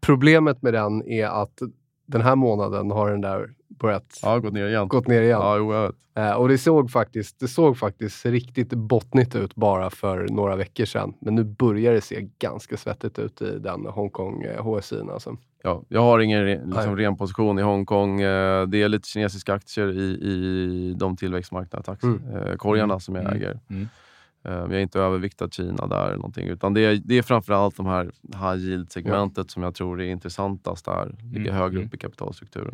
Problemet 0.00 0.62
med 0.62 0.74
den 0.74 1.02
är 1.08 1.26
att 1.26 1.62
den 2.06 2.20
här 2.22 2.36
månaden 2.36 2.90
har 2.90 3.10
den 3.10 3.20
där 3.20 3.54
börjat 3.68 4.18
Ja, 4.22 4.38
gått 4.38 4.52
ner 4.52 4.66
igen. 4.68 4.88
gått 4.88 5.06
ner 5.06 5.22
igen. 5.22 5.40
Ja, 5.40 5.56
jo, 5.58 5.74
jag 5.74 5.82
vet. 5.86 5.94
Eh, 6.14 6.32
och 6.32 6.48
det 6.48 6.58
såg, 6.58 6.90
faktiskt, 6.90 7.40
det 7.40 7.48
såg 7.48 7.78
faktiskt 7.78 8.26
riktigt 8.26 8.68
bottnigt 8.70 9.34
ut 9.36 9.54
bara 9.54 9.90
för 9.90 10.26
några 10.30 10.56
veckor 10.56 10.84
sedan. 10.84 11.14
Men 11.20 11.34
nu 11.34 11.44
börjar 11.44 11.92
det 11.92 12.00
se 12.00 12.28
ganska 12.38 12.76
svettigt 12.76 13.18
ut 13.18 13.42
i 13.42 13.58
den 13.58 13.86
Hongkong 13.86 14.42
eh, 14.42 14.62
HSI. 14.64 15.00
Alltså. 15.12 15.36
Ja, 15.62 15.82
jag 15.88 16.00
har 16.00 16.18
ingen 16.20 16.44
liksom, 16.46 16.96
ren 16.96 17.16
position 17.16 17.58
i 17.58 17.62
Hongkong. 17.62 18.20
Eh, 18.20 18.66
Det 18.66 18.82
är 18.82 18.88
lite 18.88 19.08
kinesiska 19.08 19.54
aktier 19.54 19.88
i, 19.98 20.02
i 20.02 20.94
de 20.98 21.16
tillväxtmarknadskorgarna 21.16 22.56
korgarna 22.56 23.00
som 23.00 23.14
jag 23.14 23.24
Mm. 23.24 23.36
äger. 23.36 23.60
Mm. 23.70 23.88
Eh, 24.44 24.52
Jag 24.52 24.72
är 24.72 24.78
inte 24.78 25.00
överviktad 25.00 25.48
Kina 25.50 25.86
där 25.86 26.06
eller 26.06 26.16
någonting. 26.16 26.48
Utan 26.48 26.74
det 26.74 26.80
är, 26.80 27.00
det 27.04 27.18
är 27.18 27.22
framförallt 27.22 27.76
de 27.76 27.86
här 27.86 28.04
high 28.32 28.64
yield-segmentet 28.64 29.50
som 29.50 29.62
jag 29.62 29.74
tror 29.74 30.00
är 30.00 30.06
intressantast 30.06 30.84
där. 30.84 31.14
Ligger 31.32 31.40
Mm. 31.50 31.54
högre 31.54 31.76
Mm. 31.76 31.86
upp 31.86 31.94
i 31.94 31.98
kapitalstrukturen. 31.98 32.70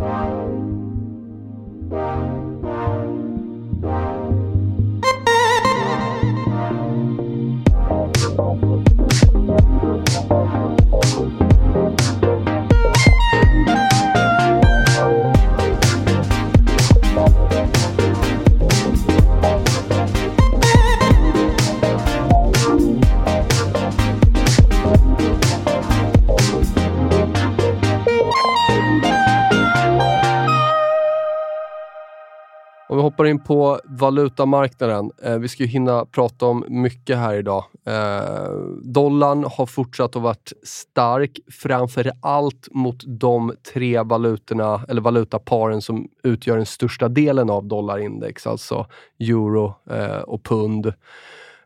Hoppar 33.14 33.26
in 33.26 33.38
på 33.38 33.80
valutamarknaden. 33.84 35.10
Eh, 35.22 35.38
vi 35.38 35.48
ska 35.48 35.62
ju 35.62 35.68
hinna 35.68 36.04
prata 36.04 36.46
om 36.46 36.64
mycket 36.68 37.18
här 37.18 37.34
idag. 37.34 37.64
Eh, 37.86 38.52
dollarn 38.82 39.44
har 39.44 39.66
fortsatt 39.66 40.16
att 40.16 40.22
vara 40.22 40.36
stark, 40.62 41.38
framför 41.50 42.10
allt 42.20 42.68
mot 42.70 43.02
de 43.06 43.52
tre 43.72 44.02
valutorna, 44.02 44.84
eller 44.88 45.00
valutaparen 45.00 45.82
som 45.82 46.08
utgör 46.22 46.56
den 46.56 46.66
största 46.66 47.08
delen 47.08 47.50
av 47.50 47.64
dollarindex, 47.64 48.46
alltså 48.46 48.86
euro 49.20 49.74
eh, 49.90 50.18
och 50.18 50.42
pund. 50.42 50.92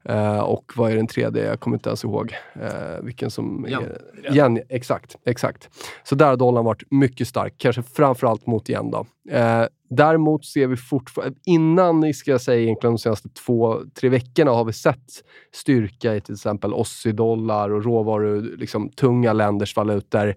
Eh, 0.05 0.41
och 0.41 0.73
vad 0.77 0.93
är 0.93 0.97
den 0.97 1.07
tredje? 1.07 1.47
Jag 1.47 1.61
kommer 1.61 1.77
inte 1.77 1.89
ens 1.89 2.05
ihåg 2.05 2.35
eh, 2.55 3.03
vilken 3.03 3.31
som 3.31 3.67
Yen. 3.69 3.83
är... 4.25 4.37
Yen, 4.37 4.61
exakt, 4.69 5.17
exakt. 5.25 5.69
Så 6.03 6.15
där 6.15 6.27
har 6.27 6.37
dollarn 6.37 6.65
varit 6.65 6.83
mycket 6.91 7.29
stark, 7.29 7.55
kanske 7.57 7.83
framförallt 7.83 8.47
mot 8.47 8.71
yen. 8.71 8.91
Då. 8.91 9.07
Eh, 9.31 9.65
däremot 9.91 10.45
ser 10.45 10.67
vi 10.67 10.77
fortfarande, 10.77 11.39
innan 11.47 12.15
ska 12.15 12.31
jag 12.31 12.41
säga 12.41 12.63
egentligen 12.63 12.95
de 12.95 12.99
senaste 12.99 13.29
två, 13.29 13.81
tre 14.01 14.09
veckorna 14.09 14.51
har 14.51 14.65
vi 14.65 14.73
sett 14.73 15.25
styrka 15.55 16.15
i 16.15 16.21
till 16.21 16.35
exempel 16.35 16.73
Aussie-dollar 16.73 17.71
och 17.71 17.85
råvaru, 17.85 18.57
liksom 18.57 18.89
tunga 18.89 19.33
länders 19.33 19.77
valutor 19.77 20.35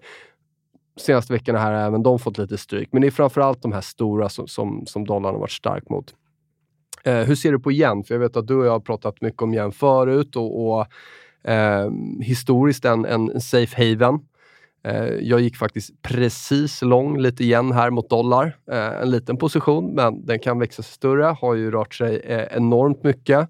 senaste 0.96 1.32
veckorna 1.32 1.58
här 1.58 1.86
även 1.86 2.02
de 2.02 2.18
fått 2.18 2.38
lite 2.38 2.58
stryk. 2.58 2.88
Men 2.92 3.02
det 3.02 3.08
är 3.08 3.10
framförallt 3.10 3.62
de 3.62 3.72
här 3.72 3.80
stora 3.80 4.28
som, 4.28 4.48
som, 4.48 4.86
som 4.86 5.04
dollarn 5.06 5.34
har 5.34 5.40
varit 5.40 5.50
stark 5.50 5.88
mot. 5.88 6.14
Eh, 7.04 7.14
hur 7.14 7.34
ser 7.34 7.52
du 7.52 7.58
på 7.58 7.72
yen? 7.72 8.04
För 8.04 8.14
jag 8.14 8.20
vet 8.20 8.36
att 8.36 8.46
du 8.46 8.54
och 8.54 8.66
jag 8.66 8.72
har 8.72 8.80
pratat 8.80 9.20
mycket 9.20 9.42
om 9.42 9.54
yen 9.54 9.72
förut 9.72 10.36
och, 10.36 10.70
och 10.70 10.86
eh, 11.50 11.90
historiskt 12.20 12.84
en, 12.84 13.04
en 13.04 13.40
safe 13.40 13.76
haven. 13.76 14.20
Eh, 14.84 15.06
jag 15.06 15.40
gick 15.40 15.56
faktiskt 15.56 16.02
precis 16.02 16.82
lång 16.82 17.18
lite 17.18 17.44
igen 17.44 17.72
här 17.72 17.90
mot 17.90 18.10
dollar. 18.10 18.56
Eh, 18.70 19.02
en 19.02 19.10
liten 19.10 19.36
position, 19.36 19.94
men 19.94 20.26
den 20.26 20.38
kan 20.38 20.58
växa 20.58 20.82
sig 20.82 20.92
större. 20.92 21.24
Har 21.24 21.54
ju 21.54 21.70
rört 21.70 21.94
sig 21.94 22.16
eh, 22.16 22.56
enormt 22.56 23.02
mycket. 23.02 23.48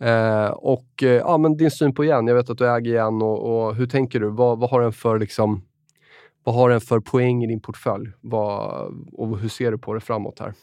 Eh, 0.00 0.46
och 0.46 1.02
eh, 1.02 1.08
ja, 1.08 1.38
men 1.38 1.56
din 1.56 1.70
syn 1.70 1.94
på 1.94 2.04
yen. 2.04 2.26
Jag 2.26 2.34
vet 2.34 2.50
att 2.50 2.58
du 2.58 2.70
äger 2.70 2.92
yen 2.92 3.22
och, 3.22 3.66
och 3.66 3.74
hur 3.74 3.86
tänker 3.86 4.20
du? 4.20 4.28
Vad, 4.28 4.58
vad 4.58 4.70
har 4.70 4.80
den 4.80 4.92
för 4.92 5.18
liksom 5.18 5.62
vad 6.44 6.54
har 6.54 6.70
den 6.70 6.80
för 6.80 7.00
poäng 7.00 7.44
i 7.44 7.46
din 7.46 7.60
portfölj? 7.60 8.10
Vad, 8.20 8.86
och 9.12 9.38
hur 9.38 9.48
ser 9.48 9.70
du 9.70 9.78
på 9.78 9.94
det 9.94 10.00
framåt 10.00 10.38
här? 10.38 10.54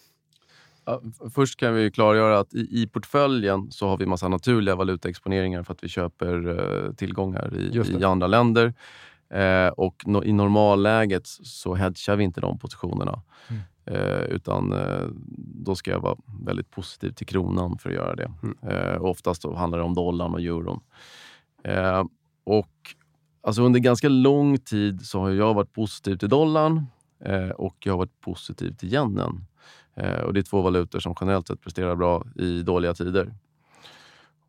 Först 1.36 1.60
kan 1.60 1.74
vi 1.74 1.92
klargöra 1.92 2.40
att 2.40 2.54
i, 2.54 2.82
i 2.82 2.88
portföljen 2.88 3.72
så 3.72 3.88
har 3.88 3.98
vi 3.98 4.06
massa 4.06 4.28
naturliga 4.28 4.76
valutaexponeringar 4.76 5.64
för 5.64 5.74
att 5.74 5.84
vi 5.84 5.88
köper 5.88 6.48
uh, 6.48 6.94
tillgångar 6.94 7.54
i, 7.56 7.82
i, 8.00 8.04
andra 8.04 8.28
länder. 8.28 8.74
Uh, 9.36 9.68
och 9.68 10.04
no, 10.06 10.24
i 10.24 10.34
normalläget 10.34 11.28
så 11.28 11.76
hedgar 11.76 12.16
vi 12.16 12.24
inte 12.24 12.42
de 12.42 12.60
positionerna. 12.60 13.22
Mm. 13.48 13.62
Uh, 13.92 14.24
utan 14.24 14.74
då 15.38 15.76
ska 15.76 15.92
jag 15.92 16.00
vara 16.00 16.16
väldigt 16.46 16.72
positiv 16.72 17.12
till 17.12 17.28
kronan 17.28 17.78
för 17.78 17.90
att 17.90 17.96
göra 17.96 18.16
det. 18.16 18.32
Mm. 18.44 19.02
oftast 19.02 19.46
handlar 19.46 19.78
det 19.78 19.84
om 19.84 19.94
dollarn 19.94 20.34
och 20.34 20.42
euron. 20.42 20.80
och 22.44 22.96
Alltså 23.42 23.62
under 23.62 23.80
ganska 23.80 24.10
lång 24.10 24.58
tid 24.58 25.02
så 25.02 25.20
har 25.20 25.30
jag 25.30 25.54
varit 25.54 25.74
positiv 25.74 26.16
till 26.16 26.30
dollarn 26.30 26.78
eh, 26.78 26.84
Eh, 27.26 27.50
och 27.50 27.76
jag 27.80 27.94
har 27.94 27.98
varit 27.98 28.22
positiv 28.22 28.72
till 28.72 28.94
yenen. 28.94 29.46
Eh, 29.96 30.20
och 30.20 30.34
det 30.34 30.40
är 30.40 30.44
två 30.44 30.62
valutor 30.62 31.00
som 31.00 31.16
generellt 31.22 31.48
sett 31.48 31.62
presterar 31.62 31.96
bra 31.96 32.26
i 32.36 32.62
dåliga 32.62 32.94
tider. 32.94 33.34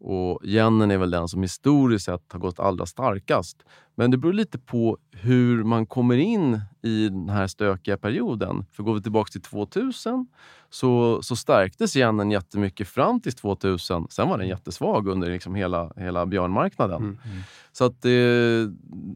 Och 0.01 0.45
yenen 0.45 0.91
är 0.91 0.99
väl 0.99 1.11
den 1.11 1.29
som 1.29 1.43
historiskt 1.43 2.05
sett 2.05 2.33
har 2.33 2.41
gått 2.41 2.61
allra 2.61 2.87
starkast. 2.87 3.63
Men 3.95 4.11
det 4.11 4.17
beror 4.17 4.33
lite 4.33 4.59
på 4.59 4.99
hur 5.11 5.65
man 5.65 5.87
kommer 5.87 6.17
in 6.17 6.61
i 6.83 7.09
den 7.09 7.29
här 7.29 7.47
stökiga 7.47 7.97
perioden. 7.97 8.67
För 8.73 8.83
går 8.83 8.95
vi 8.95 9.03
tillbaka 9.03 9.31
till 9.31 9.41
2000 9.41 10.27
så, 10.71 11.23
så 11.23 11.37
stärktes 11.37 11.97
yenen 11.97 12.31
jättemycket 12.31 12.89
fram 12.89 13.21
till 13.21 13.33
2000. 13.33 14.07
Sen 14.11 14.29
var 14.29 14.39
den 14.39 14.49
jättesvag 14.49 15.09
under 15.09 15.31
liksom 15.31 15.55
hela, 15.55 15.93
hela 15.97 16.27
björnmarknaden. 16.27 17.03
Mm. 17.03 17.19
Mm. 17.25 17.43
Så, 17.73 17.85
att 17.85 18.03
det, 18.03 18.73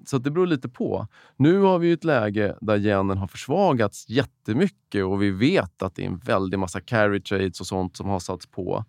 så 0.07 0.17
att 0.17 0.25
det 0.25 0.31
beror 0.31 0.47
lite 0.47 0.69
på. 0.69 1.07
Nu 1.37 1.61
har 1.61 1.79
vi 1.79 1.93
ett 1.93 2.05
läge 2.05 2.57
där 2.61 2.87
yenen 2.87 3.19
har 3.19 3.27
försvagats 3.27 4.09
jättemycket 4.09 5.05
och 5.05 5.23
vi 5.23 5.31
vet 5.31 5.83
att 5.83 5.95
det 5.95 6.03
är 6.03 6.07
en 6.07 6.19
väldig 6.19 6.59
massa 6.59 6.81
carry 6.81 7.21
trades 7.21 7.61
och 7.61 7.67
sånt 7.67 7.97
som 7.97 8.09
har 8.09 8.21
satts 8.21 8.47
på. 8.47 8.85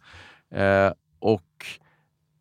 Eh, 0.51 0.91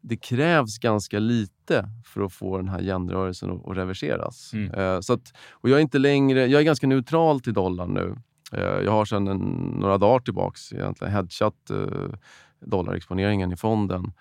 det 0.06 0.16
krävs 0.16 0.78
ganska 0.78 1.18
lite 1.18 1.88
för 2.04 2.22
att 2.22 2.32
få 2.32 2.56
den 2.56 2.68
här 2.68 2.82
genrörelsen 2.82 3.50
att, 3.50 3.68
att 3.68 3.76
reverseras. 3.76 4.52
Mm. 4.52 4.74
Eh, 4.74 5.00
så 5.00 5.12
att, 5.12 5.32
och 5.52 5.68
jag 5.68 5.76
är 5.76 5.82
inte 5.82 5.98
längre, 5.98 6.46
jag 6.46 6.60
är 6.60 6.64
ganska 6.64 6.86
neutral 6.86 7.40
till 7.40 7.52
dollarn 7.52 7.94
nu. 7.94 8.16
Eh, 8.52 8.84
jag 8.84 8.92
har 8.92 9.04
sedan 9.04 9.28
en, 9.28 9.38
några 9.80 9.98
dagar 9.98 10.20
tillbaks 10.20 10.72
egentligen 10.72 11.12
hedgat 11.12 11.70
eh, 11.70 12.18
dollarexponeringen 12.60 13.52
i 13.52 13.56
fonden 13.56 14.12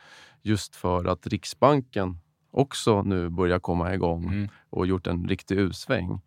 just 0.42 0.76
för 0.76 1.06
att 1.06 1.28
Riksbanken 1.28 2.18
också 2.52 3.02
nu 3.02 3.30
börjar 3.30 3.60
komma 3.60 3.94
igång 3.94 4.24
mm. 4.24 4.50
och 4.70 4.88
gjort 4.88 5.08
en 5.08 5.28
riktig 5.28 5.58
U-sväng. 5.58 6.22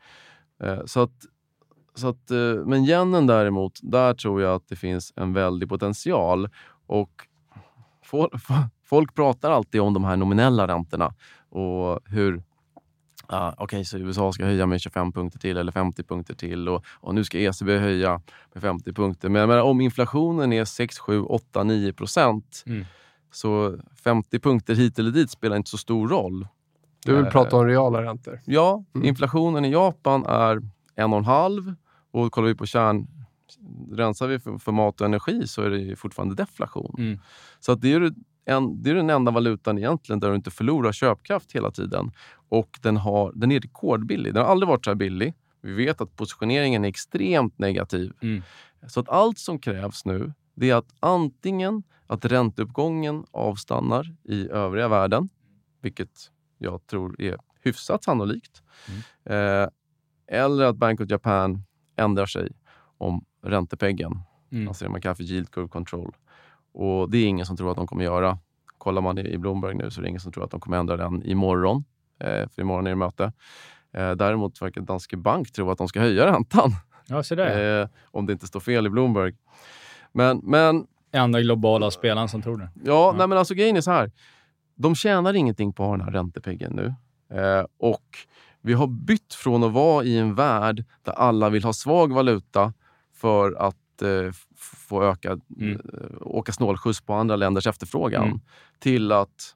Så 0.84 1.00
att, 1.00 1.12
så 1.94 2.08
att, 2.08 2.30
men 2.64 2.84
yenen 2.84 3.26
däremot, 3.26 3.78
där 3.82 4.14
tror 4.14 4.42
jag 4.42 4.54
att 4.54 4.68
det 4.68 4.76
finns 4.76 5.12
en 5.16 5.32
väldig 5.32 5.68
potential. 5.68 6.48
Och 6.86 7.28
folk 8.86 9.14
pratar 9.14 9.50
alltid 9.50 9.80
om 9.80 9.94
de 9.94 10.04
här 10.04 10.16
nominella 10.16 10.68
räntorna 10.68 11.14
och 11.50 12.00
hur 12.04 12.42
Uh, 13.32 13.48
Okej, 13.48 13.64
okay, 13.64 13.84
så 13.84 13.98
USA 13.98 14.32
ska 14.32 14.44
höja 14.44 14.66
med 14.66 14.80
25 14.80 15.12
punkter 15.12 15.38
till 15.38 15.56
eller 15.56 15.72
50 15.72 16.02
punkter 16.02 16.34
till 16.34 16.68
och, 16.68 16.84
och 16.86 17.14
nu 17.14 17.24
ska 17.24 17.38
ECB 17.38 17.78
höja 17.78 18.20
med 18.52 18.62
50 18.62 18.92
punkter. 18.92 19.28
Men, 19.28 19.48
men 19.48 19.60
om 19.60 19.80
inflationen 19.80 20.52
är 20.52 20.64
6, 20.64 20.98
7, 20.98 21.20
8, 21.20 21.64
9 21.64 21.92
procent 21.92 22.64
mm. 22.66 22.84
så 23.30 23.78
50 24.04 24.38
punkter 24.38 24.74
hit 24.74 24.98
eller 24.98 25.10
dit 25.10 25.30
spelar 25.30 25.56
inte 25.56 25.70
så 25.70 25.78
stor 25.78 26.08
roll. 26.08 26.48
Du 27.04 27.14
vill 27.14 27.24
uh, 27.24 27.30
prata 27.30 27.56
om 27.56 27.66
reala 27.66 28.02
räntor? 28.02 28.40
Ja, 28.44 28.84
mm. 28.94 29.08
inflationen 29.08 29.64
i 29.64 29.72
Japan 29.72 30.26
är 30.26 30.56
1,5 30.96 31.74
och 32.10 32.32
kollar 32.32 32.48
vi 32.48 32.54
på 32.54 32.66
kärn 32.66 33.06
rensar 33.92 34.26
vi 34.26 34.38
för, 34.38 34.58
för, 34.58 34.72
mat 34.72 35.00
och 35.00 35.06
energi 35.06 35.46
så 35.46 35.62
är 35.62 35.70
det 35.70 35.96
fortfarande 35.96 36.34
deflation. 36.34 36.94
Mm. 36.98 37.18
Så 37.60 37.72
att 37.72 37.80
det 37.80 37.92
är 37.92 38.12
en, 38.46 38.82
det 38.82 38.90
är 38.90 38.94
den 38.94 39.10
enda 39.10 39.30
valutan 39.30 39.78
egentligen 39.78 40.20
där 40.20 40.28
du 40.28 40.36
inte 40.36 40.50
förlorar 40.50 40.92
köpkraft 40.92 41.52
hela 41.52 41.70
tiden. 41.70 42.12
Och 42.48 42.78
den, 42.82 42.96
har, 42.96 43.32
den 43.34 43.52
är 43.52 43.60
rekordbillig. 43.60 44.34
Den 44.34 44.42
har 44.44 44.50
aldrig 44.50 44.68
varit 44.68 44.84
så 44.84 44.90
här 44.90 44.94
billig. 44.94 45.34
Vi 45.62 45.72
vet 45.72 46.00
att 46.00 46.16
positioneringen 46.16 46.84
är 46.84 46.88
extremt 46.88 47.58
negativ. 47.58 48.12
Mm. 48.20 48.42
Så 48.88 49.00
att 49.00 49.08
allt 49.08 49.38
som 49.38 49.58
krävs 49.58 50.04
nu 50.04 50.32
det 50.56 50.70
är 50.70 50.74
att 50.74 50.94
antingen 51.00 51.82
att 52.06 52.24
ränteuppgången 52.24 53.24
avstannar 53.30 54.14
i 54.24 54.48
övriga 54.48 54.88
världen, 54.88 55.28
vilket 55.80 56.30
jag 56.58 56.86
tror 56.86 57.20
är 57.20 57.38
hyfsat 57.62 58.04
sannolikt. 58.04 58.62
Mm. 58.88 59.62
Eh, 59.62 59.68
eller 60.26 60.64
att 60.64 60.76
Bank 60.76 61.00
of 61.00 61.10
Japan 61.10 61.62
ändrar 61.96 62.26
sig 62.26 62.52
om 62.98 63.24
räntepeggen. 63.42 64.20
Mm. 64.52 64.68
Alltså 64.68 64.84
det 64.84 64.90
man 64.90 65.00
kallar 65.00 65.14
för 65.14 65.22
yield 65.22 65.50
curve 65.50 65.68
control. 65.68 66.16
Och 66.76 67.10
det 67.10 67.18
är 67.18 67.26
ingen 67.26 67.46
som 67.46 67.56
tror 67.56 67.70
att 67.70 67.76
de 67.76 67.86
kommer 67.86 68.04
göra. 68.04 68.38
Kollar 68.78 69.02
man 69.02 69.18
i 69.18 69.38
Bloomberg 69.38 69.74
nu 69.74 69.90
så 69.90 70.00
är 70.00 70.02
det 70.02 70.08
ingen 70.08 70.20
som 70.20 70.32
tror 70.32 70.44
att 70.44 70.50
de 70.50 70.60
kommer 70.60 70.76
ändra 70.76 70.96
den 70.96 71.22
imorgon. 71.22 71.84
Eh, 72.20 72.48
för 72.48 72.60
imorgon 72.60 72.86
är 72.86 72.90
det 72.90 72.96
möte. 72.96 73.32
Eh, 73.92 74.10
däremot 74.10 74.62
verkar 74.62 74.80
Danske 74.80 75.16
Bank 75.16 75.52
tro 75.52 75.70
att 75.70 75.78
de 75.78 75.88
ska 75.88 76.00
höja 76.00 76.26
räntan. 76.26 76.70
Ja, 77.08 77.22
så 77.22 77.34
det. 77.34 77.80
Eh, 77.80 77.88
om 78.04 78.26
det 78.26 78.32
inte 78.32 78.46
står 78.46 78.60
fel 78.60 78.86
i 78.86 78.90
Bloomberg. 78.90 79.34
Men, 80.12 80.40
men 80.42 80.86
enda 81.12 81.40
globala 81.40 81.90
spelaren 81.90 82.28
som 82.28 82.42
tror 82.42 82.56
det. 82.56 82.70
Ja, 82.74 82.82
ja. 82.84 83.14
Nej, 83.18 83.26
men 83.26 83.38
alltså 83.38 83.54
grejen 83.54 83.76
är 83.76 83.80
så 83.80 83.90
här. 83.90 84.12
De 84.74 84.94
tjänar 84.94 85.34
ingenting 85.34 85.72
på 85.72 85.82
att 85.82 85.88
ha 85.88 85.96
den 85.96 86.04
här 86.06 86.12
räntepeggen 86.12 86.72
nu. 86.72 86.94
Eh, 87.38 87.66
och 87.78 88.04
vi 88.60 88.72
har 88.72 88.86
bytt 88.86 89.34
från 89.34 89.64
att 89.64 89.72
vara 89.72 90.04
i 90.04 90.18
en 90.18 90.34
värld 90.34 90.84
där 91.02 91.12
alla 91.12 91.48
vill 91.48 91.64
ha 91.64 91.72
svag 91.72 92.12
valuta 92.12 92.72
för 93.14 93.52
att 93.52 93.76
eh, 94.02 94.32
få 94.56 95.02
öka, 95.02 95.38
mm. 95.60 95.72
Eh, 95.72 96.16
åka 96.20 96.52
snålskjuts 96.52 97.00
på 97.00 97.14
andra 97.14 97.36
länders 97.36 97.66
efterfrågan 97.66 98.26
mm. 98.26 98.40
till 98.78 99.12
att, 99.12 99.54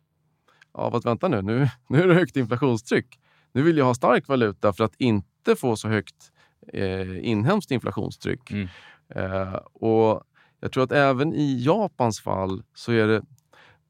ja, 0.74 0.90
vad, 0.90 1.04
vänta 1.04 1.28
nu, 1.28 1.42
nu, 1.42 1.68
nu 1.88 2.02
är 2.02 2.08
det 2.08 2.14
högt 2.14 2.36
inflationstryck. 2.36 3.18
Nu 3.52 3.62
vill 3.62 3.76
jag 3.76 3.84
ha 3.84 3.94
stark 3.94 4.28
valuta 4.28 4.72
för 4.72 4.84
att 4.84 4.94
inte 4.98 5.56
få 5.56 5.76
så 5.76 5.88
högt 5.88 6.32
eh, 6.72 7.28
inhemskt 7.28 7.70
inflationstryck. 7.70 8.50
Mm. 8.50 8.68
Eh, 9.14 9.54
och 9.72 10.22
Jag 10.60 10.72
tror 10.72 10.84
att 10.84 10.92
även 10.92 11.34
i 11.34 11.62
Japans 11.64 12.20
fall 12.20 12.62
så, 12.74 12.92
är 12.92 13.06
det, 13.06 13.22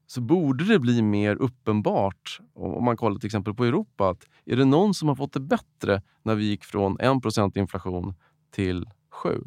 så 0.07 0.21
borde 0.21 0.63
det 0.63 0.79
bli 0.79 1.01
mer 1.01 1.35
uppenbart, 1.35 2.39
om 2.53 2.83
man 2.83 2.97
kollar 2.97 3.19
till 3.19 3.27
exempel 3.27 3.53
på 3.53 3.65
Europa, 3.65 4.09
att 4.09 4.23
är 4.45 4.55
det 4.55 4.65
någon 4.65 4.93
som 4.93 5.07
har 5.07 5.15
fått 5.15 5.33
det 5.33 5.39
bättre 5.39 6.01
när 6.23 6.35
vi 6.35 6.43
gick 6.45 6.63
från 6.63 6.97
1% 6.97 7.57
inflation 7.57 8.13
till 8.51 8.85
7? 9.11 9.43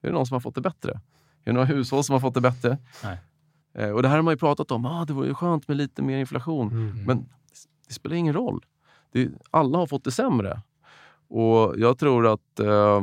Är 0.00 0.08
det 0.08 0.12
någon 0.12 0.26
som 0.26 0.34
har 0.34 0.40
fått 0.40 0.54
det 0.54 0.60
bättre? 0.60 0.92
Är 0.92 1.00
det 1.44 1.52
några 1.52 1.66
hushåll 1.66 2.04
som 2.04 2.12
har 2.12 2.20
fått 2.20 2.34
det 2.34 2.40
bättre? 2.40 2.78
Nej. 3.04 3.18
Eh, 3.74 3.90
och 3.90 4.02
Det 4.02 4.08
här 4.08 4.16
har 4.16 4.22
man 4.22 4.34
ju 4.34 4.38
pratat 4.38 4.70
om. 4.70 4.86
Ah, 4.86 5.04
det 5.04 5.12
vore 5.12 5.34
skönt 5.34 5.68
med 5.68 5.76
lite 5.76 6.02
mer 6.02 6.18
inflation. 6.18 6.68
Mm. 6.68 7.04
Men 7.04 7.28
det 7.88 7.94
spelar 7.94 8.16
ingen 8.16 8.34
roll. 8.34 8.64
Det, 9.12 9.28
alla 9.50 9.78
har 9.78 9.86
fått 9.86 10.04
det 10.04 10.10
sämre. 10.10 10.62
Och 11.28 11.74
jag 11.78 11.98
tror 11.98 12.26
att 12.26 12.60
eh, 12.60 13.02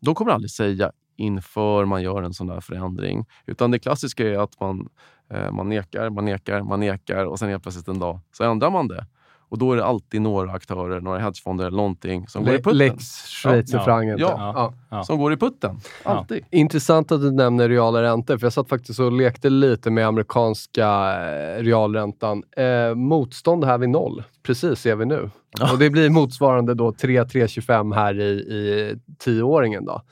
de 0.00 0.14
kommer 0.14 0.32
aldrig 0.32 0.50
säga 0.50 0.92
inför 1.16 1.84
man 1.84 2.02
gör 2.02 2.22
en 2.22 2.34
sån 2.34 2.46
där 2.46 2.60
förändring. 2.60 3.26
Utan 3.46 3.70
det 3.70 3.78
klassiska 3.78 4.28
är 4.28 4.38
att 4.38 4.60
man, 4.60 4.88
eh, 5.28 5.50
man 5.50 5.68
nekar, 5.68 6.10
man 6.10 6.24
nekar, 6.24 6.62
man 6.62 6.80
nekar 6.80 7.24
och 7.24 7.38
sen 7.38 7.48
helt 7.48 7.62
plötsligt 7.62 7.88
en 7.88 7.98
dag 7.98 8.20
så 8.32 8.44
ändrar 8.44 8.70
man 8.70 8.88
det. 8.88 9.06
Och 9.48 9.58
då 9.58 9.72
är 9.72 9.76
det 9.76 9.84
alltid 9.84 10.22
några 10.22 10.52
aktörer, 10.52 11.00
några 11.00 11.18
hedgefonder 11.18 11.66
eller 11.66 11.76
någonting 11.76 12.28
som 12.28 12.44
går 12.44 12.52
i 12.54 12.56
Le- 12.56 12.62
putten. 12.62 12.78
Lex 12.78 13.04
schweizerfrancen. 13.28 14.18
Ja. 14.18 14.52
Ja. 14.54 14.74
Ja. 14.90 15.04
Som 15.04 15.18
går 15.18 15.32
i 15.32 15.36
putten. 15.36 15.80
Alltid. 16.02 16.44
Intressant 16.50 17.12
att 17.12 17.20
du 17.20 17.30
nämner 17.30 17.68
reala 17.68 18.02
räntor, 18.02 18.38
för 18.38 18.46
jag 18.46 18.52
satt 18.52 18.68
faktiskt 18.68 19.00
och 19.00 19.12
lekte 19.12 19.50
lite 19.50 19.90
med 19.90 20.06
amerikanska 20.06 20.86
eh, 20.86 21.62
realräntan. 21.62 22.42
Eh, 22.56 22.94
motstånd 22.94 23.64
här 23.64 23.78
vid 23.78 23.88
noll, 23.88 24.22
precis 24.42 24.78
ser 24.80 24.96
vi 24.96 25.04
nu. 25.06 25.30
Och 25.72 25.78
det 25.78 25.90
blir 25.90 26.10
motsvarande 26.10 26.74
då 26.74 26.90
3-3,25 26.90 27.94
här 27.94 28.20
i, 28.20 28.30
i 28.30 28.94
tioåringen. 29.18 29.84
Då. 29.84 30.02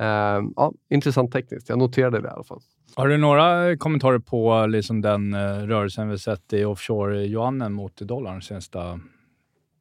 Eh, 0.00 0.42
ja, 0.56 0.72
intressant 0.90 1.32
tekniskt. 1.32 1.68
Jag 1.68 1.78
noterade 1.78 2.20
det 2.20 2.28
i 2.28 2.30
alla 2.30 2.44
fall. 2.44 2.60
Har 2.96 3.08
du 3.08 3.16
några 3.16 3.76
kommentarer 3.76 4.18
på 4.18 4.66
liksom 4.66 5.00
den 5.00 5.34
eh, 5.34 5.38
rörelsen 5.56 6.08
vi 6.08 6.18
sett 6.18 6.52
i 6.52 6.64
offshore-yuanen 6.64 7.72
mot 7.72 7.96
dollarn 7.96 8.42
senaste 8.42 9.00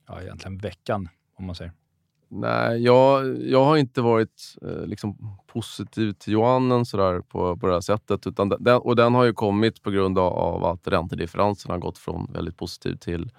ja, 0.08 0.22
egentligen 0.22 0.58
veckan, 0.58 1.10
om 1.38 1.46
man 1.46 1.56
säger? 1.56 1.74
Nej, 2.32 2.84
jag, 2.84 3.38
jag 3.42 3.66
har 3.66 3.78
inte 3.78 4.02
varit 4.02 4.56
eh, 4.62 4.86
liksom 4.86 5.38
positiv 5.48 6.12
till 6.12 6.34
yuanen 6.34 6.86
sådär 6.86 7.22
på, 7.22 7.58
på 7.58 7.68
det 7.68 7.74
här 7.74 7.82
sättet. 7.82 8.28
Utan 8.28 8.50
den, 8.50 8.78
och 8.78 8.96
den 8.96 9.14
har 9.14 9.24
ju 9.24 9.34
kommit 9.34 9.84
på 9.84 9.92
grund 9.92 10.20
av, 10.20 10.66
att 10.66 10.88
räntedifferensen 10.88 11.72
har 11.72 11.78
gått 11.78 11.98
från 11.98 12.32
väldigt 12.34 12.58
positiv 12.58 12.96
till 12.96 13.32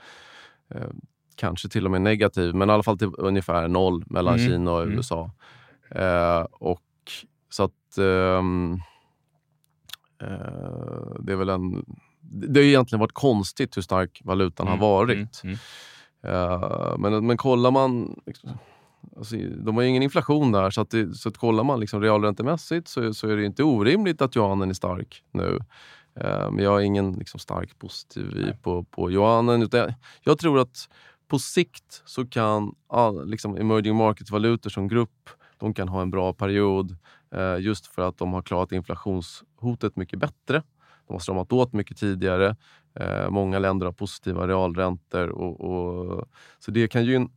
eh, 0.74 0.88
kanske 1.34 1.68
till 1.68 1.84
och 1.84 1.90
med 1.90 2.02
negativ, 2.02 2.54
men 2.54 2.70
i 2.70 2.72
alla 2.72 2.82
fall 2.82 2.98
till 2.98 3.10
ungefär 3.18 3.68
noll 3.68 4.04
mellan 4.06 4.34
Mm, 4.34 4.48
Kina 4.48 4.72
och 4.72 4.82
mm. 4.82 4.96
USA. 4.96 5.30
Eh, 5.90 6.46
och 6.50 6.82
så 7.50 7.64
att 7.64 7.98
eh, 7.98 8.42
det 11.20 11.32
är 11.32 11.36
väl 11.36 11.48
en... 11.48 11.84
Det 12.20 12.60
har 12.60 12.64
egentligen 12.64 13.00
varit 13.00 13.12
konstigt 13.12 13.76
hur 13.76 13.82
stark 13.82 14.20
valutan 14.24 14.66
har 14.66 14.76
varit. 14.76 15.44
Mm, 15.44 15.56
mm. 16.22 16.34
Eh, 16.34 16.98
men, 16.98 17.26
men 17.26 17.36
kollar 17.36 17.70
man... 17.70 18.20
Liksom, 18.26 18.50
alltså, 19.16 19.36
de 19.36 19.76
har 19.76 19.82
ju 19.82 19.88
ingen 19.88 20.02
inflation 20.02 20.52
där, 20.52 20.70
så, 20.70 20.80
att 20.80 20.90
det, 20.90 21.14
så 21.14 21.28
att 21.28 21.38
kollar 21.38 21.64
man 21.64 21.80
liksom 21.80 22.02
realräntemässigt 22.02 22.88
så, 22.88 23.14
så 23.14 23.28
är 23.28 23.36
det 23.36 23.44
inte 23.44 23.62
orimligt 23.62 24.22
att 24.22 24.36
yuanen 24.36 24.70
är 24.70 24.74
stark 24.74 25.24
nu. 25.32 25.58
Eh, 26.20 26.50
men 26.50 26.64
jag 26.64 26.80
är 26.80 26.84
ingen 26.84 27.12
liksom, 27.12 27.40
stark 27.40 27.78
positiv 27.78 28.36
i 28.36 28.62
på, 28.62 28.84
på 28.84 29.10
yuanen. 29.10 29.62
Utan 29.62 29.92
jag, 30.22 30.38
tror 30.38 30.58
att 30.58 30.88
på 31.28 31.38
sikt 31.38 32.02
så 32.04 32.26
kan 32.26 32.74
all, 32.88 33.28
liksom, 33.28 33.56
emerging 33.56 33.96
market-valutor 33.96 34.70
som 34.70 34.88
grupp 34.88 35.30
de 35.58 35.74
kan 35.74 35.88
ha 35.88 36.02
en 36.02 36.10
bra 36.10 36.32
period 36.32 36.96
eh, 37.34 37.56
just 37.58 37.86
för 37.86 38.02
att 38.02 38.18
de 38.18 38.32
har 38.32 38.42
klarat 38.42 38.72
inflationshotet 39.60 39.96
mycket 39.96 40.18
bättre. 40.18 40.62
De 41.06 41.12
har 41.12 41.18
stramat 41.20 41.52
åt 41.52 41.72
mycket 41.72 41.96
tidigare. 41.98 42.56
Eh, 43.00 43.30
många 43.30 43.58
länder 43.58 43.86
har 43.86 43.92
positiva 43.92 44.46
realräntor. 44.46 45.28
Och, 45.28 45.60
och, 45.60 46.28
så 46.58 46.70
det 46.70 46.88
kan 46.88 47.04
gyn, 47.04 47.28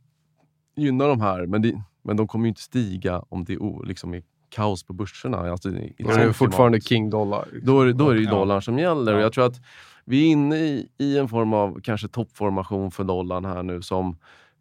gynna 0.76 1.06
de 1.06 1.20
här, 1.20 1.46
men, 1.46 1.62
det, 1.62 1.82
men 2.02 2.16
de 2.16 2.26
kommer 2.28 2.44
ju 2.44 2.48
inte 2.48 2.60
stiga 2.60 3.22
om 3.30 3.44
det 3.44 3.54
är, 3.54 3.86
liksom 3.86 4.14
är 4.14 4.22
kaos 4.50 4.84
på 4.84 4.92
börserna. 4.92 5.38
Alltså, 5.50 5.68
i, 5.70 5.94
Då 5.98 6.10
är 6.10 6.26
det 6.26 6.32
fortfarande 6.32 6.80
klimat. 6.80 6.88
king 6.88 7.10
dollar. 7.10 7.48
Då 7.62 7.80
är, 7.82 7.92
då 7.92 8.10
är 8.10 8.14
det 8.14 8.20
ju 8.20 8.26
dollarn 8.26 8.62
som 8.62 8.78
gäller. 8.78 9.12
Och 9.14 9.18
Ja. 9.20 9.22
jag 9.22 9.32
tror 9.32 9.46
att 9.46 9.60
vi 10.06 10.26
är 10.26 10.30
inne 10.32 10.56
i, 10.56 10.88
i 10.98 11.18
en 11.18 11.28
form 11.28 11.52
av 11.52 11.80
kanske 11.80 12.08
toppformation 12.08 12.90
för 12.90 13.04
dollarn 13.04 13.44
här 13.44 13.62
nu 13.62 13.82
som 13.82 14.16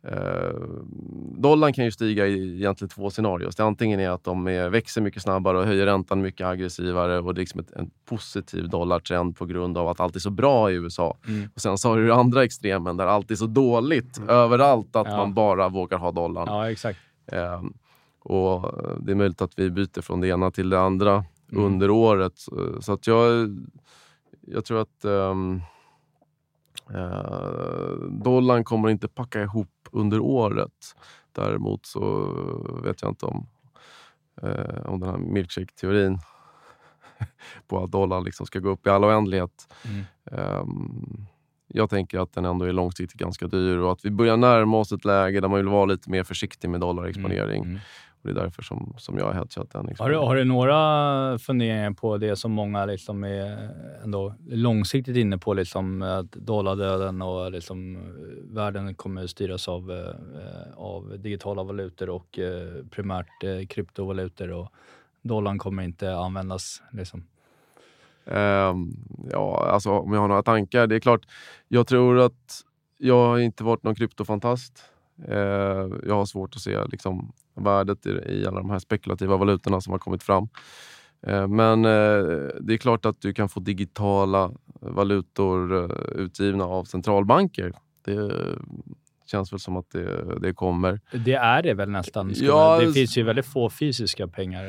Eh, 0.07 0.59
dollarn 1.37 1.73
kan 1.73 1.85
ju 1.85 1.91
stiga 1.91 2.27
i 2.27 2.55
egentligen 2.55 2.89
två 2.89 3.09
scenarier. 3.09 3.49
Det 3.57 3.63
antingen 3.63 3.99
är 3.99 4.09
att 4.09 4.23
de 4.23 4.47
är, 4.47 4.69
växer 4.69 5.01
mycket 5.01 5.21
snabbare 5.21 5.57
och 5.57 5.65
höjer 5.65 5.85
räntan 5.85 6.21
mycket 6.21 6.47
aggressivare 6.47 7.19
och 7.19 7.33
det 7.33 7.37
är 7.39 7.41
liksom 7.41 7.59
ett, 7.59 7.71
en 7.71 7.91
positiv 8.05 8.69
dollartrend 8.69 9.37
på 9.37 9.45
grund 9.45 9.77
av 9.77 9.87
att 9.87 9.99
allt 9.99 10.15
är 10.15 10.19
så 10.19 10.29
bra 10.29 10.71
i 10.71 10.73
USA. 10.75 11.17
Mm. 11.27 11.49
Och 11.55 11.61
Sen 11.61 11.77
så 11.77 11.89
har 11.89 11.97
du 11.97 12.07
den 12.07 12.19
andra 12.19 12.43
extremen 12.43 12.97
där 12.97 13.05
allt 13.07 13.31
är 13.31 13.35
så 13.35 13.45
dåligt 13.47 14.21
överallt 14.27 14.95
att 14.95 15.07
Ja. 15.07 15.17
man 15.17 15.33
bara 15.33 15.69
vågar 15.69 15.97
ha 15.97 16.11
dollarn. 16.11 16.47
Ja, 16.47 16.71
exakt. 16.71 16.99
Ehm, 17.31 17.73
och 18.19 18.65
eh, 18.65 18.97
det 18.99 19.11
är 19.11 19.15
möjligt 19.15 19.41
att 19.41 19.59
vi 19.59 19.69
byter 19.71 20.01
från 20.01 20.21
det 20.21 20.27
ena 20.27 20.51
till 20.51 20.69
det 20.69 20.79
andra 20.79 21.25
Mm. 21.51 21.65
under 21.65 21.89
året. 21.89 22.33
Så- 22.79 22.93
att 22.93 23.07
jag, 23.07 23.57
jag 24.41 24.65
tror 24.65 24.81
att 24.81 25.05
um, 25.05 25.61
dollarn 28.09 28.63
kommer 28.63 28.89
inte 28.89 29.07
packa 29.07 29.41
ihop 29.41 29.67
under 29.93 30.19
året. 30.19 30.95
Däremot 31.31 31.85
så 31.85 32.25
vet 32.83 33.01
jag 33.01 33.11
inte 33.11 33.25
om, 33.25 33.47
eh, 34.41 34.85
om 34.85 34.99
den 34.99 35.09
här 35.09 35.17
milkshake-teorin 35.17 36.19
på 37.67 37.83
att 37.83 37.91
dollarn 37.91 38.23
liksom 38.23 38.45
ska 38.45 38.59
gå 38.59 38.69
upp 38.69 38.87
i 38.87 38.89
all 38.89 39.03
oändlighet. 39.03 39.73
Mm. 39.85 40.03
Ehm, 40.31 41.25
jag 41.67 41.89
tänker 41.89 42.19
att 42.19 42.33
den 42.33 42.45
ändå 42.45 42.65
är 42.65 42.73
långsiktigt 42.73 43.19
ganska 43.19 43.47
dyr 43.47 43.77
och 43.77 43.91
att 43.91 44.05
vi 44.05 44.11
börjar 44.11 44.37
närma 44.37 44.77
oss 44.77 44.91
ett 44.91 45.05
läge 45.05 45.41
där 45.41 45.47
man 45.47 45.57
vill 45.57 45.67
vara 45.67 45.85
lite 45.85 46.09
mer 46.09 46.23
försiktig 46.23 46.69
med 46.69 46.79
dollarexponering. 46.79 47.63
Mm. 47.63 47.79
Och 48.23 48.29
det 48.29 48.39
är 48.39 48.43
därför 48.43 48.63
som, 48.63 48.93
som 48.97 49.17
jag 49.17 49.25
har 49.25 49.33
hedgat 49.33 49.71
den. 49.71 49.95
Har, 49.99 50.09
du, 50.09 50.17
har 50.17 50.35
du 50.35 50.43
några 50.43 51.39
funderingar 51.39 51.91
på 51.91 52.17
det 52.17 52.35
som 52.35 52.51
många 52.51 52.85
liksom 52.85 53.23
är 53.23 53.69
ändå 54.03 54.33
långsiktigt 54.49 55.17
inne 55.17 55.37
på, 55.37 55.53
liksom 55.53 56.01
att 56.01 56.31
dollardöden 56.31 57.21
och 57.21 57.51
liksom, 57.51 57.95
eh, 57.95 58.01
världen 58.55 58.95
kommer 58.95 59.27
styras 59.27 59.67
av, 59.67 59.91
eh, 59.91 60.73
av 60.75 61.19
digitala 61.19 61.63
valutor 61.63 62.09
och 62.09 62.39
eh, 62.39 62.85
primärt 62.91 63.43
eh, 63.43 63.65
kryptovalutor 63.67 64.51
och 64.51 64.73
dollarn 65.21 65.59
kommer 65.59 65.83
inte 65.83 66.15
användas. 66.15 66.81
Liksom. 66.91 67.23
Ehm, 68.25 68.93
ja, 69.31 69.67
alltså 69.71 69.89
om 69.91 70.13
jag 70.13 70.21
har 70.21 70.27
några 70.27 70.43
tankar. 70.43 70.87
Det 70.87 70.95
är 70.95 70.99
klart, 70.99 71.25
jag 71.67 71.87
tror 71.87 72.19
att 72.19 72.61
jag 72.97 73.27
har 73.27 73.39
inte 73.39 73.63
varit 73.63 73.83
någon 73.83 73.95
kryptofantast. 73.95 74.92
Eh, 75.27 75.87
jag 76.07 76.15
har 76.15 76.25
svårt 76.25 76.55
att 76.55 76.61
se 76.61 76.85
liksom, 76.85 77.31
värdet 77.55 78.05
i, 78.05 78.09
i 78.09 78.45
alla 78.47 78.57
de 78.57 78.69
här 78.69 78.79
spekulativa 78.79 79.37
valutorna 79.37 79.81
som 79.81 79.91
har 79.91 79.99
kommit 79.99 80.23
fram. 80.23 80.47
Eh, 81.27 81.47
men 81.47 81.85
eh, 81.85 82.21
det 82.61 82.73
är 82.73 82.77
klart 82.77 83.05
att 83.05 83.21
du 83.21 83.33
kan 83.33 83.49
få 83.49 83.59
digitala 83.59 84.51
valutor 84.79 85.91
utgivna 86.19 86.63
av 86.63 86.83
centralbanker. 86.83 87.73
Det 88.05 88.31
känns 89.25 89.53
väl 89.53 89.59
som 89.59 89.77
att 89.77 89.89
det, 89.91 90.39
det 90.39 90.53
kommer. 90.53 90.99
Det 91.25 91.33
är 91.33 91.61
det 91.63 91.73
väl 91.73 91.89
nästan. 91.89 92.31
Ja, 92.35 92.79
det 92.79 92.93
finns 92.93 93.17
ju 93.17 93.23
väldigt 93.23 93.45
få 93.45 93.69
fysiska 93.69 94.27
pengar. 94.27 94.63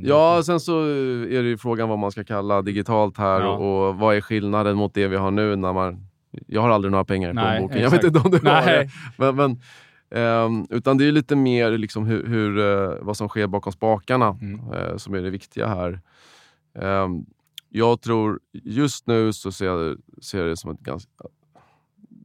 Ja, 0.00 0.42
sen 0.42 0.60
så 0.60 0.80
är 0.82 1.42
det 1.42 1.48
ju 1.48 1.58
frågan 1.58 1.88
vad 1.88 1.98
man 1.98 2.10
ska 2.12 2.24
kalla 2.24 2.62
digitalt 2.62 3.18
här 3.18 3.40
Ja. 3.40 3.48
och, 3.48 3.88
och 3.88 3.96
vad 3.96 4.16
är 4.16 4.20
skillnaden 4.20 4.76
mot 4.76 4.94
det 4.94 5.08
vi 5.08 5.16
har 5.16 5.30
nu 5.30 5.56
när 5.56 5.72
man... 5.72 6.06
Jag 6.46 6.60
har 6.62 6.70
aldrig 6.70 6.92
några 6.92 7.04
pengar 7.04 7.30
i 7.30 7.32
Nej, 7.32 7.58
plånboken. 7.58 7.82
Jag 7.82 7.90
vet 7.90 8.04
inte 8.04 8.18
om 8.18 8.30
du 8.30 8.48
har 8.48 8.66
det. 8.66 8.90
Men, 9.16 9.36
men, 9.36 9.60
ehm, 10.10 10.66
utan 10.70 10.98
det 10.98 11.04
är 11.04 11.12
lite 11.12 11.36
mer 11.36 11.78
liksom 11.78 12.06
hur, 12.06 12.26
hur, 12.26 12.58
eh, 12.58 12.98
vad 13.02 13.16
som 13.16 13.28
sker 13.28 13.46
bakom 13.46 13.72
spakarna 13.72 14.38
Mm. 14.40 14.72
eh, 14.72 14.96
som 14.96 15.14
är 15.14 15.22
det 15.22 15.30
viktiga 15.30 15.66
här. 15.68 16.00
Ehm, 16.78 17.26
jag 17.68 18.00
tror 18.00 18.40
just 18.52 19.06
nu 19.06 19.32
så 19.32 19.52
ser 19.52 19.66
jag, 19.66 19.98
ser 20.22 20.38
jag 20.38 20.48
det 20.48 20.56
som 20.56 20.70
ett 20.70 20.80
ganska... 20.80 21.10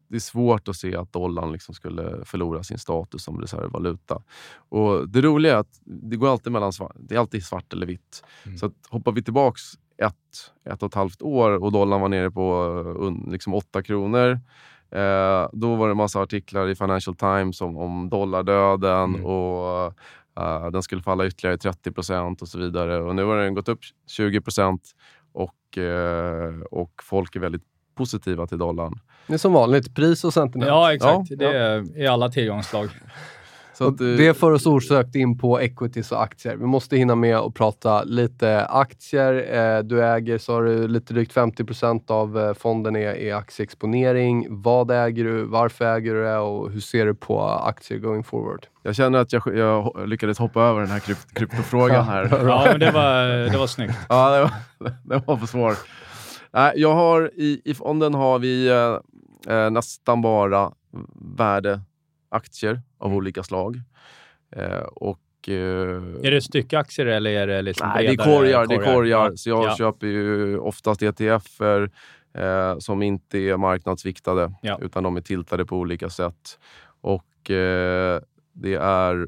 Det 0.08 0.16
är 0.18 0.20
svårt 0.20 0.68
att 0.68 0.76
se 0.76 0.96
att 0.96 1.14
dollarn 1.14 1.52
liksom 1.52 1.76
skulle 1.76 2.26
förlora 2.26 2.64
sin 2.64 2.78
status 2.78 3.24
som 3.24 3.42
reservvaluta. 3.42 4.22
Och 4.70 5.10
det 5.10 5.22
roliga 5.22 5.54
är 5.54 5.58
att 5.58 5.80
det 5.86 6.16
går 6.16 6.32
alltid 6.32 6.52
mellan 6.52 6.74
svart, 6.74 6.96
det 7.00 7.16
är 7.16 7.20
alltid 7.20 7.44
svart 7.46 7.74
eller 7.74 7.86
vitt. 7.86 8.24
Mm. 8.46 8.58
Så 8.58 8.66
att 8.66 8.74
hoppar 8.90 9.12
vi 9.12 9.24
tillbaks 9.24 9.62
ett, 9.98 10.14
ett 10.74 10.84
och 10.84 10.88
ett 10.90 10.96
halvt 10.96 11.22
år 11.22 11.64
och 11.64 11.72
dollarn 11.72 12.02
var 12.02 12.10
nere 12.10 12.32
på 12.32 13.16
eh, 13.26 13.32
liksom 13.32 13.54
8 13.54 13.84
kronor. 13.84 14.40
Eh, 14.92 15.50
då 15.54 15.76
var 15.76 15.88
det 15.88 15.94
massa 15.94 16.20
artiklar 16.20 16.68
i 16.68 16.76
Financial 16.76 17.16
Times 17.16 17.62
om, 17.62 17.78
om 17.78 18.10
dollardöden 18.10 19.16
Mm. 19.16 19.26
och 19.26 19.94
eh, 20.39 20.70
den 20.72 20.84
skulle 20.84 21.02
falla 21.02 21.26
ytterligare 21.28 21.58
30 21.58 21.92
procent 21.92 22.42
och 22.42 22.48
så 22.48 22.60
vidare. 22.60 22.98
Och 23.02 23.16
nu 23.16 23.24
har 23.24 23.38
den 23.38 23.54
gått 23.54 23.70
upp 23.70 23.80
20 24.08 24.42
procent 24.42 24.82
och, 25.34 25.78
eh, 25.78 26.60
och 26.72 26.92
folk 27.04 27.36
är 27.36 27.39
väldigt 27.39 27.64
positiva 27.98 28.48
till 28.48 28.58
dollarn. 28.58 29.00
Det 29.28 29.34
är 29.34 29.38
som 29.38 29.54
vanligt, 29.54 29.96
pris 29.96 30.24
och 30.24 30.34
sentiment. 30.34 30.68
Ja, 30.68 30.94
exakt. 30.94 31.30
Ja, 31.32 31.36
det 31.38 31.58
är 31.58 31.98
i 31.98 32.08
alla 32.08 32.30
tillgångsslag. 32.30 32.89
Att, 33.80 33.98
det 33.98 34.38
för 34.38 34.52
oss 34.52 34.66
osökt 34.66 35.16
in 35.16 35.38
på 35.38 35.60
equities 35.62 36.12
och 36.12 36.24
aktier. 36.24 36.56
Vi 36.56 36.66
måste 36.66 36.98
hinna 36.98 37.16
med 37.16 37.38
att 37.38 37.54
prata 37.54 38.04
lite 38.04 38.66
aktier. 38.66 39.34
Eh, 39.78 39.84
Du 39.84 40.04
äger, 40.06 40.38
sa 40.38 40.62
du, 40.62 40.88
lite 40.88 41.14
drygt 41.14 41.34
50% 41.36 42.12
av 42.12 42.40
eh, 42.40 42.54
fonden 42.54 42.96
är, 42.96 43.16
är 43.16 43.36
aktieexponering. 43.36 44.48
Vad 44.50 44.92
äger 44.92 45.24
du? 45.24 45.44
Varför 45.44 45.86
äger 45.86 46.14
du 46.14 46.24
det? 46.24 46.38
Och 46.38 46.72
hur 46.72 46.80
ser 46.80 47.06
du 47.06 47.16
på 47.16 47.42
aktier 47.50 48.00
going 48.00 48.24
forward? 48.24 48.68
jag 48.84 48.96
känner 48.96 49.20
att 49.20 49.34
jag, 49.34 49.44
jag 49.56 50.04
lyckades 50.10 50.40
hoppa 50.40 50.62
över 50.62 50.80
den 50.82 50.90
här 50.90 51.00
krypt, 51.00 51.34
kryptofrågan 51.34 52.06
här. 52.14 52.40
Ja, 52.48 52.64
men 52.72 52.80
det 52.80 52.92
var, 52.92 53.24
det 53.52 53.58
var 53.58 53.68
snyggt. 53.68 53.94
Ja, 54.10 54.30
det 54.38 54.42
var, 54.42 54.92
det 55.04 55.28
var 55.28 55.38
för 55.38 55.48
svår. 55.48 55.74
Nej, 56.54 56.74
jag 56.76 56.94
har, 56.94 57.32
i, 57.36 57.62
I 57.66 57.74
fonden 57.74 58.14
har 58.14 58.40
vi 58.40 58.68
eh, 58.70 59.56
eh, 59.56 59.70
nästan 59.70 60.22
bara 60.22 60.72
värdeaktier 61.38 62.82
av 63.02 63.14
olika 63.14 63.43
slag. 63.43 63.82
Eh, 64.56 64.78
och, 64.82 65.20
eh, 65.49 65.54
Är 66.24 66.32
det 66.32 66.41
styckaktier 66.41 67.06
eller 67.06 67.32
är 67.32 67.47
det 67.47 67.62
liksom 67.62 67.89
Nej, 67.95 68.08
det 68.08 68.14
är 68.14 68.26
korgar. 68.26 68.66
Det 68.68 68.76
är 68.76 68.93
korgar. 68.93 69.36
Så 69.36 69.49
jag 69.49 69.66
Ja. 69.66 69.76
köper 69.78 70.08
ju 70.08 70.58
oftast 70.58 71.02
ETFer 71.02 71.91
eh, 72.34 72.78
som 72.80 73.02
inte 73.02 73.38
är 73.39 73.58
marknadsviktade 73.58 74.54
Ja. 74.62 74.80
utan 74.82 75.04
de 75.04 75.18
är 75.18 75.22
tiltade 75.22 75.66
på 75.66 75.78
olika 75.78 76.10
sätt. 76.10 76.60
Och 77.02 77.52
eh, 77.52 78.22
det 78.54 78.74
är 78.76 79.28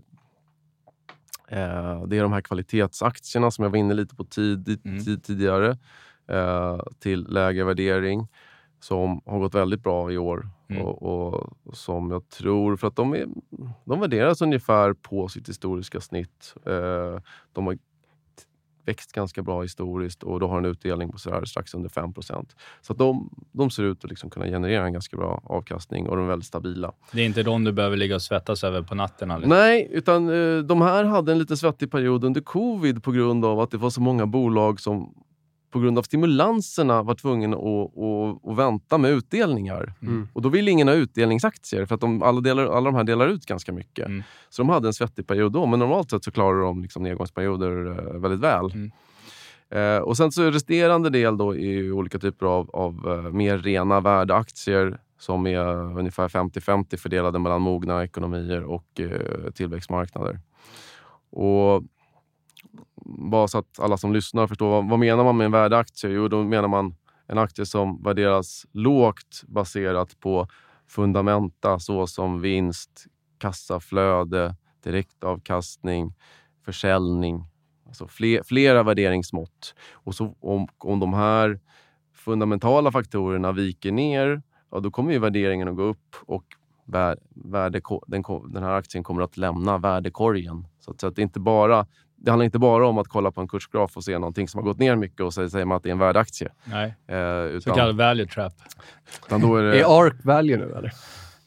eh, 1.47 2.03
det 2.07 2.17
är 2.17 2.21
de 2.21 2.34
här 2.34 2.41
kvalitetsaktierna 2.41 3.51
som 3.51 3.63
jag 3.63 3.69
var 3.69 3.78
inne 3.78 3.93
lite 3.93 4.15
på 4.15 4.24
tid, 4.24 4.80
Mm. 4.86 5.03
tid, 5.05 5.24
tidigare 5.24 5.78
eh, 6.30 6.80
till 6.99 7.24
lägre 7.30 7.63
värdering 7.63 8.28
som 8.84 9.21
har 9.25 9.39
gått 9.39 9.55
väldigt 9.55 9.84
bra 9.84 10.11
i 10.11 10.17
år. 10.17 10.49
Mm. 10.69 10.81
Och, 10.81 11.03
och 11.03 11.77
som 11.77 12.11
jag 12.11 12.29
tror, 12.29 12.75
för 12.75 12.88
att 12.88 12.95
de, 12.95 13.13
är, 13.13 13.27
de 13.86 13.99
värderas 13.99 14.41
ungefär 14.41 14.93
på 14.93 15.27
sitt 15.27 15.49
historiska 15.49 16.01
snitt. 16.01 16.55
Eh, 16.65 17.21
de 17.53 17.67
har 17.67 17.77
växt 18.86 19.11
ganska 19.11 19.41
bra 19.41 19.61
historiskt 19.61 20.23
och 20.23 20.39
då 20.39 20.47
har 20.47 20.57
en 20.57 20.65
utdelning 20.65 21.11
på 21.11 21.17
sådär 21.17 21.45
strax 21.45 21.73
under 21.73 21.89
5% 21.89 22.45
Så 22.81 22.93
de, 22.93 23.29
de 23.51 23.69
ser 23.69 23.84
ut 23.84 24.03
att 24.03 24.09
liksom 24.09 24.29
kunna 24.29 24.45
generera 24.45 24.86
en 24.86 24.93
ganska 24.93 25.17
bra 25.17 25.41
avkastning 25.45 26.07
och 26.07 26.15
de 26.15 26.25
är 26.25 26.29
väldigt 26.29 26.47
stabila. 26.47 26.91
Det 27.11 27.21
är 27.21 27.25
inte 27.25 27.43
de 27.43 27.63
du 27.63 27.71
behöver 27.71 27.97
ligga 27.97 28.15
och 28.15 28.21
svettas 28.21 28.63
över 28.63 28.81
på 28.81 28.95
natten. 28.95 29.31
Eller? 29.31 29.47
Nej, 29.47 29.88
utan 29.91 30.29
eh, 30.29 30.63
de 30.63 30.81
här 30.81 31.03
hade 31.03 31.31
en 31.31 31.39
lite 31.39 31.57
svettig 31.57 31.91
period 31.91 32.23
under 32.23 32.41
covid 32.41 33.03
på 33.03 33.11
grund 33.11 33.45
av 33.45 33.59
att 33.59 33.71
det 33.71 33.77
var 33.77 33.89
så 33.89 34.01
många 34.01 34.25
bolag 34.25 34.79
som 34.79 35.13
på 35.74 35.80
grund 35.80 35.97
av 35.97 36.03
stimulanserna 36.03 37.03
var 37.03 37.15
tvungna 37.15 37.57
att, 37.57 37.97
att, 37.97 38.51
att 38.51 38.57
vänta 38.57 38.97
med 38.97 39.11
utdelningar. 39.11 39.93
Mm. 40.01 40.28
Och 40.34 40.41
då 40.41 40.49
ville 40.49 40.71
ingen 40.71 40.88
ha 40.88 40.95
utdelningsaktier 40.95 41.86
för 41.86 41.95
att 41.95 42.01
de, 42.01 42.24
alla, 42.24 42.41
delar, 42.41 42.65
alla 42.65 42.91
de 42.91 42.95
här 42.95 43.03
delar 43.03 43.28
ut 43.28 43.45
ganska 43.45 43.71
mycket. 43.71 44.05
Mm. 44.05 44.24
Så 44.49 44.61
de 44.61 44.69
hade 44.69 44.88
en 44.88 44.93
svettig 44.93 45.28
period 45.28 45.51
då, 45.51 45.65
men 45.65 45.80
normalt 45.80 46.09
sett 46.09 46.24
så 46.24 46.32
klarar 46.32 46.61
de 46.61 46.82
liksom 46.82 47.03
nedgångsperioder 47.03 47.86
eh, 47.88 48.19
väldigt 48.19 48.39
väl. 48.39 48.71
Mm. 48.71 48.91
Eh, 49.69 50.01
och 50.01 50.17
sen 50.17 50.32
så 50.32 50.51
resterande 50.51 51.09
del 51.09 51.38
då 51.38 51.55
är 51.55 51.91
olika 51.91 52.19
typer 52.19 52.45
av, 52.45 52.69
av 52.74 53.11
eh, 53.11 53.32
mer 53.32 53.57
rena 53.57 53.99
värdeaktier 53.99 54.97
som 55.19 55.47
är 55.47 55.99
ungefär 55.99 56.28
50-50 56.28 56.97
fördelade 56.97 57.39
mellan 57.39 57.61
mogna 57.61 58.03
ekonomier 58.03 58.63
och 58.63 58.99
eh, 58.99 59.51
tillväxtmarknader. 59.51 60.39
Och 61.32 61.84
bara 63.06 63.47
så 63.47 63.58
att 63.58 63.80
alla 63.80 63.97
som 63.97 64.14
lyssnar 64.14 64.47
förstår, 64.47 64.70
vad, 64.70 64.89
vad 64.89 64.99
menar 64.99 65.24
man 65.24 65.38
med 65.38 65.45
en 65.45 65.51
värdeaktie? 65.51 66.10
Jo, 66.10 66.28
då 66.28 66.43
menar 66.43 66.68
man 66.68 66.95
en 67.28 67.38
aktie 67.38 67.66
som 67.66 68.04
värderas 68.04 68.66
lågt 68.72 69.43
baserat 69.47 70.20
på 70.20 70.47
fundamenta 70.88 71.80
såsom 71.80 72.41
vinst, 72.41 73.06
kassaflöde, 73.38 74.56
direktavkastning, 74.84 76.14
försäljning. 76.66 77.45
Alltså 77.88 78.08
fler, 78.08 78.43
flera 78.43 78.84
värderingsmått. 78.84 79.76
Och 79.93 80.16
så 80.16 80.36
om, 80.39 80.68
om 80.78 80.99
de 80.99 81.14
här 81.14 81.60
fundamentala 82.14 82.91
faktorerna 82.91 83.51
viker 83.51 83.91
ner, 83.91 84.41
ja, 84.72 84.80
då 84.80 84.91
kommer 84.91 85.12
ju 85.14 85.20
värderingen 85.20 85.68
att 85.68 85.76
gå 85.76 85.84
upp 85.84 86.16
och 86.26 86.43
värde, 86.86 87.82
den, 88.08 88.24
den 88.47 88.64
här 88.64 88.74
aktien 88.74 89.04
kommer 89.04 89.22
att 89.22 89.38
lämna 89.38 89.78
värdekorgen. 89.78 90.68
Så 90.80 90.91
att, 90.91 91.01
så 91.01 91.08
att 91.08 91.16
det, 91.16 91.22
är 91.22 91.24
inte 91.24 91.39
bara, 91.39 91.88
det 92.24 92.32
handlar 92.32 92.45
inte 92.45 92.59
bara 92.59 92.88
om 92.88 92.97
att 92.97 93.07
kolla 93.07 93.32
på 93.32 93.41
en 93.41 93.47
kursgraf 93.47 93.97
och 93.97 94.03
se 94.03 94.19
någonting 94.19 94.47
som 94.47 94.57
har 94.57 94.65
gått 94.65 94.80
ner 94.80 94.95
mycket 94.95 95.19
och 95.21 95.34
så 95.34 95.49
säger 95.49 95.65
man 95.65 95.78
att 95.78 95.84
det 95.84 95.89
är 95.89 95.91
en 95.91 95.99
värdeaktie. 95.99 96.49
Nej, 96.63 96.86
Eh, 97.07 97.15
så 97.15 97.17
utan, 97.49 97.76
kallad 97.76 97.95
value 97.97 98.26
trap. 98.28 98.53
utan 99.26 99.41
då 99.41 99.55
är 99.55 99.63
det, 99.63 99.80
Är 99.80 99.99
ARK 100.05 100.15
value 100.24 100.57
nu 100.57 100.74
eller? 100.78 100.91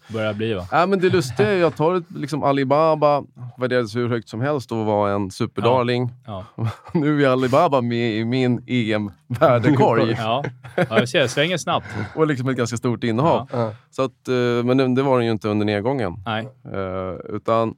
Börjar 0.08 0.34
bli 0.34 0.54
va? 0.54 0.66
Ja, 0.70 0.86
men 0.86 1.00
det 1.00 1.08
lustiga 1.10 1.48
är, 1.52 1.56
jag 1.56 1.76
tar 1.76 1.94
ett, 1.94 2.04
liksom 2.16 2.42
Alibaba, 2.42 3.22
värderades 3.58 3.96
hur 3.96 4.08
högt 4.08 4.28
som 4.28 4.40
helst 4.40 4.72
och 4.72 4.78
var 4.78 5.08
en 5.10 5.30
superdarling. 5.30 6.10
Ja. 6.26 6.44
Nu 6.94 7.24
är 7.24 7.28
Alibaba 7.28 7.80
med 7.80 8.16
i 8.16 8.24
min 8.24 8.62
EM-värdekorg 8.66 10.14
Ja, 10.18 10.44
ja 10.76 10.84
jag 10.88 11.08
ser. 11.08 11.20
Det 11.20 11.28
svänger 11.28 11.56
snabbt. 11.56 11.86
och 12.14 12.26
liksom 12.26 12.48
ett 12.48 12.56
ganska 12.56 12.76
stort 12.76 13.04
innehav. 13.04 13.48
Ja. 13.52 13.72
Så 13.90 14.02
att, 14.02 14.28
eh, 14.28 14.64
men 14.64 14.76
det- 14.76 14.94
det 14.94 15.02
var 15.02 15.16
den 15.16 15.26
ju 15.26 15.32
inte 15.32 15.48
under 15.48 15.66
nedgången. 15.66 16.14
Nej. 16.26 16.48
Eh, 16.74 17.34
utan 17.36 17.74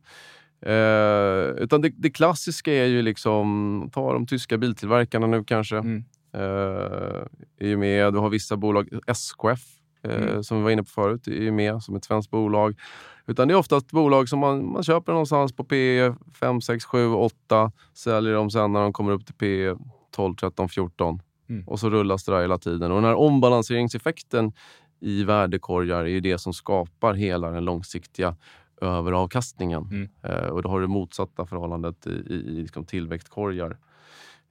eh, 0.62 1.62
utan 1.62 1.80
det, 1.80 1.92
det 1.96 2.11
klassiska 2.11 2.72
är 2.72 2.84
ju 2.86 3.02
liksom, 3.02 3.90
ta 3.92 4.12
de 4.12 4.26
tyska 4.26 4.59
biltillverkarna 4.59 5.26
nu 5.26 5.44
kanske. 5.44 5.76
Mm. 5.76 6.04
Eh, 6.32 7.22
är 7.61 7.66
ju 7.66 7.76
med. 7.76 8.12
Du 8.12 8.18
har 8.18 8.28
vissa 8.30 8.56
bolag, 8.56 8.88
SKF 9.06 9.61
eh, 10.02 10.22
Mm. 10.22 10.44
som 10.44 10.56
vi 10.56 10.62
var 10.62 10.70
inne 10.70 10.82
på 10.82 10.90
förut, 10.90 11.26
är 11.26 11.32
ju 11.32 11.50
med 11.52 11.82
som 11.82 11.96
ett 11.96 12.04
svenskt 12.04 12.30
bolag. 12.30 12.78
Utan 13.26 13.48
det 13.48 13.54
är 13.54 13.59
oftast 13.59 13.90
bolag 13.90 14.28
som 14.28 14.38
man, 14.38 14.72
man 14.72 14.82
köper 14.82 15.12
någonstans 15.12 15.52
på 15.52 15.64
P 15.64 16.00
5, 16.40 16.61
6, 16.61 16.84
7, 16.84 17.06
8. 17.09 17.72
Säljer 17.94 18.32
dem 18.34 18.50
sen 18.50 18.72
när 18.72 18.80
de 18.80 18.92
kommer 18.92 19.12
upp 19.12 19.26
till 19.26 19.34
P 19.34 19.74
12, 20.16 20.34
13, 20.34 20.68
14. 20.68 21.22
Mm. 21.48 21.68
Och 21.68 21.80
så 21.80 21.90
rullas 21.90 22.24
det 22.24 22.32
där 22.32 22.40
hela 22.40 22.59
tiden. 22.59 22.90
Och 22.90 22.96
den 22.96 23.04
här 23.04 23.14
ombalanseringseffekten 23.18 24.52
i 25.00 25.24
värdekorgar 25.24 26.00
är 26.04 26.09
ju 26.09 26.20
det 26.20 26.38
som 26.38 26.52
skapar 26.52 27.14
hela 27.14 27.50
den 27.50 27.64
långsiktiga 27.64 28.36
överavkastningen. 28.81 29.83
Mm. 29.83 30.09
Eh, 30.22 30.49
och 30.49 30.62
då 30.62 30.68
har 30.68 30.81
du 30.81 30.87
motsatta 30.87 31.47
förhållandet 31.47 32.07
i, 32.07 32.11
i, 32.11 32.35
i 32.35 32.62
liksom 32.62 32.85
tillväxtkorgar. 32.85 33.79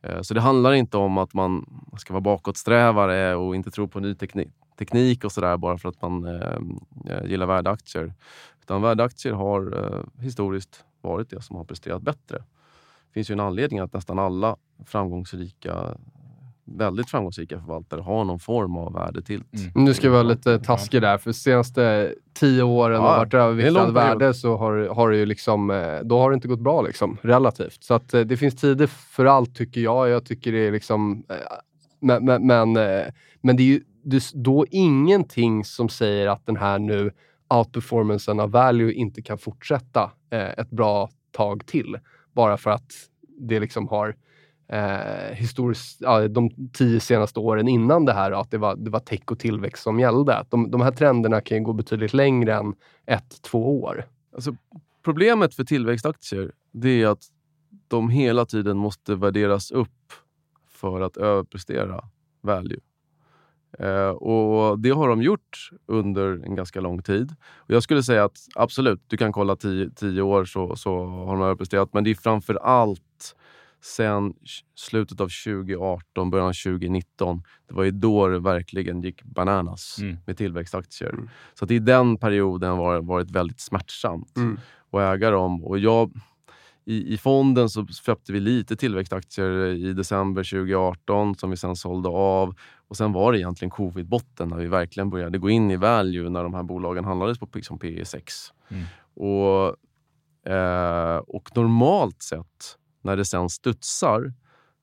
Eh, 0.01 0.21
så 0.21 0.33
det 0.33 0.41
handlar 0.41 0.73
inte 0.73 0.97
om 0.97 1.17
att 1.17 1.33
man 1.33 1.65
ska 1.97 2.13
vara 2.13 2.21
bakåtsträvare 2.21 3.35
och 3.35 3.55
inte 3.55 3.71
tro 3.71 3.87
på 3.87 3.99
ny 3.99 4.15
teknik, 4.15 4.49
teknik 4.79 5.23
och 5.23 5.31
sådär 5.31 5.57
bara 5.57 5.77
för 5.77 5.89
att 5.89 6.01
man 6.01 6.25
eh, 6.25 6.57
eh, 7.09 7.25
gillar 7.25 7.45
värdeaktier. 7.45 8.13
Utan 8.61 8.81
värdeaktier 8.81 9.33
har 9.33 9.85
eh, 9.85 10.23
historiskt 10.23 10.85
varit 11.01 11.29
det 11.29 11.41
som 11.41 11.55
har 11.55 11.63
presterat 11.63 12.01
bättre. 12.01 12.37
Det 12.37 13.13
finns 13.13 13.29
ju 13.29 13.33
en 13.33 13.39
anledning 13.39 13.79
att 13.79 13.93
nästan 13.93 14.19
alla 14.19 14.57
framgångsrika 14.85 15.97
väldigt 16.67 17.09
framgångsrika 17.09 17.59
förvaltare 17.59 18.01
har 18.01 18.23
någon 18.25 18.39
form 18.39 18.77
av 18.77 18.93
värdetilt. 18.93 19.53
Mm. 19.53 19.85
Nu 19.85 19.93
ska 19.93 20.07
jag 20.07 20.11
vara 20.11 20.23
lite 20.23 20.59
taskig 20.59 21.01
där, 21.01 21.17
för 21.17 21.31
senaste 21.31 22.13
tio 22.33 22.63
åren 22.63 22.95
Ja, 22.95 23.01
har 23.09 23.17
varit 23.17 23.33
överviktad 23.33 23.73
period. 23.73 23.93
värde 23.93 24.33
så 24.33 24.57
har, 24.57 24.87
har 24.87 25.11
det 25.11 25.17
ju 25.17 25.25
liksom, 25.25 25.71
eh, 25.71 25.99
då 26.03 26.19
har 26.19 26.29
det 26.29 26.33
inte 26.33 26.47
gått 26.47 26.59
bra 26.59 26.81
liksom, 26.81 27.17
relativt. 27.21 27.83
Så 27.83 27.93
att, 27.93 28.13
eh, 28.13 28.21
det 28.21 28.37
finns 28.37 28.55
tider 28.55 28.87
för 28.87 29.25
allt 29.25 29.55
tycker 29.55 29.81
jag. 29.81 30.09
Jag 30.09 30.25
tycker 30.25 30.51
det 30.51 30.67
är 30.67 30.71
liksom, 30.71 31.23
eh, 31.29 31.35
men, 31.99 32.25
men, 32.25 32.47
men, 32.47 32.73
men 33.41 33.57
det 33.57 33.63
är 33.63 33.67
ju 33.67 33.81
det 34.03 34.15
är 34.17 34.43
då 34.43 34.65
ingenting 34.71 35.65
som 35.65 35.89
säger 35.89 36.27
att 36.27 36.45
den 36.45 36.57
här 36.57 36.79
nu 36.79 37.11
outperformancen 37.49 38.39
av 38.39 38.51
value 38.51 38.93
inte 38.93 39.21
kan 39.21 39.37
fortsätta 39.37 40.11
ett 40.57 40.69
bra 40.69 41.09
tag 41.31 41.65
till. 41.65 41.97
Bara 42.35 42.57
för 42.57 42.71
att 42.71 42.91
det 43.39 43.59
liksom 43.59 43.87
har 43.87 44.15
eh, 44.69 45.33
historiskt, 45.33 46.01
ja, 46.01 46.27
de 46.27 46.49
tio 46.73 46.99
senaste 46.99 47.39
åren 47.39 47.67
innan 47.67 48.05
det 48.05 48.13
här, 48.13 48.31
att 48.31 48.51
det 48.51 48.57
var, 48.57 48.75
det 48.75 48.89
var 48.89 48.99
tech 48.99 49.21
och 49.25 49.39
tillväxt 49.39 49.83
som 49.83 49.99
gällde. 49.99 50.37
Att 50.37 50.51
De, 50.51 50.71
de 50.71 50.81
här 50.81 50.91
trenderna 50.91 51.41
kan 51.41 51.57
ju 51.57 51.63
gå 51.63 51.73
betydligt 51.73 52.13
längre 52.13 52.53
än 52.55 52.73
ett, 53.05 53.41
två 53.41 53.81
år. 53.83 54.05
Alltså, 54.35 54.55
problemet 55.03 55.55
för 55.55 55.63
tillväxtaktier 55.63 56.51
det 56.71 57.03
är 57.03 57.07
att 57.07 57.23
de 57.87 58.09
hela 58.09 58.45
tiden 58.45 58.77
måste 58.77 59.15
värderas 59.15 59.71
upp 59.71 60.13
för 60.69 61.01
att 61.01 61.17
överprestera 61.17 62.03
value. 62.41 62.79
Eh, 63.79 64.09
och 64.09 64.79
Det 64.79 64.89
har 64.89 65.07
de 65.07 65.21
gjort 65.21 65.69
under 65.85 66.45
en 66.45 66.55
ganska 66.55 66.81
lång 66.81 67.01
tid. 67.01 67.35
Och 67.55 67.73
jag 67.73 67.83
skulle 67.83 68.03
säga 68.03 68.23
att 68.23 68.37
absolut, 68.55 69.01
du 69.07 69.17
kan 69.17 69.31
kolla 69.31 69.55
tio, 69.55 69.89
tio 69.89 70.21
år 70.21 70.45
så, 70.45 70.75
så 70.75 71.05
har 71.05 71.35
de 71.35 71.41
överpresterat. 71.41 71.93
Men 71.93 72.03
det 72.03 72.09
är 72.09 72.15
framför 72.15 72.55
allt 72.55 73.01
sen 73.81 74.33
slutet 74.75 75.21
av 75.21 75.29
2018, 75.45 76.29
början 76.29 76.47
av 76.47 76.53
2019. 76.53 77.43
Det 77.67 77.73
var 77.73 77.83
ju 77.83 77.91
då 77.91 78.27
det 78.27 78.39
verkligen 78.39 79.01
gick 79.01 79.23
bananas 79.23 79.97
Mm. 80.01 80.17
med 80.25 80.37
tillväxtaktier. 80.37 81.09
Mm. 81.09 81.29
Så 81.53 81.65
att 81.65 81.71
i 81.71 81.79
den 81.79 82.17
perioden 82.17 82.77
var 82.77 82.93
det 82.95 83.01
varit 83.01 83.31
väldigt 83.31 83.59
smärtsamt 83.59 84.33
att 84.91 84.99
äga 85.15 85.31
dem. 85.31 85.63
Och 85.65 85.79
jag, 85.79 86.11
i, 86.85 87.13
I 87.13 87.17
fonden 87.17 87.69
så 87.69 87.87
köpte 87.87 88.31
vi 88.33 88.39
lite 88.39 88.75
tillväxtaktier 88.75 89.51
i 89.67 89.93
december 89.93 90.43
2018 90.43 91.35
som 91.35 91.49
vi 91.49 91.57
sen 91.57 91.75
sålde 91.75 92.09
av. 92.09 92.55
Och 92.89 92.97
Sen 92.97 93.13
var 93.13 93.31
det 93.31 93.39
egentligen 93.39 93.69
covid-botten 93.71 94.49
när 94.49 94.57
vi 94.57 94.67
verkligen 94.67 95.09
började 95.09 95.37
gå 95.37 95.49
in 95.49 95.71
i 95.71 95.75
value 95.77 96.29
när 96.29 96.43
de 96.43 96.53
här 96.53 96.63
bolagen 96.63 97.05
handlades 97.05 97.39
på 97.39 97.47
liksom 97.53 97.79
P 97.79 98.05
6. 98.05 98.33
Mm. 98.69 98.83
Och, 99.13 99.75
eh, 100.53 101.17
och 101.17 101.49
normalt 101.55 102.21
sett, 102.21 102.77
när 103.07 103.17
det 103.17 103.25
sen 103.25 103.49
studsar, 103.49 104.33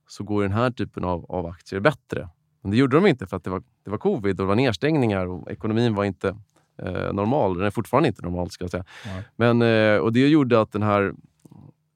så 0.09 0.25
går 0.25 0.43
den 0.43 0.53
här 0.53 0.71
typen 0.71 1.05
av, 1.05 1.27
av 1.29 1.47
aktier 1.47 1.81
bättre. 1.81 2.29
Men 2.61 2.71
det 2.71 2.77
gjorde 2.77 2.97
de 2.97 3.07
inte 3.07 3.27
för 3.27 3.37
att 3.37 3.45
det 3.45 3.51
var, 3.51 3.63
det 3.85 3.91
var 3.91 3.99
covid 3.99 4.31
och 4.41 4.47
det 4.47 4.49
var 4.49 4.55
nedstängningar 4.55 5.27
och 5.27 5.51
ekonomin 5.51 5.95
var 5.95 6.05
inte 6.05 6.37
eh, 6.79 7.13
normal. 7.13 7.57
Den 7.57 7.67
är 7.67 7.71
fortfarande 7.71 8.09
inte 8.09 8.23
normal 8.23 8.51
ska 8.51 8.65
jag 8.65 8.71
säga. 8.71 8.85
Nej. 9.07 9.23
Men, 9.37 9.63
eh, 9.63 9.99
och 9.99 10.13
det 10.13 10.29
gjorde 10.29 10.61
att 10.61 10.73
den 10.73 10.83
här 10.83 11.15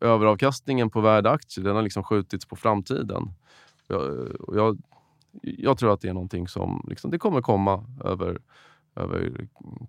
överavkastningen 0.00 0.90
på 0.90 1.00
värdeaktier, 1.00 1.64
den 1.64 1.76
har 1.76 1.82
liksom 1.82 2.02
skjutits 2.02 2.46
på 2.46 2.56
framtiden. 2.56 3.30
Jag, 3.86 4.00
och 4.40 4.56
jag, 4.56 4.78
jag 5.42 5.78
tror 5.78 5.92
att 5.92 6.00
det 6.00 6.08
är 6.08 6.12
någonting 6.12 6.48
som 6.48 6.86
liksom, 6.88 7.10
det 7.10 7.18
kommer 7.18 7.42
komma 7.42 7.84
över, 8.04 8.38
över 8.99 9.30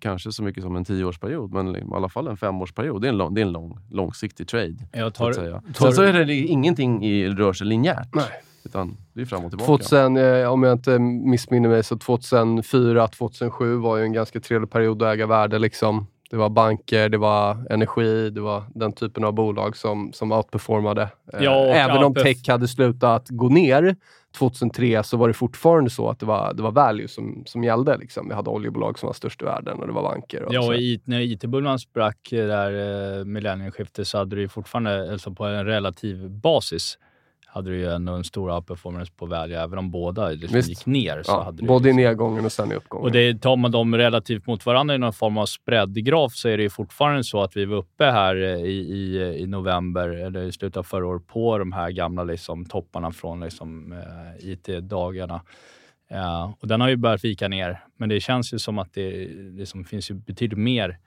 kanske 0.00 0.32
så 0.32 0.42
mycket 0.42 0.62
som 0.62 0.76
en 0.76 0.84
tioårsperiod, 0.84 1.52
men 1.52 1.76
i 1.76 1.82
alla 1.92 2.08
fall 2.08 2.28
en 2.28 2.36
femårsperiod. 2.36 3.02
Det 3.02 3.08
är 3.08 3.12
en, 3.12 3.18
lång, 3.18 3.34
det 3.34 3.40
är 3.40 3.46
en 3.46 3.52
lång, 3.52 3.78
långsiktig 3.90 4.48
trade. 4.48 4.76
Jag 4.92 5.06
Så 5.06 5.10
tar, 5.10 5.30
att 5.30 5.36
säga. 5.36 5.62
tar- 5.74 5.84
Sen 5.86 5.92
så 5.92 6.02
är 6.02 6.12
det 6.24 6.34
ingenting 6.34 7.04
i 7.04 7.28
rör 7.28 7.52
sig 7.52 7.66
linjärt. 7.66 8.14
Nej. 8.14 8.24
Utan 8.64 8.96
det 9.12 9.20
är 9.20 9.26
fram 9.26 9.44
och 9.44 9.50
tillbaka. 9.50 9.66
2000, 9.66 10.16
eh, 10.16 10.52
om 10.52 10.62
jag 10.62 10.72
inte 10.72 10.98
missminner 10.98 11.68
mig, 11.68 11.82
så 11.84 11.96
2004, 11.98 13.08
2007 13.08 13.76
var 13.76 13.96
ju 13.96 14.02
en 14.04 14.12
ganska 14.12 14.40
trevlig 14.40 14.70
period 14.70 15.02
att 15.02 15.14
äga 15.14 15.26
värde. 15.26 15.58
Liksom. 15.58 16.06
Det 16.30 16.36
var 16.36 16.48
banker, 16.48 17.08
det 17.08 17.18
var 17.18 17.56
energi, 17.72 18.30
det 18.30 18.40
var 18.40 18.62
den 18.74 18.92
typen 18.92 19.24
av 19.24 19.32
bolag 19.32 19.76
som, 19.76 20.12
som 20.12 20.32
outperformade. 20.32 21.02
Eh, 21.32 21.42
Ja, 21.44 21.52
Även 21.66 22.04
om 22.04 22.14
tech 22.14 22.48
hade 22.48 22.68
slutat 22.68 23.26
gå 23.28 23.48
ner 23.48 23.96
2003 24.38 25.02
så 25.02 25.16
var 25.16 25.28
det 25.28 25.34
fortfarande 25.34 25.90
så 25.90 26.08
att 26.08 26.18
det 26.20 26.26
var, 26.26 26.54
det 26.54 26.62
var 26.62 26.70
value 26.70 27.08
som, 27.08 27.42
som 27.46 27.64
gällde. 27.64 27.96
Liksom. 27.96 28.28
Vi 28.28 28.34
hade 28.34 28.50
oljebolag 28.50 28.98
som 28.98 29.06
var 29.06 29.14
störst 29.14 29.42
i 29.42 29.44
världen 29.44 29.78
och 29.78 29.86
det 29.86 29.92
var 29.92 30.02
banker. 30.02 30.42
Och 30.42 30.54
Ja, 30.54 30.66
och 30.66 30.74
i, 30.74 31.00
när 31.04 31.20
IT-bubblan 31.20 31.78
sprack 31.78 32.32
eh, 32.32 32.46
där 32.46 33.18
eh, 33.18 33.24
millennieskiftet 33.24 34.08
så 34.08 34.18
hade 34.18 34.36
du 34.36 34.48
fortfarande, 34.48 35.12
alltså 35.12 35.30
på 35.30 35.44
en 35.44 35.64
relativ 35.64 36.30
basis, 36.30 36.98
hade 37.52 37.70
du 37.70 37.76
ju 37.76 37.90
ändå 37.90 38.12
en 38.12 38.24
stor 38.24 38.50
outperformance 38.50 39.12
på 39.16 39.26
value, 39.26 39.62
även 39.62 39.78
om 39.78 39.90
båda 39.90 40.28
liksom 40.28 40.56
Visst. 40.56 40.68
gick 40.68 40.86
ner. 40.86 41.22
Så 41.22 41.32
ja, 41.32 41.42
hade 41.42 41.62
både 41.62 41.88
i 41.88 41.92
liksom, 41.92 42.04
nedgången 42.04 42.44
och 42.44 42.52
sen 42.52 42.72
i 42.72 42.74
uppgången. 42.74 43.04
och 43.04 43.12
det, 43.12 43.40
tar 43.40 43.56
man 43.56 43.70
dem 43.70 43.94
relativt 43.94 44.46
mot 44.46 44.66
varandra 44.66 44.94
i 44.94 44.98
någon 44.98 45.12
form 45.12 45.38
av 45.38 45.46
spreadgraf 45.46 46.32
så 46.34 46.48
är 46.48 46.56
det 46.56 46.62
ju 46.62 46.70
fortfarande 46.70 47.24
så 47.24 47.42
att 47.42 47.56
vi 47.56 47.64
var 47.64 47.76
uppe 47.76 48.04
här 48.04 48.36
eh, 48.36 48.64
i, 48.64 48.78
i, 48.78 49.18
i 49.42 49.46
november, 49.46 50.08
eller 50.08 50.42
i 50.42 50.52
slutet 50.52 50.76
av 50.76 50.82
förra 50.82 51.06
året, 51.06 51.26
på 51.26 51.58
de 51.58 51.72
här 51.72 51.90
gamla 51.90 52.24
liksom, 52.24 52.64
topparna 52.64 53.12
från 53.12 53.40
liksom, 53.40 53.92
eh, 53.92 54.50
IT-dagarna. 54.50 55.40
Ja, 56.08 56.54
och 56.60 56.68
den 56.68 56.80
har 56.80 56.88
ju 56.88 56.96
börjat 56.96 57.24
vika 57.24 57.48
ner, 57.48 57.84
men 57.96 58.08
det 58.08 58.20
känns 58.20 58.54
ju 58.54 58.58
som 58.58 58.78
att 58.78 58.94
det 58.94 59.28
liksom 59.32 59.84
finns 59.84 60.10
ju 60.10 60.14
betydligt 60.14 60.58
mer 60.58 60.98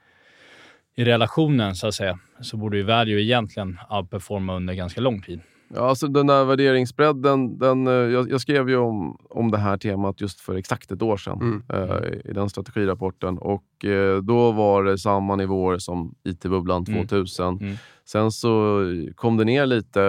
i 0.96 1.04
relationen, 1.04 1.74
så 1.74 1.86
att 1.86 1.94
säga. 1.94 2.18
Så 2.40 2.56
borde 2.56 2.76
ju 2.76 2.82
value 2.82 3.22
egentligen 3.22 3.78
outperforma 3.90 4.56
under 4.56 4.74
ganska 4.74 5.00
lång 5.00 5.22
tid. 5.22 5.40
Ja, 5.74 5.80
alltså 5.88 6.06
den 6.08 6.26
där 6.26 6.44
värderingsbredden, 6.44 7.58
den, 7.58 7.86
eh, 7.86 7.92
jag, 7.92 8.30
jag 8.30 8.40
skrev 8.40 8.68
ju 8.68 8.76
om, 8.76 9.18
om 9.30 9.50
det 9.50 9.58
här 9.58 9.76
temat 9.76 10.20
just 10.20 10.40
för 10.40 10.54
exakt 10.54 10.90
ett 10.92 11.02
år 11.02 11.16
sedan 11.16 11.38
Mm. 11.40 11.62
eh, 11.90 12.30
i 12.30 12.32
den 12.32 12.48
strategirapporten. 12.50 13.38
Och 13.38 13.84
eh, 13.84 14.16
då 14.22 14.52
var 14.52 14.84
det 14.84 14.98
samma 14.98 15.36
nivåer 15.36 15.78
som 15.78 16.14
IT-bubblan 16.24 16.84
Mm. 16.88 17.06
2000. 17.06 17.58
Mm. 17.60 17.74
Sen 18.08 18.30
så 18.32 18.80
kom 19.14 19.36
det 19.36 19.44
ner 19.44 19.66
lite 19.66 20.00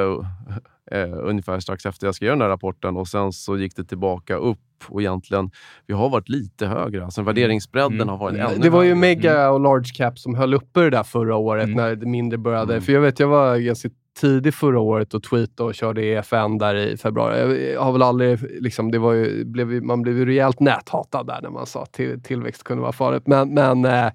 eh, 0.92 1.14
ungefär 1.24 1.60
strax 1.60 1.86
efter 1.86 2.08
jag 2.08 2.16
skrev 2.16 2.30
den 2.32 2.42
här 2.42 2.50
rapporten 2.50 2.98
och 2.98 3.08
sen 3.08 3.32
så 3.32 3.58
gick 3.58 3.76
det 3.76 3.84
tillbaka 3.84 4.36
upp 4.36 4.60
och 4.88 5.02
egentligen, 5.02 5.52
vi 5.88 5.94
har 5.94 6.10
varit 6.10 6.30
lite 6.30 6.68
högre. 6.68 7.06
Alltså 7.06 7.22
värderingsbredden 7.22 7.94
Mm. 7.94 8.08
har 8.10 8.18
varit 8.18 8.36
Mm. 8.36 8.48
ännu 8.52 8.60
Det 8.64 8.70
var 8.70 8.84
ju 8.84 8.96
mega 8.96 9.50
och 9.52 9.60
large 9.60 9.94
cap 9.96 10.20
som 10.20 10.36
höll 10.36 10.54
uppe 10.54 10.80
det 10.82 10.90
där 10.90 11.04
förra 11.04 11.36
året 11.36 11.64
Mm. 11.64 11.76
när 11.78 11.96
det 11.96 12.06
mindre 12.06 12.38
började. 12.38 12.74
Mm. 12.74 12.82
För 12.84 12.94
jag 12.94 13.02
vet, 13.02 13.20
jag 13.20 13.28
var 13.28 13.58
ganska 13.58 13.90
tidig 14.16 14.54
förra 14.54 14.80
året 14.80 15.14
och 15.14 15.24
tweetade 15.24 15.70
och 15.70 15.76
körde 15.76 16.06
EFN 16.06 16.58
där 16.58 16.76
i 16.76 16.98
februari. 16.98 17.74
Jag 17.74 17.82
har 17.82 17.92
väl 17.92 18.02
aldrig, 18.02 18.62
liksom, 18.62 18.92
det 18.92 19.00
var 19.00 19.14
ju, 19.14 19.46
blev, 19.46 19.68
man 19.84 20.02
blev 20.02 20.18
ju 20.18 20.26
rejält 20.26 20.60
näthatad 20.60 21.28
där 21.28 21.40
när 21.42 21.50
man 21.50 21.66
sa 21.66 21.84
att 21.84 21.94
till, 21.94 22.22
tillväxt 22.22 22.64
kunde 22.64 22.82
vara 22.82 22.92
farligt. 22.92 23.28
Men, 23.28 23.54
men, 23.54 23.86
eh, 23.86 24.12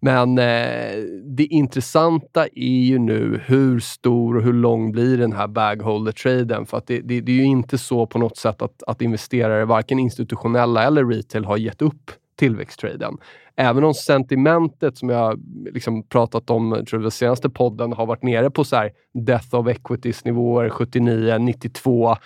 men 0.00 0.38
eh, 0.38 1.02
det 1.24 1.44
intressanta 1.44 2.46
är 2.46 2.84
ju 2.84 2.98
nu 2.98 3.40
hur 3.46 3.80
stor 3.80 4.36
och 4.36 4.42
hur 4.42 4.52
lång 4.52 4.92
blir 4.92 5.18
den 5.18 5.32
här 5.32 5.46
bagholder-traden? 5.46 6.66
För 6.66 6.78
att 6.78 6.86
det, 6.86 7.00
det, 7.00 7.20
det 7.20 7.32
är 7.32 7.36
ju 7.36 7.44
inte 7.44 7.78
så 7.78 8.06
på 8.06 8.18
något 8.18 8.36
sätt 8.36 8.62
att, 8.62 8.82
att 8.86 9.02
investerare, 9.02 9.64
varken 9.64 9.98
institutionella 9.98 10.84
eller 10.84 11.04
retail, 11.04 11.44
har 11.44 11.56
gett 11.56 11.82
upp 11.82 12.10
tillväxttraden. 12.38 13.16
Även 13.56 13.84
om 13.84 13.94
sentimentet 13.94 14.98
som 14.98 15.08
jag 15.08 15.40
liksom 15.72 16.02
pratat 16.02 16.50
om 16.50 16.84
tror 16.90 17.02
jag, 17.02 17.12
senaste 17.12 17.50
podden 17.50 17.92
har 17.92 18.06
varit 18.06 18.22
nere 18.22 18.50
på 18.50 18.64
så 18.64 18.76
här 18.76 18.90
death 19.14 19.54
of 19.54 19.68
equities 19.68 20.24
nivåer 20.24 20.68
79, 20.70 21.38
92 21.38 22.16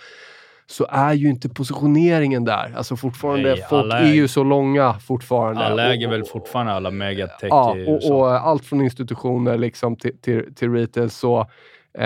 så 0.65 0.85
är 0.89 1.13
ju 1.13 1.29
inte 1.29 1.49
positioneringen 1.49 2.45
där. 2.45 2.73
Alltså 2.77 2.95
fortfarande, 2.95 3.49
Nej, 3.49 3.65
folk 3.69 3.93
är 3.93 4.13
ju 4.13 4.27
så 4.27 4.43
långa 4.43 4.93
fortfarande. 4.93 5.65
Alla 5.65 5.85
Och- 5.85 5.93
äger 5.93 6.09
väl 6.09 6.21
och- 6.21 6.27
fortfarande 6.27 6.71
alla 6.73 6.91
megatech 6.91 7.49
Ja, 7.49 7.71
och, 7.71 7.77
USA. 7.77 8.13
och 8.15 8.31
allt 8.47 8.65
från 8.65 8.81
institutioner 8.81 9.57
liksom 9.57 9.95
till, 9.95 10.17
till, 10.21 10.55
till 10.55 10.71
retail. 10.71 11.09
Så, 11.09 11.39
eh, 11.97 12.05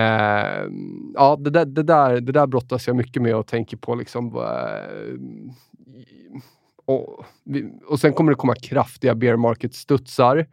ja, 1.14 1.38
det, 1.40 1.50
där, 1.50 1.66
det, 1.66 1.84
där, 1.84 2.22
det 2.22 2.32
där 2.32 2.48
brottas 2.48 2.88
jag 2.88 2.96
mycket 2.96 3.22
med 3.22 3.36
och 3.36 3.48
tänker 3.48 3.78
på. 3.78 3.96
Liksom, 3.96 4.36
eh, 4.36 4.42
och, 6.88 7.26
och 7.86 8.00
sen 8.00 8.14
kommer 8.14 8.32
det 8.32 8.36
komma 8.36 8.56
kraftiga 8.56 9.16
bear 9.16 9.36
market-studsar. 9.36 10.46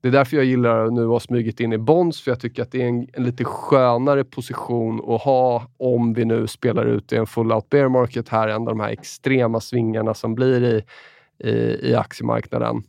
Det 0.00 0.08
är 0.08 0.12
därför 0.12 0.36
jag 0.36 0.44
gillar 0.44 0.84
att 0.84 0.92
nu 0.92 1.06
ha 1.06 1.20
smugit 1.20 1.60
in 1.60 1.72
i 1.72 1.78
bonds, 1.78 2.22
för 2.22 2.30
jag 2.30 2.40
tycker 2.40 2.62
att 2.62 2.72
det 2.72 2.82
är 2.82 2.86
en, 2.86 3.08
en 3.12 3.24
lite 3.24 3.44
skönare 3.44 4.24
position 4.24 5.14
att 5.14 5.22
ha 5.22 5.66
om 5.76 6.14
vi 6.14 6.24
nu 6.24 6.46
spelar 6.46 6.84
ut 6.84 7.12
i 7.12 7.16
en 7.16 7.26
full 7.26 7.52
out 7.52 7.68
bear 7.68 7.88
market 7.88 8.28
här 8.28 8.48
än 8.48 8.64
de 8.64 8.80
här 8.80 8.88
extrema 8.88 9.60
svingarna 9.60 10.14
som 10.14 10.34
blir 10.34 10.64
i, 10.64 10.84
i, 11.48 11.90
i 11.90 11.94
aktiemarknaden. 11.94 12.82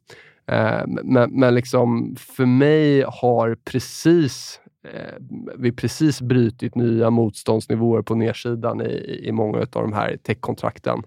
Eh, 0.47 0.81
men, 1.03 1.31
men 1.31 1.55
liksom 1.55 2.15
för 2.19 2.45
mig 2.45 3.03
har 3.07 3.57
precis 3.65 4.61
eh, 4.83 5.15
vi 5.57 5.71
precis 5.71 6.21
brutit 6.21 6.75
nya 6.75 7.09
motståndsnivåer 7.09 8.01
på 8.01 8.15
nedsidan 8.15 8.81
i, 8.81 9.21
i 9.23 9.31
många 9.31 9.59
av 9.59 9.67
de 9.81 9.93
här 9.93 10.17
techkontrakten. 10.23 11.03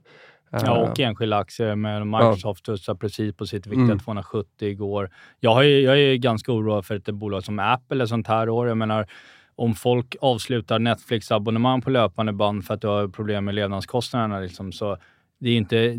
Eh, 0.52 0.60
Ja, 0.64 0.78
och 0.90 1.00
enskilda 1.00 1.36
aktier. 1.36 1.76
Med 1.76 2.06
Microsoft 2.06 2.60
studsar 2.60 2.94
precis 2.94 3.34
på 3.36 3.46
sitt 3.46 3.66
viktiga 3.66 3.84
Mm. 3.84 3.98
270 3.98 4.68
igår. 4.68 5.10
Jag, 5.40 5.64
ju, 5.64 5.80
jag 5.80 5.98
är 6.00 6.14
ganska 6.16 6.52
oroad 6.52 6.86
för 6.86 6.94
ett 6.94 7.04
bolag 7.04 7.44
som 7.44 7.58
Apple 7.58 7.94
eller 7.94 8.06
sånt 8.06 8.26
här 8.26 8.48
år. 8.48 8.68
Jag 8.68 8.76
menar, 8.76 9.06
om 9.54 9.74
folk 9.74 10.16
avslutar 10.20 10.78
Netflix-abonnemang 10.78 11.80
på 11.82 11.90
löpande 11.90 12.32
band 12.32 12.64
för 12.64 12.74
att 12.74 12.80
du 12.80 12.88
har 12.88 13.08
problem 13.08 13.44
med 13.44 13.54
levnadskostnaderna, 13.54 14.40
liksom, 14.40 14.72
så 14.72 14.96
det 15.40 15.50
är 15.50 15.56
inte... 15.56 15.98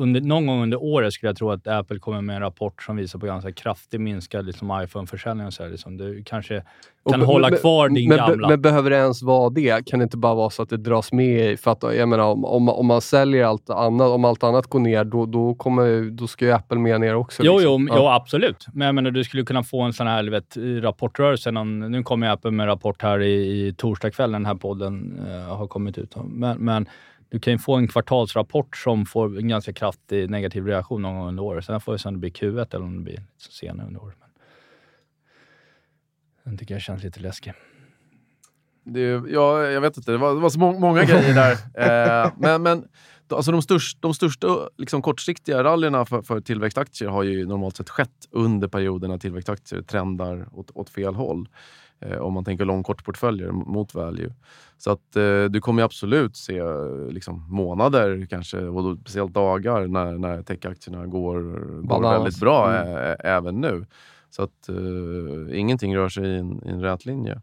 Under, 0.00 0.20
någon 0.20 0.46
gång 0.46 0.62
under 0.62 0.82
året 0.82 1.12
skulle 1.12 1.28
jag 1.30 1.36
tro 1.36 1.50
att 1.50 1.66
Apple 1.66 1.98
kommer 1.98 2.20
med 2.20 2.36
en 2.36 2.42
rapport 2.42 2.82
som 2.82 2.96
visar 2.96 3.18
på 3.18 3.26
ganska 3.26 3.52
kraftigt 3.52 4.00
minskad 4.00 4.46
liksom, 4.46 4.80
iPhone-försäljning. 4.84 5.46
Och 5.46 5.52
så 5.52 5.62
här, 5.62 5.70
liksom. 5.70 5.96
Du 5.96 6.22
kanske 6.26 6.62
Och 7.02 7.10
kan 7.12 7.20
be- 7.20 7.26
hålla 7.26 7.50
men- 7.50 7.58
kvar 7.58 7.88
din 7.88 8.08
men, 8.08 8.18
gamla. 8.18 8.48
Men 8.48 8.62
behöver 8.62 8.90
det 8.90 8.96
ens 8.96 9.22
vara 9.22 9.50
det? 9.50 9.86
Kan 9.86 9.98
det 9.98 10.02
inte 10.02 10.16
bara 10.16 10.34
vara 10.34 10.50
så 10.50 10.62
att 10.62 10.68
det 10.70 10.76
dras 10.76 11.12
med? 11.12 11.60
För 11.60 11.70
att, 11.70 11.82
jag 11.96 12.08
menar, 12.08 12.24
om, 12.24 12.44
om, 12.44 12.68
om 12.68 12.86
man 12.86 13.00
säljer 13.00 13.44
allt 13.44 13.70
annat, 13.70 14.08
om 14.08 14.24
allt 14.24 14.42
annat 14.44 14.66
går 14.66 14.80
ner, 14.80 15.04
då, 15.04 15.26
då, 15.26 15.54
kommer, 15.54 16.10
då 16.10 16.26
ska 16.26 16.44
ju 16.44 16.52
Apple 16.52 16.78
med 16.78 17.00
ner 17.00 17.14
också. 17.14 17.42
Jo, 17.44 17.52
liksom. 17.58 17.88
jo, 17.90 17.94
jo, 17.98 18.06
absolut. 18.06 18.66
Men 18.72 18.86
jag 18.86 18.94
menar, 18.94 19.10
du 19.10 19.24
skulle 19.24 19.42
kunna 19.44 19.62
få 19.62 19.82
en 19.82 19.92
sån 19.92 20.06
här 20.06 20.24
vet, 20.30 20.56
rapportrörelse. 20.82 21.50
Någon, 21.50 21.78
nu 21.80 22.02
kommer 22.02 22.28
Apple 22.30 22.50
med 22.50 22.64
en 22.64 22.68
rapport 22.68 23.02
här 23.02 23.20
i, 23.22 23.66
i 23.66 23.72
när 24.30 24.38
den 24.38 24.46
här 24.46 24.54
podden 24.54 25.20
eh, 25.28 25.56
har 25.56 25.66
kommit 25.66 25.98
ut. 25.98 26.14
Men, 26.28 26.58
men 26.58 26.86
du 27.28 27.40
kan 27.40 27.52
ju 27.52 27.58
få 27.58 27.76
en 27.76 27.88
kvartalsrapport 27.88 28.76
som 28.76 29.06
får 29.06 29.38
en 29.38 29.48
ganska 29.48 29.72
kraftig 29.72 30.30
negativ 30.30 30.66
reaktion 30.66 31.02
någon 31.02 31.18
gång 31.18 31.28
under 31.28 31.42
året. 31.42 31.64
Sen 31.64 31.80
får 31.80 31.92
vi 31.92 31.98
se 31.98 32.08
om 32.08 32.14
det 32.14 32.20
blir 32.20 32.30
Q1 32.30 32.74
eller 32.74 32.84
om 32.84 32.96
det 32.96 33.02
blir 33.02 33.22
senare 33.38 33.86
under 33.86 34.02
året. 34.02 34.16
Men 34.20 34.30
den 36.44 36.58
tycker 36.58 36.74
jag 36.74 36.82
känns 36.82 37.02
lite 37.02 37.20
läskig. 37.20 37.52
Det, 38.84 39.22
ja, 39.28 39.62
jag 39.62 39.80
vet 39.80 39.96
inte, 39.96 40.12
det 40.12 40.18
var, 40.18 40.34
det 40.34 40.40
var 40.40 40.50
så 40.50 40.58
må 40.58 40.78
många 40.78 41.04
grejer 41.04 41.34
där. 41.34 41.56
Eh, 42.24 42.32
men 42.38 42.62
men 42.62 42.88
alltså 43.28 43.52
de, 43.52 43.62
störst, 43.62 44.02
de 44.02 44.14
största 44.14 44.68
liksom, 44.76 45.02
kortsiktiga 45.02 45.64
rallyerna 45.64 46.04
för, 46.04 46.22
för 46.22 46.40
tillväxtaktier 46.40 47.08
har 47.08 47.22
ju 47.22 47.46
normalt 47.46 47.76
sett 47.76 47.90
skett 47.90 48.28
under 48.30 48.68
perioden 48.68 49.10
när 49.10 49.18
tillväxtaktier 49.18 49.82
trendar 49.82 50.48
åt, 50.52 50.70
åt 50.74 50.90
fel 50.90 51.14
håll. 51.14 51.48
Eh, 52.00 52.18
om 52.18 52.32
man 52.32 52.44
tänker 52.44 52.64
lång-kort-portföljer 52.64 53.50
mot 53.50 53.94
value. 53.94 54.34
Så 54.76 54.90
att 54.90 55.16
eh, 55.16 55.44
du 55.44 55.60
kommer 55.60 55.82
ju 55.82 55.84
absolut 55.84 56.36
se 56.36 56.58
eh, 56.58 57.06
liksom, 57.10 57.46
månader, 57.50 58.26
kanske, 58.30 58.58
och 58.60 58.82
då, 58.82 58.96
speciellt 58.96 59.32
dagar, 59.34 59.86
när, 59.86 60.18
när 60.18 60.42
techaktierna 60.42 61.06
går, 61.06 61.40
går 61.42 61.82
Balans. 61.82 62.14
väldigt 62.24 62.40
bra 62.40 62.70
Mm. 62.74 62.88
ä- 62.96 63.16
även 63.24 63.60
nu. 63.60 63.86
Så 64.30 64.42
att 64.42 64.68
eh, 64.68 65.58
ingenting 65.58 65.96
rör 65.96 66.08
sig 66.08 66.24
i 66.26 66.36
en, 66.38 66.62
i 66.64 66.68
en 66.70 66.80
rät 66.82 67.06
linje. 67.06 67.40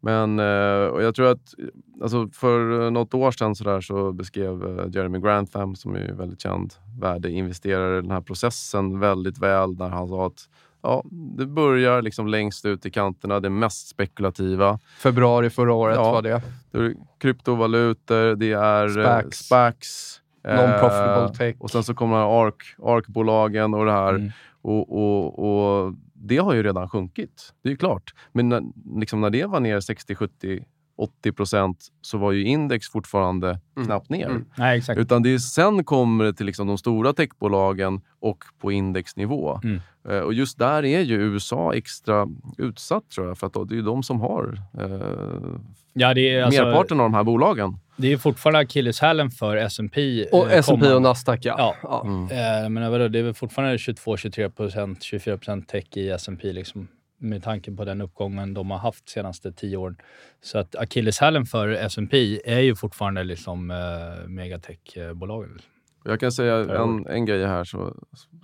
Men 0.00 0.38
eh, 0.38 0.86
och 0.86 1.02
jag 1.02 1.14
tror 1.14 1.26
att 1.30 1.54
alltså 2.02 2.28
för 2.32 2.90
något 2.90 3.14
år 3.14 3.30
sedan 3.30 3.54
så, 3.54 3.64
där 3.64 3.80
så 3.80 4.12
beskrev 4.12 4.78
eh, 4.80 4.86
Jeremy 4.94 5.18
Grantham, 5.18 5.74
som 5.76 5.94
är 5.94 6.12
väldigt 6.12 6.40
känd 6.40 6.74
värdeinvesterare, 7.00 8.00
den 8.00 8.10
här 8.10 8.20
processen 8.20 9.00
väldigt 9.00 9.38
väl 9.38 9.76
när 9.78 9.88
han 9.88 10.08
sa 10.08 10.26
att 10.26 10.48
ja, 10.82 11.04
det 11.10 11.46
börjar 11.46 12.02
liksom 12.02 12.26
längst 12.28 12.64
ut 12.66 12.86
i 12.86 12.90
kanterna, 12.90 13.40
det 13.40 13.50
mest 13.50 13.88
spekulativa. 13.88 14.78
Februari 14.98 15.50
förra 15.50 15.72
året 15.74 15.96
Ja. 15.96 16.12
var 16.12 16.22
det. 16.22 16.42
Det 16.70 16.78
är 16.78 16.94
kryptovalutor, 17.18 18.34
det 18.36 18.52
är 18.52 18.98
eh, 18.98 19.04
Spacs. 19.04 19.38
SPACs. 19.38 20.20
eh, 20.44 20.54
Non-profitable 20.54 21.36
tech. 21.36 21.56
Och 21.58 21.70
sen 21.70 21.84
så 21.84 21.94
kommer 21.94 22.16
ARK, 22.46 22.62
ARK-bolagen 22.82 23.74
och 23.74 23.84
det 23.84 23.92
här. 23.92 24.14
Mm. 24.14 24.30
Och, 24.62 24.92
och, 24.98 25.38
och 25.84 25.94
det 26.14 26.36
har 26.38 26.54
ju 26.54 26.62
redan 26.62 26.88
sjunkit, 26.88 27.52
det 27.62 27.68
är 27.68 27.70
ju 27.70 27.76
klart. 27.76 28.14
Men 28.32 28.48
när, 28.48 28.62
liksom 29.00 29.20
när 29.20 29.30
det 29.30 29.44
var 29.46 29.60
ner 29.60 29.80
60, 29.80 30.14
70, 30.14 30.64
80 31.00 31.32
procent 31.32 31.86
så 32.00 32.18
var 32.18 32.32
ju 32.32 32.44
index 32.44 32.88
fortfarande 32.90 33.48
Mm. 33.76 33.86
knappt 33.86 34.10
ner. 34.10 34.26
Mm. 34.26 34.44
Nej, 34.58 34.78
exakt. 34.78 34.98
Utan 35.00 35.22
det 35.22 35.34
är, 35.34 35.38
sen 35.38 35.84
kommer 35.84 36.24
det 36.24 36.32
till 36.34 36.46
liksom 36.46 36.66
de 36.66 36.78
stora 36.78 37.12
techbolagen 37.12 38.00
och 38.20 38.44
på 38.60 38.72
indexnivå. 38.72 39.60
Mm. 39.64 39.80
Eh, 40.08 40.18
och 40.18 40.34
just 40.34 40.58
där 40.58 40.84
är 40.84 41.00
ju 41.00 41.14
USA 41.14 41.74
extra 41.74 42.26
utsatt 42.58 43.10
tror 43.10 43.26
jag. 43.28 43.38
För 43.38 43.46
att 43.46 43.52
då, 43.52 43.64
det 43.64 43.74
är 43.74 43.76
ju 43.76 43.82
de 43.82 44.02
som 44.02 44.20
har 44.20 44.58
eh, 44.78 45.60
Ja, 45.92 46.14
det 46.14 46.34
är, 46.34 46.42
alltså, 46.44 46.64
merparten 46.64 47.00
av 47.00 47.04
de 47.04 47.14
här 47.14 47.24
bolagen. 47.24 47.78
det 47.96 48.12
är 48.12 48.16
fortfarande 48.16 48.58
akilleshälen 48.58 49.30
för 49.30 49.56
S&P. 49.56 50.26
Och 50.32 50.50
eh, 50.50 50.58
S&P 50.58 50.92
och 50.92 51.02
Nasdaq, 51.02 51.40
ja. 51.44 51.54
Ja. 51.58 51.74
ja. 51.82 52.02
Mm. 52.06 52.64
Eh, 52.64 52.68
men 52.68 52.90
vadå, 52.90 53.08
det 53.08 53.18
är 53.18 53.22
väl 53.22 53.34
fortfarande 53.34 53.76
22-23 53.76 54.48
procent, 54.50 55.02
24 55.02 55.36
procent 55.36 55.68
tech 55.68 55.84
i 55.96 56.10
S&P 56.10 56.52
liksom, 56.52 56.88
med 57.20 57.42
tanke 57.42 57.72
på 57.72 57.84
den 57.84 58.00
uppgången 58.00 58.54
de 58.54 58.70
har 58.70 58.78
haft 58.78 59.06
de 59.06 59.12
senaste 59.12 59.52
tio 59.52 59.76
åren. 59.76 59.96
Så 60.40 60.58
att 60.58 60.76
akilleshälen 60.76 61.46
för 61.46 61.68
S&P 61.68 62.40
är 62.44 62.60
ju 62.60 62.76
fortfarande 62.76 63.24
liksom 63.24 63.70
eh, 63.70 64.28
megatech-bolagen. 64.28 65.58
Jag 66.04 66.20
kan 66.20 66.32
säga 66.32 66.82
en, 66.82 67.06
en 67.06 67.26
grej 67.26 67.46
här 67.46 67.64
så, 67.64 67.94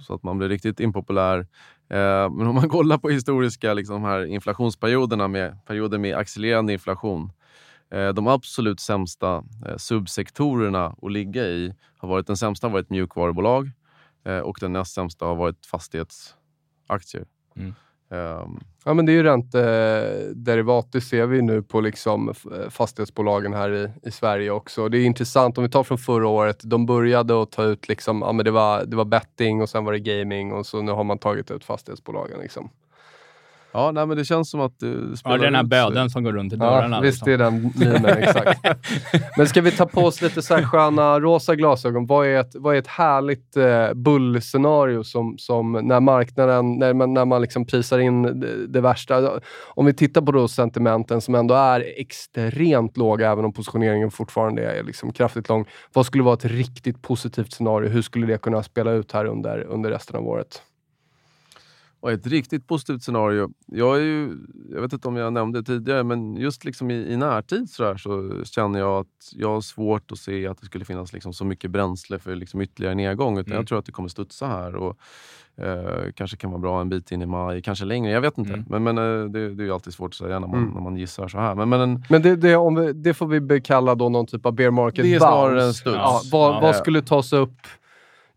så 0.01 0.15
att 0.15 0.23
man 0.23 0.39
blir 0.39 0.49
riktigt 0.49 0.81
impopulär. 0.81 1.39
Eh, 1.89 2.31
men 2.31 2.47
om 2.47 2.55
man 2.55 2.69
kollar 2.69 2.99
på 2.99 3.11
historiska 3.11 3.75
liksom, 3.75 4.05
här 4.05 4.25
inflationsperioderna 4.25 5.29
med 5.29 5.67
perioder 5.67 5.99
med 5.99 6.17
accelererande 6.17 6.73
inflation. 6.73 7.33
Eh, 7.91 8.09
de 8.09 8.27
absolut 8.27 8.81
sämsta 8.81 9.45
eh, 9.67 9.77
subsektorerna 9.77 10.97
att 11.03 11.13
ligga 11.13 11.45
i 11.45 11.75
har 11.97 12.09
varit 12.09 12.27
den 12.27 12.37
sämsta 12.37 12.67
har 12.67 12.73
varit 12.73 12.91
mjukvarubolag 12.91 13.71
eh, 14.25 14.39
och 14.39 14.59
den 14.61 14.73
näst 14.73 14.95
sämsta 14.95 15.25
har 15.25 15.35
varit 15.35 15.67
fastighetsaktier. 15.67 17.25
Mm. 17.57 17.75
Um. 18.09 18.61
Ja, 18.85 18.95
men 18.95 19.07
det 19.07 19.13
är 19.13 19.15
ju 19.15 19.23
räntederivat. 19.23 20.93
Det 20.93 21.01
ser 21.01 21.27
vi 21.27 21.43
nu 21.43 21.63
på 21.63 21.81
liksom 21.81 22.35
fastighetsbolagen 22.71 23.55
här 23.55 23.73
i, 23.73 24.09
i 24.09 24.11
Sverige 24.11 24.51
också. 24.51 24.89
Det 24.89 24.99
är 24.99 25.05
intressant, 25.05 25.59
om 25.59 25.65
vi 25.65 25.71
tar 25.71 25.85
från 25.85 25.99
förra 25.99 26.29
året. 26.29 26.61
De 26.65 26.87
började 26.87 27.43
att 27.43 27.53
ta 27.53 27.65
ut, 27.65 27.89
liksom, 27.89 28.23
ja, 28.23 28.33
men 28.33 28.45
det, 28.45 28.51
var, 28.51 28.85
det 28.85 28.97
var 28.97 29.05
betting 29.05 29.63
och 29.63 29.69
sen 29.69 29.85
var 29.85 29.93
det 29.93 29.99
gaming 29.99 30.53
och 30.53 30.67
så 30.67 30.83
nu 30.83 30.93
har 30.93 31.05
man 31.05 31.19
tagit 31.19 31.51
ut 31.51 31.65
fastighetsbolagen. 31.65 32.41
Liksom 32.41 32.71
ja, 33.77 33.91
nej, 33.93 34.07
men 34.07 34.17
det 34.17 34.25
känns 34.25 34.51
som 34.51 34.61
att 34.61 34.79
det 34.81 34.87
Ja, 34.87 35.17
spelar 35.17 35.39
det 35.39 35.43
är 35.43 35.45
den 35.45 35.55
här 35.55 35.63
ut 35.65 35.71
böden 35.71 36.11
som 36.11 36.25
går 36.25 36.33
runt 36.33 36.53
i 36.53 36.57
Ja, 36.57 36.65
dörrarna. 36.65 37.01
visst 37.01 37.27
liksom. 37.27 37.47
är 37.47 37.51
den 37.51 37.73
memen, 37.77 38.19
exakt. 38.19 38.61
Men 39.37 39.47
ska 39.47 39.61
vi 39.61 39.71
ta 39.71 39.87
på 39.87 40.01
oss 40.01 40.23
lite 40.23 40.43
så 40.43 40.55
här 40.55 40.63
sköna 40.63 41.21
rosa 41.21 41.55
glasögon? 41.55 42.07
Vad 42.07 42.27
är 42.27 42.41
ett, 42.41 42.55
vad 42.55 42.75
är 42.75 42.79
ett 42.79 42.87
härligt 42.87 43.57
eh, 43.57 43.95
bullscenario 43.95 45.05
som, 45.05 45.39
som 45.39 45.73
när 45.73 46.01
marknaden, 46.01 46.79
när 46.79 46.95
man, 46.95 47.15
när 47.15 47.25
man 47.25 47.43
liksom 47.43 47.67
prisar 47.67 47.99
in 47.99 48.23
det, 48.23 48.67
det 48.67 48.81
värsta? 48.81 49.41
Om 49.67 49.87
vi 49.87 49.95
tittar 49.95 50.23
på 50.23 50.33
då 50.33 50.49
sentimenten 50.49 51.21
som 51.21 51.35
ändå 51.35 51.55
är 51.55 51.85
extremt 51.97 52.97
låga, 52.97 53.31
även 53.31 53.45
om 53.45 53.53
positioneringen 53.53 54.11
fortfarande 54.11 54.63
är 54.71 54.83
liksom 54.83 55.13
kraftigt 55.13 55.49
lång. 55.49 55.65
Vad 55.93 56.07
skulle 56.07 56.23
vara 56.23 56.35
ett 56.35 56.45
riktigt 56.45 57.03
positivt 57.03 57.53
scenario? 57.53 57.89
Hur 57.89 58.03
skulle 58.03 58.27
det 58.27 58.39
kunna 58.39 58.63
spela 58.63 58.91
ut 58.93 59.13
här 59.13 59.25
under, 59.25 59.61
under 59.61 59.91
resten 59.91 60.17
av 60.17 60.27
året? 60.27 60.63
Och 62.01 62.13
ett 62.13 62.27
riktigt 62.27 62.67
positivt 62.67 63.03
scenario. 63.03 63.51
Jag, 63.67 63.97
är 63.97 64.01
ju, 64.01 64.39
jag 64.73 64.81
vet 64.81 64.93
inte 64.93 65.09
om 65.09 65.17
jag 65.17 65.33
nämnde 65.33 65.61
det 65.61 65.65
tidigare, 65.65 66.03
men 66.05 66.37
just 66.37 66.65
liksom 66.65 66.91
i, 66.91 66.95
i 67.13 67.17
närtid 67.17 67.71
så, 67.71 67.99
så 67.99 68.45
känner 68.45 68.79
jag 68.79 68.99
att 69.01 69.33
jag 69.33 69.49
har 69.49 69.61
svårt 69.61 70.13
att 70.13 70.19
se 70.19 70.47
att 70.47 70.61
det 70.61 70.67
skulle 70.67 70.85
finnas 70.85 71.13
liksom 71.13 71.33
så 71.33 71.45
mycket 71.45 71.71
bränsle 71.71 72.19
för 72.19 72.35
liksom 72.37 72.61
ytterligare 72.61 72.95
nedgång. 72.95 73.39
Utan 73.39 73.47
Mm. 73.53 73.57
Jag 73.61 73.67
tror 73.69 73.79
att 73.79 73.87
det 73.87 73.93
kommer 73.93 74.09
studsa 74.09 74.47
här 74.47 74.75
och 74.75 74.97
eh, 75.65 76.13
kanske 76.15 76.37
kan 76.37 76.51
vara 76.51 76.61
bra 76.61 76.81
en 76.81 76.89
bit 76.89 77.13
in 77.13 77.23
i 77.23 77.27
maj, 77.27 77.63
kanske 77.63 77.85
längre. 77.85 78.13
Jag 78.13 78.21
vet 78.21 78.39
inte. 78.39 78.53
Mm. 78.53 78.65
Men, 78.69 78.83
men 78.83 78.99
eh, 78.99 79.25
det, 79.31 79.55
det 79.55 79.63
är 79.63 79.67
ju 79.67 79.73
alltid 79.73 79.93
svårt 79.95 80.11
att 80.11 80.15
säga 80.15 80.39
när 80.39 80.49
man, 80.49 80.59
Mm. 80.63 80.75
när 80.75 80.81
man 80.81 80.97
gissar 80.97 81.29
så 81.29 81.39
här. 81.39 81.55
Men, 81.55 81.69
men 81.69 81.81
en, 81.81 82.05
Men 82.09 82.23
det, 82.23 82.37
det, 82.37 82.57
om 82.57 82.75
vi, 82.75 82.93
det 82.93 83.15
får 83.15 83.27
vi 83.27 83.61
kalla 83.61 83.95
då 83.95 84.09
någon 84.09 84.27
typ 84.27 84.47
av 84.47 84.53
bear 84.53 84.71
market 84.71 85.05
Det 85.05 85.15
är 85.15 85.21
bounce. 85.21 85.27
snarare 85.29 85.65
en 85.65 85.75
studs. 85.75 85.97
Ja, 85.97 86.21
vad, 86.33 86.55
Ja. 86.55 86.61
vad 86.61 86.77
skulle 86.77 87.03
tas 87.03 87.33
upp? 87.33 87.57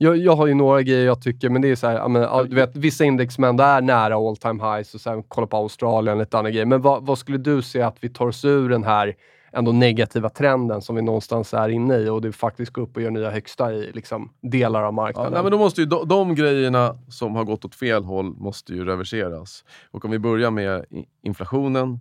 Jag, 0.01 0.17
jag 0.17 0.35
har 0.35 0.47
ju 0.47 0.53
några 0.53 0.81
grejer 0.81 1.05
jag 1.05 1.21
tycker, 1.21 1.49
men 1.49 1.61
det 1.61 1.67
är 1.71 1.75
så 1.75 1.87
här, 1.87 1.95
ja, 1.95 2.07
men, 2.07 2.21
ja, 2.21 2.43
du 2.43 2.55
vet, 2.55 2.75
vissa 2.75 3.03
index 3.05 3.35
som 3.35 3.43
ändå 3.43 3.63
är 3.63 3.81
nära 3.81 4.15
all 4.15 4.37
time 4.37 4.63
highs 4.63 4.93
och 4.95 5.01
sen 5.01 5.23
kolla 5.23 5.47
på 5.47 5.57
Australien 5.57 6.17
och 6.17 6.19
lite 6.21 6.37
andra 6.37 6.51
grejer. 6.51 6.65
Men 6.65 6.81
vad, 6.81 7.05
vad 7.05 7.17
skulle 7.17 7.37
du 7.37 7.61
se 7.61 7.81
att 7.81 7.97
vi 7.99 8.09
tar 8.09 8.27
oss 8.27 8.45
ur 8.45 8.69
den 8.69 8.83
här 8.83 9.15
ändå 9.51 9.71
negativa 9.71 10.29
trenden 10.29 10.81
som 10.81 10.95
vi 10.95 11.01
någonstans 11.01 11.53
är 11.53 11.69
inne 11.69 11.97
i 11.97 12.09
och 12.09 12.21
det 12.21 12.31
faktiskt 12.31 12.71
går 12.71 12.81
upp 12.81 12.95
och 12.95 13.01
gör 13.01 13.11
nya 13.11 13.31
högsta 13.31 13.73
i 13.73 13.91
liksom, 13.91 14.29
delar 14.41 14.79
av 14.79 14.85
Ja, 14.85 14.91
marknaden? 14.91 15.33
nej, 15.33 15.43
men 15.43 15.51
då 15.51 15.57
måste 15.57 15.81
ju 15.81 15.87
de, 15.87 16.07
de 16.07 16.35
grejerna 16.35 16.95
som 17.09 17.35
har 17.35 17.43
gått 17.43 17.65
åt 17.65 17.75
fel 17.75 18.03
håll 18.03 18.25
måste 18.25 18.73
ju 18.73 18.85
reverseras. 18.85 19.63
Och 19.91 20.05
om 20.05 20.11
vi 20.11 20.19
börjar 20.19 20.51
med 20.51 20.85
inflationen 21.23 21.99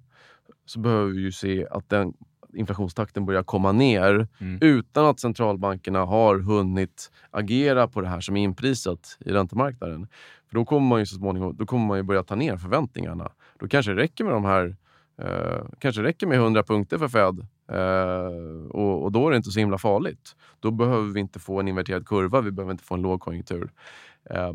så 0.67 0.79
behöver 0.81 1.13
vi 1.13 1.21
ju 1.21 1.33
se 1.33 1.67
att 1.71 1.89
den 1.89 2.13
inflationstakten 2.59 3.27
börjar 3.27 3.43
komma 3.43 3.73
ner 3.73 4.29
Mm. 4.41 4.59
utan 4.63 5.07
att 5.07 5.21
centralbankerna 5.21 6.05
har 6.05 6.39
hunnit 6.39 7.11
agera 7.31 7.89
på 7.89 8.01
det 8.01 8.09
här 8.09 8.21
som 8.21 8.37
är 8.37 8.43
inprisat 8.43 9.19
i 9.21 9.31
räntemarknaden. 9.33 10.09
För 10.49 10.55
då 10.55 10.65
kommer 10.65 10.89
man 10.89 10.99
ju 11.01 11.07
så 11.07 11.15
småningom 11.17 11.57
då 11.57 11.67
kommer 11.67 11.87
man 11.87 11.97
ju 11.97 12.03
börja 12.03 12.23
ta 12.23 12.35
ner 12.35 12.57
förväntningarna. 12.57 13.33
Då 13.59 13.69
kanske 13.69 13.93
det 13.93 14.03
räcker 14.03 14.25
med 14.25 14.33
de 14.33 14.45
här 14.45 14.77
eh, 15.23 15.65
kanske 15.79 16.03
räcker 16.03 16.27
med 16.27 16.39
100 16.39 16.63
punkter 16.63 16.99
för 16.99 17.09
Fed 17.09 17.47
eh, 17.73 18.71
och, 18.71 19.05
och 19.05 19.13
då 19.13 19.27
är 19.27 19.31
det 19.31 19.37
inte 19.37 19.51
så 19.51 19.61
himla 19.61 19.79
farligt. 19.79 20.37
Då 20.61 20.71
behöver 20.71 21.13
vi 21.13 21.21
inte 21.21 21.39
få 21.39 21.61
en 21.61 21.69
inverterad 21.69 22.07
kurva, 22.07 22.41
vi 22.41 22.51
behöver 22.51 22.73
inte 22.73 22.85
få 22.85 22.95
en 22.95 23.03
lågkonjunktur. 23.03 23.71
Eh, 24.31 24.53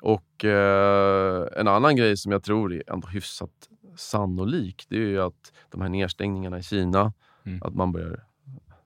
och 0.00 0.44
eh, 0.44 1.46
en 1.56 1.68
annan 1.68 1.96
grej 1.96 2.16
som 2.16 2.32
jag 2.32 2.42
tror 2.42 2.72
är 2.74 2.82
ändå 2.92 3.08
hyfsat 3.08 3.50
sannolik, 3.96 4.86
det 4.88 4.96
är 4.96 5.00
ju 5.08 5.20
att 5.22 5.52
de 5.70 5.80
här 5.80 5.88
nedstängningarna 5.88 6.58
i 6.58 6.62
Kina, 6.62 7.12
Mm. 7.44 7.62
att 7.62 7.74
man 7.74 7.92
börjar 7.92 8.24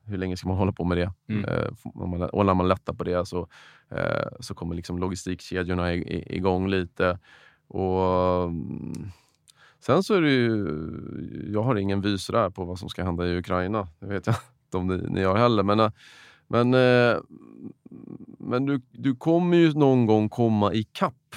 hur 0.09 0.19
länge 0.19 0.37
ska 0.37 0.49
man 0.49 0.57
hålla 0.57 0.73
på 0.73 0.85
med 0.85 0.99
det? 0.99 1.13
Mm. 1.29 1.45
Eh, 1.45 1.69
om 1.83 2.11
man, 2.11 2.23
och 2.23 2.47
när 2.47 2.55
man 2.55 2.69
lättar 2.69 2.93
på 2.93 3.05
det 3.05 3.27
så, 3.27 3.49
eh, 3.91 4.29
så 4.41 4.55
kommer 4.55 4.75
liksom 4.75 4.99
logistikkedjorna 4.99 5.95
igång 5.95 6.69
lite. 6.69 7.19
Och, 7.69 8.45
mm, 8.45 9.11
sen 9.81 10.03
så 10.03 10.15
är 10.15 10.21
det 10.21 10.31
ju, 10.31 11.51
jag 11.53 11.63
har 11.63 11.77
ingen 11.77 12.01
vy 12.01 12.11
där 12.11 12.51
på 12.51 12.65
vad 12.65 12.79
som 12.79 12.89
ska 12.89 13.05
hända 13.05 13.27
i 13.27 13.39
Ukraina. 13.39 13.89
Det 14.01 14.07
vet 14.07 14.27
jag 14.27 14.37
inte 14.65 14.77
om 14.77 14.87
ni, 14.87 15.11
ni 15.11 15.25
har 15.25 15.37
heller. 15.37 15.63
Men, 15.63 15.81
eh, 15.81 15.91
men, 16.47 16.75
eh, 16.75 17.17
men 18.39 18.67
du, 18.67 18.81
du 18.91 19.17
kommer 19.17 19.57
ju 19.57 19.73
någon 19.73 20.07
gång 20.07 20.29
komma 20.29 20.73
i 20.73 20.83
kapp 20.93 21.35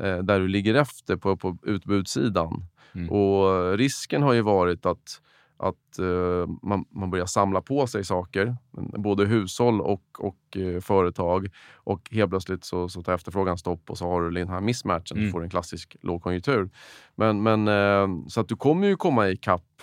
eh, 0.00 0.18
där 0.18 0.40
du 0.40 0.48
ligger 0.48 0.74
efter 0.74 1.16
på, 1.16 1.36
på 1.36 1.58
utbudssidan. 1.62 2.64
Mm. 2.94 3.10
Och 3.10 3.78
risken 3.78 4.22
har 4.22 4.32
ju 4.32 4.40
varit 4.40 4.86
att 4.86 5.20
att 5.62 5.98
eh, 5.98 6.50
man, 6.62 6.84
man 6.90 7.10
börjar 7.10 7.26
samla 7.26 7.60
på 7.60 7.86
sig 7.86 8.04
saker, 8.04 8.56
både 8.98 9.24
hushåll 9.26 9.80
och, 9.80 10.02
och 10.18 10.56
eh, 10.56 10.80
företag. 10.80 11.48
Och 11.74 12.08
helt 12.10 12.30
plötsligt 12.30 12.64
så, 12.64 12.88
så 12.88 13.02
tar 13.02 13.12
efterfrågan 13.14 13.58
stopp 13.58 13.90
och 13.90 13.98
så 13.98 14.08
har 14.08 14.22
du 14.22 14.30
den 14.30 14.48
här 14.48 14.60
mismatchen. 14.60 15.02
Du 15.16 15.20
Mm. 15.20 15.32
får 15.32 15.42
en 15.42 15.50
klassisk 15.50 15.96
lågkonjunktur. 16.00 16.70
Men, 17.14 17.42
men, 17.42 17.68
eh, 17.68 18.26
så 18.28 18.40
att 18.40 18.48
du 18.48 18.56
kommer 18.56 18.86
ju 18.86 18.96
komma 18.96 19.28
i 19.28 19.36
kapp 19.36 19.82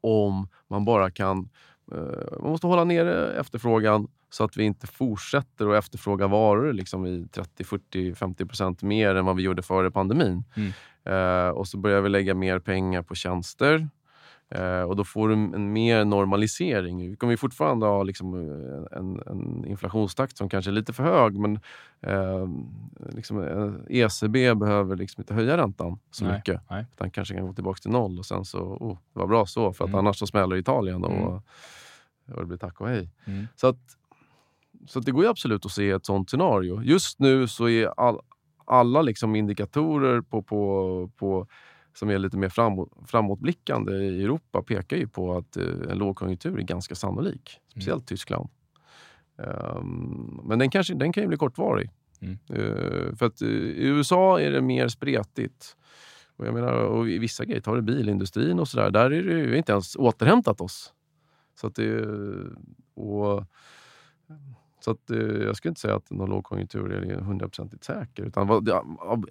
om 0.00 0.48
man 0.68 0.84
bara 0.84 1.10
kan... 1.10 1.48
Eh, 1.92 2.38
man 2.42 2.50
måste 2.50 2.66
hålla 2.66 2.84
nere 2.84 3.32
efterfrågan 3.40 4.08
så 4.30 4.44
att 4.44 4.56
vi 4.56 4.64
inte 4.64 4.86
fortsätter 4.86 5.68
att 5.68 5.78
efterfråga 5.84 6.26
varor 6.26 6.72
liksom 6.72 7.06
i 7.06 7.28
30, 7.32 7.64
40, 7.64 8.14
50 8.14 8.46
procent 8.46 8.82
mer 8.82 9.14
än 9.14 9.24
vad 9.24 9.36
vi 9.36 9.42
gjorde 9.42 9.62
före 9.62 9.90
pandemin. 9.90 10.44
Mm. 10.56 10.72
Eh, 11.04 11.48
och 11.50 11.68
så 11.68 11.78
börjar 11.78 12.00
vi 12.00 12.08
lägga 12.08 12.34
mer 12.34 12.58
pengar 12.58 13.02
på 13.02 13.14
tjänster. 13.14 13.88
Eh, 14.50 14.82
och 14.82 14.96
då 14.96 15.04
får 15.04 15.28
du 15.28 15.34
en, 15.34 15.72
mer 15.72 16.04
normalisering. 16.04 17.10
Vi 17.10 17.16
kommer 17.16 17.36
fortfarande 17.36 17.86
ha 17.86 18.02
liksom 18.02 18.34
eh, 18.34 18.98
en, 18.98 19.22
en 19.26 19.64
inflationstakt 19.66 20.36
som 20.36 20.48
kanske 20.48 20.70
är 20.70 20.72
lite 20.72 20.92
för 20.92 21.02
hög 21.04 21.38
men 21.38 21.60
eh, 22.00 22.46
liksom, 23.16 23.42
eh, 23.42 23.96
ECB 23.98 24.54
behöver 24.54 24.96
liksom 24.96 25.20
inte 25.20 25.34
höja 25.34 25.56
räntan 25.56 25.98
så 26.10 26.24
Nej, 26.24 26.34
mycket. 26.36 26.60
nej. 26.70 26.86
Utan 26.94 27.10
kanske 27.10 27.34
kan 27.34 27.46
gå 27.46 27.52
tillbaka 27.52 27.78
till 27.80 27.90
noll 27.90 28.18
och 28.18 28.26
sen 28.26 28.44
så, 28.44 28.58
oh, 28.58 28.98
det 29.12 29.20
var 29.20 29.26
bra 29.26 29.46
så 29.46 29.72
för 29.72 29.84
att 29.84 29.88
Mm. 29.88 29.98
annars 29.98 30.16
så 30.18 30.26
smäller 30.26 30.56
Italien 30.56 31.04
och, 31.04 31.12
Mm. 31.12 31.26
och 32.34 32.40
det 32.40 32.46
blir 32.46 32.58
tack 32.58 32.80
och 32.80 32.88
hej. 32.88 33.10
Mm. 33.26 33.46
Så, 33.56 33.66
att, 33.66 33.78
så 34.86 34.98
att 34.98 35.04
det 35.04 35.12
går 35.12 35.24
ju 35.24 35.30
absolut 35.30 35.66
att 35.66 35.72
se 35.72 35.90
ett 35.90 36.06
sånt 36.06 36.30
scenario. 36.30 36.82
Just 36.82 37.18
nu 37.18 37.48
så 37.48 37.68
är 37.68 37.86
all, 38.00 38.20
alla 38.64 39.02
liksom 39.02 39.36
indikatorer 39.36 40.20
på, 40.20 40.42
på, 40.42 41.10
på, 41.16 41.46
som 41.98 42.10
är 42.10 42.18
lite 42.18 42.36
mer 42.36 42.48
framåt, 42.48 42.92
framåtblickande 43.06 43.92
i 43.92 44.24
Europa 44.24 44.62
pekar 44.62 44.96
ju 44.96 45.08
på 45.08 45.36
att 45.36 45.56
eh, 45.56 45.64
en 45.90 45.98
lågkonjunktur 45.98 46.58
är 46.58 46.62
ganska 46.62 46.94
sannolik. 46.94 47.58
Speciellt 47.70 48.06
Tyskland. 48.06 48.48
Ehm, 49.38 50.40
men 50.44 50.58
den, 50.58 50.70
kanske, 50.70 50.94
den 50.94 51.12
kan 51.12 51.22
ju 51.22 51.28
bli 51.28 51.36
kortvarig. 51.36 51.90
Mm. 52.20 52.38
Eh, 52.48 53.16
för 53.16 53.26
att 53.26 53.42
eh, 53.42 53.48
i 53.48 53.86
USA 53.86 54.40
är 54.40 54.50
det 54.50 54.60
mer 54.60 54.88
spretigt. 54.88 55.76
Och 56.36 56.46
jag 56.46 56.54
menar, 56.54 56.72
och 56.72 57.08
i 57.08 57.18
vissa 57.18 57.44
grejer, 57.44 57.60
tar 57.60 57.76
du 57.76 57.82
bilindustrin 57.82 58.58
och 58.58 58.68
sådär, 58.68 58.90
där 58.90 59.10
är 59.10 59.22
det 59.22 59.32
ju 59.32 59.56
inte 59.56 59.72
ens 59.72 59.96
återhämtat 59.96 60.60
oss. 60.60 60.92
Så 61.60 61.66
att 61.66 61.74
det, 61.74 62.04
och 62.94 63.44
Så 64.80 64.90
att, 64.90 65.10
eh, 65.10 65.18
jag 65.18 65.56
skulle 65.56 65.70
inte 65.70 65.80
säga 65.80 65.96
att 65.96 66.10
någon 66.10 66.30
lågkonjunktur 66.30 66.92
är 66.92 67.20
hundraprocentigt 67.20 67.84
säker. 67.84 68.22
Utan 68.22 68.66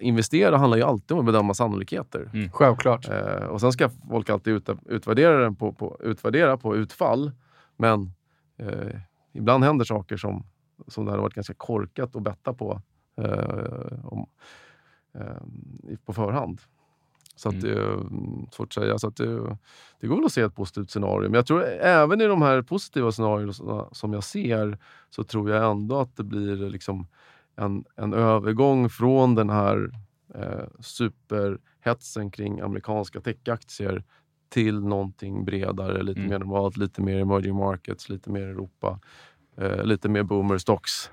investera 0.00 0.56
handlar 0.56 0.78
ju 0.78 0.84
alltid 0.84 1.12
om 1.12 1.18
att 1.18 1.26
bedöma 1.26 1.54
sannolikheter. 1.54 2.30
Mm. 2.34 2.50
Självklart. 2.50 3.08
Eh, 3.08 3.44
och 3.46 3.60
sen 3.60 3.72
ska 3.72 3.88
folk 4.10 4.30
alltid 4.30 4.54
ut, 4.54 4.68
utvärdera, 4.86 5.38
den 5.38 5.56
på, 5.56 5.72
på, 5.72 5.96
utvärdera 6.00 6.56
på 6.56 6.76
utfall. 6.76 7.32
Men 7.76 8.12
eh, 8.58 9.00
ibland 9.32 9.64
händer 9.64 9.84
saker 9.84 10.16
som, 10.16 10.46
som 10.86 11.04
det 11.04 11.10
hade 11.10 11.22
varit 11.22 11.34
ganska 11.34 11.54
korkat 11.54 12.16
att 12.16 12.22
betta 12.22 12.52
på 12.52 12.82
eh, 13.16 14.04
om, 14.04 14.26
eh, 15.14 15.96
på 16.04 16.12
förhand. 16.12 16.60
Så 17.38 17.48
att 17.48 17.60
det 17.60 17.70
är 17.72 17.96
svårt 18.52 18.66
att 18.66 18.72
säga. 18.72 18.98
Så 18.98 19.08
att 19.08 19.16
det, 19.16 19.56
det 20.00 20.06
går 20.06 20.16
väl 20.16 20.24
att 20.24 20.32
se 20.32 20.40
ett 20.40 20.54
positivt 20.54 20.90
scenario. 20.90 21.22
Men 21.28 21.34
jag 21.34 21.46
tror 21.46 21.64
även 21.80 22.20
i 22.20 22.24
de 22.26 22.42
här 22.42 22.62
positiva 22.62 23.12
scenarierna 23.12 23.86
som 23.92 24.12
jag 24.12 24.24
ser 24.24 24.78
så 25.10 25.24
tror 25.24 25.50
jag 25.50 25.70
ändå 25.70 26.00
att 26.00 26.16
det 26.16 26.24
blir 26.24 26.56
liksom 26.70 27.06
en, 27.56 27.84
en 27.96 28.14
övergång 28.14 28.90
från 28.90 29.34
den 29.34 29.50
här 29.50 29.90
eh, 30.34 30.64
superhetsen 30.80 32.30
kring 32.30 32.60
amerikanska 32.60 33.20
techaktier 33.20 34.04
till 34.50 34.80
någonting 34.80 35.44
bredare, 35.44 36.02
lite 36.02 36.20
Mm. 36.20 36.30
mer 36.30 36.38
normalt, 36.38 36.76
lite 36.76 37.02
mer 37.02 37.18
emerging 37.20 37.56
markets, 37.56 38.08
lite 38.08 38.30
mer 38.30 38.42
Europa. 38.42 39.00
Eh, 39.56 39.84
lite 39.84 40.08
mer 40.08 40.22
boomer 40.22 40.58
stocks. 40.58 41.10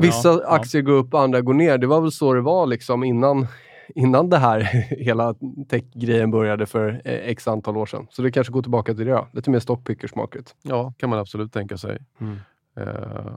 Vissa 0.00 0.46
aktier 0.46 0.82
går 0.82 0.92
upp, 0.92 1.14
andra 1.14 1.40
går 1.40 1.54
ner. 1.54 1.78
Det 1.78 1.86
var 1.86 2.00
väl 2.00 2.12
så 2.12 2.34
det 2.34 2.40
var 2.40 2.66
liksom 2.66 3.04
innan, 3.04 3.46
innan 3.94 4.28
det 4.30 4.38
här 4.38 4.60
hela 5.04 5.34
tech-grejen 5.68 6.30
började 6.30 6.66
för 6.66 6.88
eh, 7.04 7.14
x 7.28 7.48
antal 7.48 7.76
år 7.76 7.86
sedan. 7.86 8.06
Så 8.10 8.22
det 8.22 8.30
kanske 8.32 8.52
går 8.52 8.62
tillbaka 8.62 8.94
till 8.94 9.06
det 9.06 9.12
då. 9.12 9.28
Lite 9.32 9.50
mer 9.50 9.58
stockpickers 9.60 10.14
market. 10.14 10.54
Ja, 10.62 10.92
kan 10.98 11.10
man 11.10 11.18
absolut 11.18 11.52
tänka 11.52 11.76
sig. 11.78 11.98
Mm. 12.20 12.36
Eh, 12.76 13.32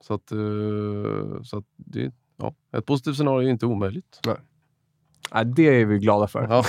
så 0.00 0.14
att, 0.14 0.32
eh, 0.32 1.42
så 1.42 1.58
att 1.58 1.64
det, 1.76 2.12
ja, 2.36 2.54
ett 2.76 2.86
positivt 2.86 3.16
scenario 3.16 3.48
är 3.48 3.50
inte 3.50 3.66
omöjligt. 3.66 4.20
Nej, 5.34 5.44
det 5.44 5.62
är 5.80 5.84
vi 5.84 5.98
glada 5.98 6.26
för. 6.26 6.46
Ja. 6.50 6.64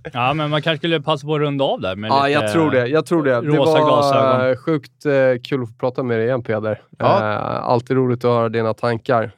Ja, 0.12 0.34
men 0.34 0.50
man 0.50 0.62
kanske 0.62 0.78
skulle 0.78 1.02
passa 1.02 1.26
på 1.26 1.34
att 1.34 1.40
runda 1.40 1.64
av 1.64 1.80
där 1.80 1.96
med 1.96 2.10
Ja, 2.10 2.26
lite... 2.26 2.40
jag 2.40 2.52
tror 2.52 2.70
det. 2.70 2.86
Jag 2.86 3.06
tror 3.06 3.24
det. 3.24 3.30
det 3.40 3.58
var 3.58 3.86
glasögon. 3.86 4.50
eh, 4.50 4.56
sjukt 4.56 5.02
kul 5.48 5.62
att 5.62 5.68
få 5.68 5.74
prata 5.74 6.02
med 6.02 6.18
dig 6.18 6.26
igen 6.26 6.42
Peder. 6.42 6.82
Ja. 6.98 7.06
Alltid 7.06 7.96
roligt 7.96 8.24
att 8.24 8.30
höra 8.30 8.48
dina 8.48 8.74
tankar. 8.74 9.32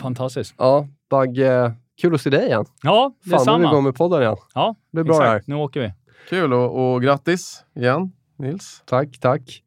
Fantastiskt. 0.00 0.54
ja, 0.58 0.86
Bagge, 1.10 1.72
kul 2.02 2.14
att 2.14 2.20
se 2.20 2.30
dig 2.30 2.46
igen. 2.46 2.64
Ja, 2.82 3.12
Fan, 3.12 3.12
nu 3.24 3.34
är 3.34 3.38
vi 3.38 3.38
detsamma. 3.38 3.70
igång 3.72 3.84
med 3.84 3.94
podden 3.94 4.22
igen. 4.22 4.36
Ja, 4.54 4.74
Det 4.92 5.02
blir 5.04 5.04
bra 5.04 5.18
det 5.22 5.28
här. 5.28 5.36
exakt. 5.36 5.48
Nu 5.48 5.54
åker 5.54 5.80
vi. 5.80 5.92
Kul 6.28 6.52
och, 6.52 6.92
och 6.94 7.02
grattis 7.02 7.64
igen 7.76 8.12
Nils. 8.38 8.82
Tack, 8.86 9.08
tack. 9.20 9.62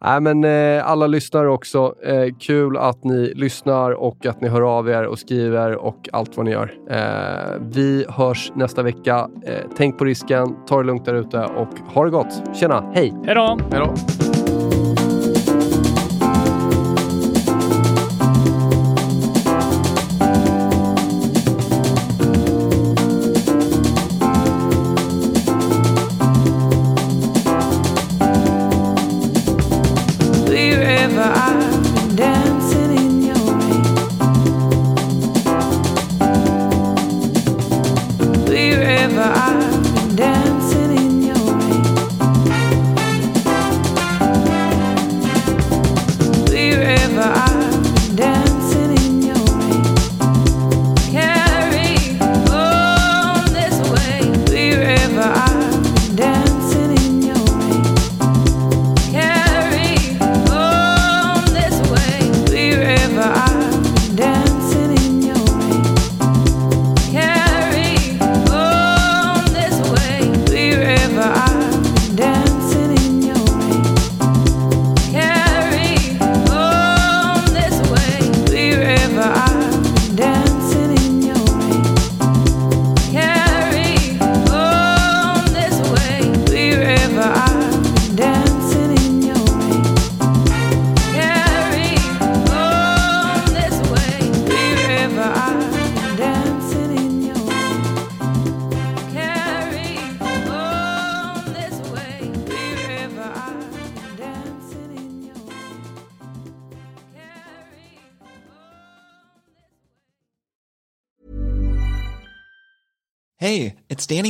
Nej, 0.00 0.20
men, 0.20 0.44
eh, 0.44 0.86
alla 0.90 1.06
lyssnare 1.06 1.48
också. 1.48 1.94
Eh, 2.04 2.34
kul 2.40 2.76
att 2.76 3.04
ni 3.04 3.32
lyssnar 3.34 3.90
och 3.90 4.26
att 4.26 4.40
ni 4.40 4.48
hör 4.48 4.62
av 4.78 4.88
er 4.88 5.04
och 5.06 5.18
skriver 5.18 5.76
och 5.76 6.08
allt 6.12 6.36
vad 6.36 6.46
ni 6.46 6.52
gör. 6.52 6.74
Eh, 6.90 7.60
vi 7.60 8.06
hörs 8.08 8.52
nästa 8.54 8.82
vecka. 8.82 9.28
Eh, 9.46 9.60
tänk 9.76 9.98
på 9.98 10.04
risken, 10.04 10.56
ta 10.66 10.76
det 10.78 10.84
lugnt 10.86 11.04
där 11.04 11.14
ute 11.14 11.38
och 11.44 11.78
ha 11.94 12.04
det 12.04 12.10
gott. 12.10 12.42
Tjena, 12.56 12.90
hej! 12.94 13.14
Hej 13.24 13.34
då! 13.34 13.58
Hej 13.70 13.80
då! 13.80 14.33